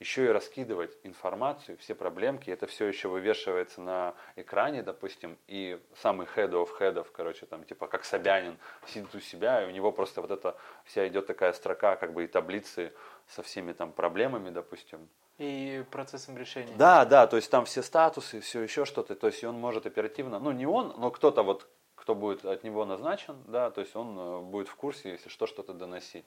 еще 0.00 0.26
и 0.26 0.28
раскидывать 0.28 0.96
информацию, 1.02 1.76
все 1.78 1.94
проблемки, 1.94 2.50
это 2.50 2.66
все 2.66 2.86
еще 2.86 3.08
вывешивается 3.08 3.80
на 3.80 4.14
экране, 4.36 4.82
допустим, 4.82 5.36
и 5.48 5.80
самый 6.00 6.28
head 6.36 6.50
of 6.50 6.68
headов, 6.78 7.08
короче, 7.12 7.46
там, 7.46 7.64
типа, 7.64 7.88
как 7.88 8.04
Собянин, 8.04 8.58
сидит 8.86 9.12
у 9.14 9.20
себя, 9.20 9.64
и 9.64 9.66
у 9.66 9.70
него 9.70 9.90
просто 9.90 10.20
вот 10.20 10.30
эта 10.30 10.56
вся 10.84 11.06
идет 11.08 11.26
такая 11.26 11.52
строка, 11.52 11.96
как 11.96 12.12
бы, 12.12 12.24
и 12.24 12.26
таблицы 12.28 12.92
со 13.26 13.42
всеми 13.42 13.72
там 13.72 13.90
проблемами, 13.90 14.50
допустим, 14.50 15.08
И 15.38 15.84
процессом 15.90 16.38
решения. 16.38 16.74
да, 16.76 17.04
да, 17.04 17.26
то 17.26 17.36
есть 17.36 17.50
там 17.50 17.64
все 17.64 17.82
статусы, 17.82 18.40
все 18.40 18.60
еще 18.60 18.84
что-то, 18.84 19.16
то 19.16 19.26
есть 19.26 19.42
он 19.42 19.58
может 19.58 19.84
оперативно, 19.84 20.38
ну 20.38 20.52
не 20.52 20.66
он, 20.66 20.94
но 20.96 21.10
кто-то 21.10 21.42
вот, 21.42 21.66
кто 22.08 22.14
будет 22.14 22.46
от 22.46 22.64
него 22.64 22.86
назначен, 22.86 23.36
да, 23.48 23.70
то 23.70 23.82
есть 23.82 23.94
он 23.94 24.18
э, 24.18 24.40
будет 24.40 24.68
в 24.68 24.76
курсе, 24.76 25.10
если 25.10 25.28
что, 25.28 25.46
что-то 25.46 25.74
доносить. 25.74 26.24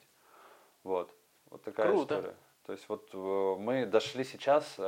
Вот. 0.84 1.12
Вот 1.50 1.60
такая 1.64 1.88
Круто. 1.88 2.14
история. 2.14 2.36
То 2.66 2.72
есть 2.72 2.88
вот 2.88 3.10
э, 3.12 3.56
мы 3.58 3.84
дошли 3.84 4.22
сейчас 4.22 4.76
э, 4.78 4.82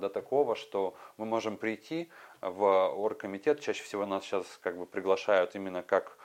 до 0.00 0.08
такого, 0.08 0.54
что 0.54 0.94
мы 1.18 1.26
можем 1.26 1.58
прийти 1.58 2.08
в 2.40 2.62
оргкомитет, 2.64 3.60
чаще 3.60 3.82
всего 3.82 4.06
нас 4.06 4.24
сейчас 4.24 4.46
как 4.62 4.78
бы 4.78 4.86
приглашают 4.86 5.54
именно 5.54 5.82
как, 5.82 6.16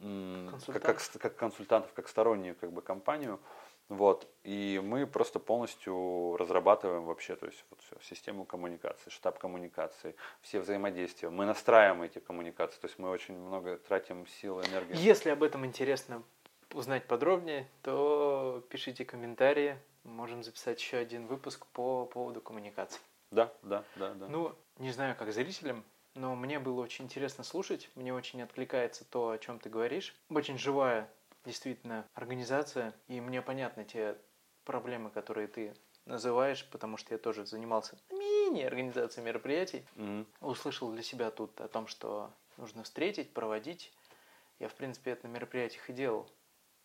м, 0.00 0.54
как, 0.68 0.82
как, 0.82 1.00
как 1.18 1.34
консультантов, 1.34 1.92
как 1.92 2.06
стороннюю 2.06 2.54
как 2.54 2.70
бы 2.70 2.82
компанию, 2.82 3.40
вот, 3.88 4.28
и 4.42 4.80
мы 4.82 5.06
просто 5.06 5.38
полностью 5.38 6.36
разрабатываем 6.36 7.04
вообще, 7.04 7.36
то 7.36 7.46
есть 7.46 7.64
вот 7.70 7.80
всё, 7.82 7.96
систему 8.02 8.44
коммуникации, 8.44 9.10
штаб 9.10 9.38
коммуникации, 9.38 10.14
все 10.40 10.60
взаимодействия, 10.60 11.30
мы 11.30 11.46
настраиваем 11.46 12.02
эти 12.02 12.18
коммуникации, 12.18 12.80
то 12.80 12.86
есть 12.86 12.98
мы 12.98 13.10
очень 13.10 13.38
много 13.38 13.78
тратим 13.78 14.26
сил, 14.26 14.60
энергии. 14.60 14.96
Если 14.96 15.30
об 15.30 15.42
этом 15.42 15.64
интересно 15.64 16.22
узнать 16.72 17.06
подробнее, 17.06 17.68
то 17.82 18.64
пишите 18.70 19.04
комментарии. 19.04 19.78
Можем 20.04 20.42
записать 20.42 20.80
еще 20.80 20.98
один 20.98 21.26
выпуск 21.26 21.66
по 21.66 22.06
поводу 22.06 22.40
коммуникаций. 22.40 23.00
Да, 23.30 23.52
да, 23.62 23.82
да, 23.96 24.14
да. 24.14 24.28
Ну, 24.28 24.54
не 24.78 24.92
знаю, 24.92 25.16
как 25.16 25.32
зрителям, 25.32 25.84
но 26.14 26.36
мне 26.36 26.58
было 26.58 26.80
очень 26.80 27.06
интересно 27.06 27.42
слушать. 27.42 27.90
Мне 27.96 28.14
очень 28.14 28.40
откликается 28.42 29.04
то, 29.04 29.30
о 29.30 29.38
чем 29.38 29.58
ты 29.58 29.68
говоришь. 29.68 30.14
Очень 30.30 30.58
живая, 30.58 31.10
действительно, 31.46 32.06
организация. 32.14 32.94
И 33.08 33.20
мне 33.20 33.40
понятны 33.40 33.84
те 33.84 34.18
проблемы, 34.64 35.10
которые 35.10 35.48
ты 35.48 35.74
называешь, 36.04 36.68
потому 36.70 36.96
что 36.96 37.14
я 37.14 37.18
тоже 37.18 37.46
занимался 37.46 37.98
мини-организацией 38.10 39.24
мероприятий. 39.24 39.86
Мгм. 39.94 40.26
Услышал 40.40 40.92
для 40.92 41.02
себя 41.02 41.30
тут 41.30 41.60
о 41.60 41.68
том, 41.68 41.86
что 41.86 42.30
нужно 42.56 42.82
встретить, 42.82 43.32
проводить. 43.32 43.92
Я, 44.58 44.68
в 44.68 44.74
принципе, 44.74 45.12
это 45.12 45.28
на 45.28 45.32
мероприятиях 45.32 45.88
и 45.90 45.92
делал. 45.92 46.30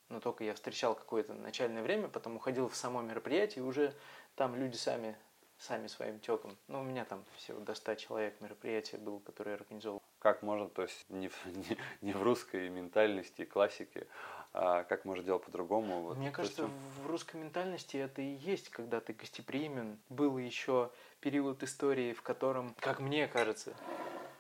Но 0.10 0.20
только 0.20 0.44
я 0.44 0.54
встречал 0.54 0.94
какое-то 0.94 1.34
начальное 1.34 1.82
время, 1.84 2.10
потом 2.10 2.36
уходил 2.36 2.68
в 2.68 2.76
само 2.76 3.02
мероприятие, 3.02 3.64
и 3.64 3.68
уже 3.68 3.96
там 4.36 4.56
люди 4.56 4.76
сами, 4.76 5.16
сами 5.58 5.88
своим 5.88 6.20
теком. 6.20 6.58
Ну, 6.68 6.82
у 6.82 6.84
меня 6.84 7.06
там 7.06 7.24
всего 7.38 7.62
до 7.62 7.74
100 7.76 7.96
человек 7.96 8.42
мероприятие 8.42 9.00
было, 9.00 9.20
которое 9.20 9.52
я 9.52 9.56
организовал. 9.56 10.02
Как 10.20 10.42
можно, 10.42 10.68
то 10.68 10.82
есть 10.82 11.10
не 11.10 11.30
в, 11.30 11.46
не, 11.46 11.78
не 12.02 12.12
в 12.12 12.22
русской 12.24 12.68
ментальности, 12.68 13.46
классике, 13.46 14.08
а 14.54 14.84
как 14.84 15.06
можно 15.06 15.24
делать 15.24 15.44
по-другому? 15.44 16.02
Вот, 16.02 16.18
Мне 16.18 16.32
кажется, 16.32 16.64
есть, 16.64 16.74
в 17.02 17.08
русской 17.08 17.38
ментальности 17.38 17.98
это 17.98 18.22
и 18.22 18.36
есть, 18.36 18.70
когда 18.70 19.00
ты 19.00 19.14
гостеприимен. 19.14 19.98
Был 20.10 20.38
еще 20.38 20.92
период 21.22 21.64
истории, 21.64 22.14
в 22.14 22.22
котором, 22.22 22.76
как 22.80 23.00
мне 23.00 23.28
кажется, 23.28 23.74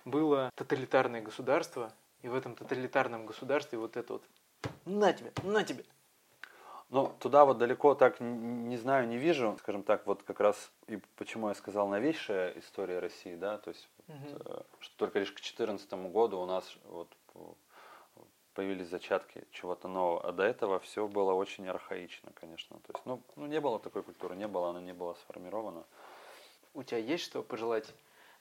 было 0.05 0.49
тоталитарное 0.55 1.22
государство, 1.22 1.93
и 2.22 2.28
в 2.28 2.36
этом 2.36 2.55
тоталитарном 2.55 3.26
государстве 3.26 3.78
вот 3.78 3.97
это 3.97 4.14
вот 4.14 4.24
«на 4.86 5.14
тебе, 5.14 5.32
на 5.43 5.64
тебе». 5.64 5.86
Ну, 6.89 7.16
туда 7.20 7.45
вот 7.45 7.57
далеко 7.57 7.95
так 7.95 8.20
не 8.20 8.76
знаю, 8.76 9.07
не 9.07 9.18
вижу. 9.18 9.55
Скажем 9.59 9.82
так, 9.84 10.05
вот 10.05 10.24
как 10.24 10.41
раз 10.41 10.72
и 10.88 10.99
почему 11.16 11.47
я 11.47 11.55
сказал 11.55 11.88
новейшая 11.88 12.51
история 12.59 12.99
России, 12.99 13.36
да, 13.36 13.57
то 13.59 13.70
есть 13.70 13.88
вот, 13.97 14.18
Мгм. 14.18 14.41
э, 14.45 14.62
что 14.82 14.97
только 14.97 15.20
лишь 15.20 15.32
к 15.32 15.36
2014 15.36 16.12
году 16.12 16.41
у 16.41 16.45
нас 16.45 16.66
вот 16.84 17.07
появились 18.54 18.89
зачатки 18.89 19.45
чего-то 19.52 19.88
нового, 19.88 20.28
а 20.28 20.32
до 20.32 20.43
этого 20.43 20.80
все 20.80 21.08
было 21.08 21.34
очень 21.34 21.68
архаично, 21.68 22.32
конечно. 22.34 22.78
То 22.80 22.93
есть, 22.93 23.06
ну, 23.06 23.22
ну, 23.36 23.45
не 23.45 23.60
было 23.60 23.80
такой 23.80 24.04
культуры, 24.04 24.36
не 24.36 24.47
было, 24.47 24.70
она 24.70 24.82
не 24.82 24.93
была 24.93 25.16
сформирована. 25.16 25.86
У 26.74 26.84
тебя 26.84 26.99
есть 26.99 27.24
что 27.24 27.43
пожелать 27.43 27.93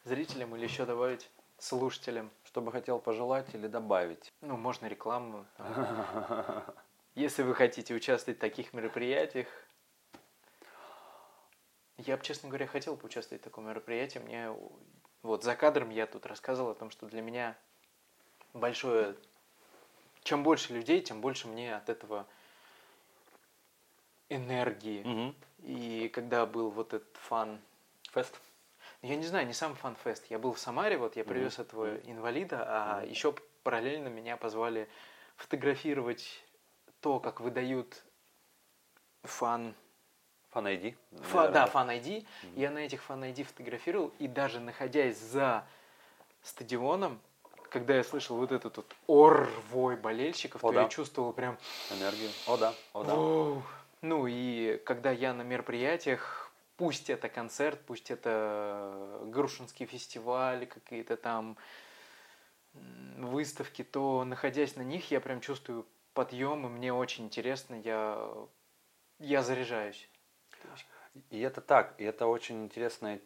зрителям 0.05 0.55
или 0.57 0.65
еще 0.65 0.87
добавить 0.87 1.31
слушателям? 1.59 2.31
Что 2.45 2.61
бы 2.61 2.73
хотел 2.73 2.99
пожелать 2.99 3.55
или 3.55 3.67
добавить? 3.67 4.33
Ну, 4.41 4.57
можно 4.57 4.87
рекламу. 4.87 5.47
Если 7.15 7.43
вы 7.43 7.55
хотите 7.55 7.95
участвовать 7.95 8.39
в 8.39 8.41
таких 8.41 8.73
мероприятиях, 8.73 9.49
я 11.97 12.17
бы, 12.17 12.23
честно 12.23 12.49
говоря, 12.49 12.67
хотел 12.67 12.97
поучаствовать 12.97 13.43
в 13.43 13.45
таком 13.45 13.67
мероприятии. 13.67 14.21
Мне 14.21 14.55
вот 15.23 15.45
за 15.45 15.55
кадром 15.55 15.91
я 15.91 16.07
тут 16.07 16.25
рассказывал 16.27 16.71
о 16.71 16.75
том, 16.75 16.91
что 16.91 17.07
для 17.07 17.21
меня 17.21 17.59
большое... 18.55 19.17
Чем 20.23 20.43
больше 20.43 20.73
людей, 20.73 21.01
тем 21.01 21.21
больше 21.21 21.49
мне 21.49 21.75
от 21.75 21.89
этого 21.89 22.27
энергии. 24.29 25.03
Мгм. 25.03 25.35
И 25.63 26.11
когда 26.13 26.47
был 26.47 26.71
вот 26.71 26.95
этот 26.95 27.17
фан 27.17 27.61
Фест. 28.13 28.41
я 29.03 29.17
не 29.17 29.25
знаю, 29.25 29.47
не 29.47 29.53
сам 29.53 29.75
фан-фест. 29.77 30.27
Я 30.31 30.39
был 30.39 30.53
в 30.53 30.59
Самаре, 30.59 30.97
вот 30.99 31.17
я 31.17 31.25
привез 31.25 31.59
этого 31.59 31.97
инвалида, 31.99 32.65
а 32.67 33.01
Мгм. 33.01 33.11
еще 33.11 33.35
параллельно 33.63 34.09
меня 34.09 34.37
позвали 34.37 34.89
фотографировать 35.37 36.43
то, 37.01 37.19
как 37.21 37.41
выдают 37.41 38.03
фан... 39.23 39.75
Фан 40.51 40.67
ID. 40.67 40.97
фа- 41.23 41.49
да, 41.49 41.67
наверное. 41.67 41.67
фан 41.67 41.91
ID. 41.91 42.27
Я 42.57 42.71
на 42.71 42.79
этих 42.79 43.03
фан 43.03 43.23
ID 43.25 43.45
фотографировал, 43.45 44.13
и 44.19 44.27
даже 44.27 44.59
находясь 44.59 45.17
за 45.19 45.65
стадионом, 46.43 47.21
когда 47.71 47.97
я 47.97 48.05
слышал 48.05 48.37
вот 48.37 48.53
этот 48.53 48.77
вот 48.77 48.87
ор 49.07 49.49
вой 49.71 49.97
болельщиков, 49.97 50.63
О, 50.65 50.69
то 50.69 50.75
да. 50.75 50.83
я 50.83 50.89
чувствовал 50.89 51.33
прям 51.33 51.57
Энергию. 51.91 52.33
О, 52.47 52.57
да, 52.57 52.75
о, 52.93 53.05
да. 53.05 53.63
Ну 54.03 54.27
и 54.27 54.79
когда 54.85 55.11
я 55.11 55.33
на 55.35 55.43
мероприятиях, 55.43 56.51
пусть 56.77 57.11
это 57.11 57.29
концерт, 57.29 57.81
пусть 57.87 58.11
это 58.11 59.21
Грушинский 59.27 59.87
фестиваль, 59.87 60.67
какие-то 60.67 61.17
там 61.17 61.57
выставки, 63.19 63.85
то 63.85 64.25
находясь 64.25 64.77
на 64.77 64.83
них, 64.83 65.11
я 65.11 65.21
прям 65.21 65.41
чувствую 65.41 65.87
подъем, 66.15 66.67
и 66.67 66.71
мне 66.71 66.93
очень 66.93 67.25
интересно, 67.25 67.75
я, 67.75 68.33
я 69.19 69.43
заряжаюсь. 69.43 70.09
И 71.31 71.41
это 71.41 71.61
так, 71.61 71.95
и 71.99 72.05
это 72.05 72.27
очень 72.27 72.65
интересный, 72.65 73.21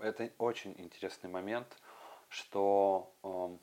это 0.00 0.30
очень 0.38 0.74
интересный 0.78 1.28
момент, 1.28 1.76
что 2.28 3.12
эм, 3.22 3.60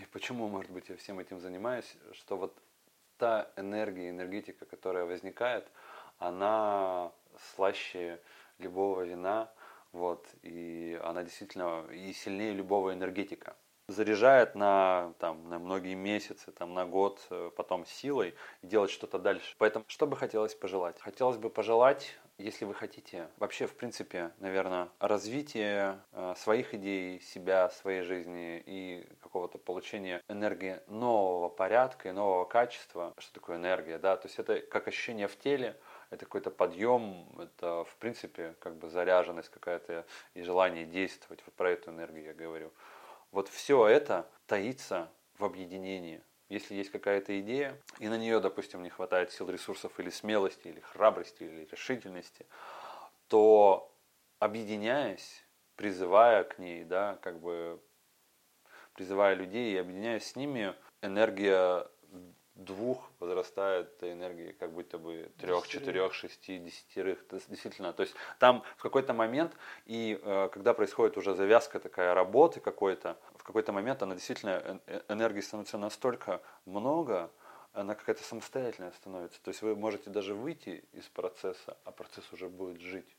и 0.00 0.04
почему, 0.06 0.48
может 0.48 0.70
быть, 0.70 0.88
я 0.88 0.96
всем 0.96 1.18
этим 1.18 1.40
занимаюсь, 1.40 1.96
что 2.12 2.36
вот 2.36 2.56
та 3.18 3.50
энергия, 3.56 4.10
энергетика, 4.10 4.66
которая 4.66 5.04
возникает, 5.04 5.66
она 6.18 7.12
слаще 7.54 8.20
любого 8.58 9.02
вина, 9.02 9.50
вот, 9.92 10.26
и 10.42 10.98
она 11.02 11.22
действительно 11.22 11.84
и 11.90 12.12
сильнее 12.12 12.52
любого 12.52 12.92
энергетика. 12.92 13.56
Заряжает 13.88 14.56
на, 14.56 15.14
там, 15.20 15.48
на 15.48 15.60
многие 15.60 15.94
месяцы, 15.94 16.50
там, 16.50 16.74
на 16.74 16.86
год, 16.86 17.24
э, 17.30 17.50
потом 17.56 17.86
силой 17.86 18.34
и 18.62 18.66
делать 18.66 18.90
что-то 18.90 19.18
дальше. 19.18 19.54
Поэтому 19.58 19.84
что 19.86 20.08
бы 20.08 20.16
хотелось 20.16 20.56
пожелать? 20.56 20.98
Хотелось 21.00 21.36
бы 21.36 21.50
пожелать, 21.50 22.16
если 22.38 22.64
вы 22.64 22.74
хотите, 22.74 23.28
вообще, 23.38 23.66
в 23.66 23.74
принципе, 23.74 24.32
наверное, 24.40 24.88
развитие 24.98 26.00
э, 26.12 26.34
своих 26.36 26.74
идей, 26.74 27.20
себя, 27.20 27.70
своей 27.70 28.02
жизни 28.02 28.62
и 28.66 29.08
какого-то 29.22 29.56
получения 29.56 30.20
энергии 30.28 30.80
нового 30.88 31.48
порядка 31.48 32.08
и 32.08 32.12
нового 32.12 32.44
качества. 32.44 33.14
Что 33.18 33.34
такое 33.34 33.56
энергия, 33.56 33.98
да? 33.98 34.16
То 34.16 34.26
есть 34.26 34.38
это 34.40 34.60
как 34.60 34.88
ощущение 34.88 35.28
в 35.28 35.38
теле, 35.38 35.78
это 36.10 36.24
какой-то 36.24 36.50
подъем, 36.50 37.26
это, 37.38 37.84
в 37.84 37.96
принципе, 37.96 38.54
как 38.58 38.74
бы 38.76 38.90
заряженность 38.90 39.48
какая-то 39.48 40.04
и 40.34 40.42
желание 40.42 40.84
действовать. 40.84 41.40
Вот 41.46 41.54
про 41.54 41.70
эту 41.70 41.90
энергию 41.90 42.24
я 42.24 42.34
говорю. 42.34 42.72
Вот 43.36 43.48
все 43.48 43.86
это 43.86 44.26
таится 44.46 45.12
в 45.36 45.44
объединении. 45.44 46.22
Если 46.48 46.74
есть 46.74 46.90
какая-то 46.90 47.38
идея, 47.40 47.78
и 47.98 48.08
на 48.08 48.16
нее, 48.16 48.40
допустим, 48.40 48.82
не 48.82 48.88
хватает 48.88 49.30
сил, 49.30 49.50
ресурсов 49.50 50.00
или 50.00 50.08
смелости, 50.08 50.68
или 50.68 50.80
храбрости, 50.80 51.42
или 51.42 51.68
решительности, 51.70 52.46
то 53.28 53.94
объединяясь, 54.38 55.44
призывая 55.74 56.44
к 56.44 56.58
ней, 56.58 56.84
да, 56.84 57.18
как 57.20 57.38
бы 57.38 57.78
призывая 58.94 59.34
людей 59.34 59.74
и 59.74 59.76
объединяясь 59.76 60.30
с 60.30 60.34
ними, 60.34 60.74
энергия 61.02 61.86
двух 62.56 63.10
возрастает 63.20 63.92
энергии 64.02 64.52
как 64.52 64.72
будто 64.72 64.98
бы 64.98 65.30
трех, 65.38 65.68
четырех, 65.68 66.14
шести, 66.14 66.58
десятерых. 66.58 67.24
Действительно, 67.48 67.92
то 67.92 68.02
есть 68.02 68.14
там 68.38 68.62
в 68.76 68.82
какой-то 68.82 69.12
момент, 69.12 69.52
и 69.84 70.18
э, 70.22 70.48
когда 70.52 70.74
происходит 70.74 71.16
уже 71.16 71.34
завязка 71.34 71.78
такая 71.78 72.14
работы 72.14 72.60
какой-то, 72.60 73.16
в 73.36 73.44
какой-то 73.44 73.72
момент 73.72 74.02
она 74.02 74.14
действительно, 74.14 74.62
э- 74.64 74.78
э- 74.86 75.02
энергии 75.08 75.40
становится 75.40 75.78
настолько 75.78 76.40
много, 76.64 77.30
она 77.72 77.94
какая-то 77.94 78.22
самостоятельная 78.22 78.90
становится. 78.92 79.40
То 79.42 79.50
есть 79.50 79.60
вы 79.60 79.76
можете 79.76 80.08
даже 80.08 80.34
выйти 80.34 80.84
из 80.92 81.04
процесса, 81.04 81.76
а 81.84 81.92
процесс 81.92 82.24
уже 82.32 82.48
будет 82.48 82.80
жить. 82.80 83.16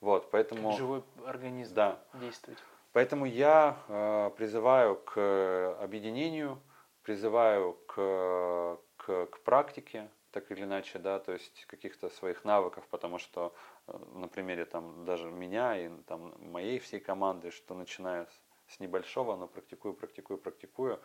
Вот, 0.00 0.30
поэтому... 0.30 0.70
как 0.70 0.78
живой 0.78 1.04
организм 1.26 1.74
Да. 1.74 2.00
действовать. 2.14 2.58
Поэтому 2.92 3.26
я 3.26 3.76
э, 3.88 4.30
призываю 4.36 4.96
к 4.96 5.12
э, 5.16 5.76
объединению, 5.80 6.58
призываю 7.02 7.74
к, 7.86 8.78
к, 8.96 9.26
к 9.26 9.40
практике, 9.40 10.08
так 10.32 10.50
или 10.50 10.62
иначе, 10.62 10.98
да, 10.98 11.18
то 11.18 11.32
есть 11.32 11.66
каких-то 11.66 12.08
своих 12.08 12.44
навыков, 12.44 12.84
потому 12.90 13.18
что 13.18 13.54
э, 13.86 13.98
на 14.14 14.28
примере 14.28 14.64
там 14.64 15.04
даже 15.04 15.30
меня 15.30 15.78
и 15.78 15.90
там 16.06 16.34
моей 16.38 16.78
всей 16.78 17.00
команды, 17.00 17.50
что 17.50 17.74
начиная 17.74 18.26
с, 18.26 18.74
с 18.74 18.80
небольшого, 18.80 19.36
но 19.36 19.46
практикую, 19.46 19.94
практикую, 19.94 20.38
практикую, 20.38 21.00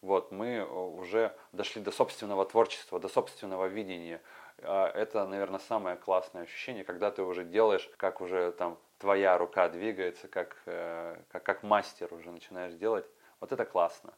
Вот, 0.00 0.32
мы 0.32 0.46
э, 0.46 0.64
уже 0.64 1.34
дошли 1.52 1.80
до 1.80 1.92
собственного 1.92 2.44
творчества, 2.44 2.98
до 2.98 3.08
собственного 3.08 3.66
видения. 3.66 4.20
А 4.58 4.88
Это, 4.88 5.26
наверное, 5.26 5.60
самое 5.60 5.96
классное 5.96 6.42
ощущение, 6.42 6.84
когда 6.84 7.10
ты 7.10 7.22
уже 7.22 7.44
делаешь, 7.44 7.88
как 7.96 8.20
уже 8.20 8.52
там 8.52 8.78
твоя 8.98 9.38
рука 9.38 9.68
двигается, 9.68 10.28
как, 10.28 10.56
э, 10.66 11.22
как, 11.28 11.44
как 11.44 11.62
мастер 11.62 12.12
уже 12.12 12.30
начинаешь 12.32 12.74
делать. 12.74 13.06
Вот 13.40 13.52
это 13.52 13.64
классно. 13.64 14.12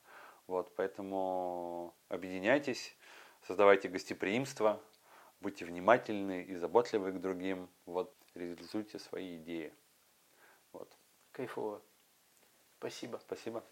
Вот, 0.46 0.74
поэтому 0.76 1.94
объединяйтесь, 2.08 2.96
создавайте 3.42 3.88
гостеприимство, 3.88 4.80
будьте 5.40 5.64
внимательны 5.64 6.42
и 6.42 6.54
заботливы 6.54 7.12
к 7.12 7.20
другим. 7.20 7.68
Вот, 7.86 8.14
реализуйте 8.34 8.98
свои 8.98 9.36
идеи. 9.38 9.72
Вот. 10.72 10.96
Кайфово. 11.32 11.82
Спасибо. 12.78 13.18
Спасибо. 13.18 13.64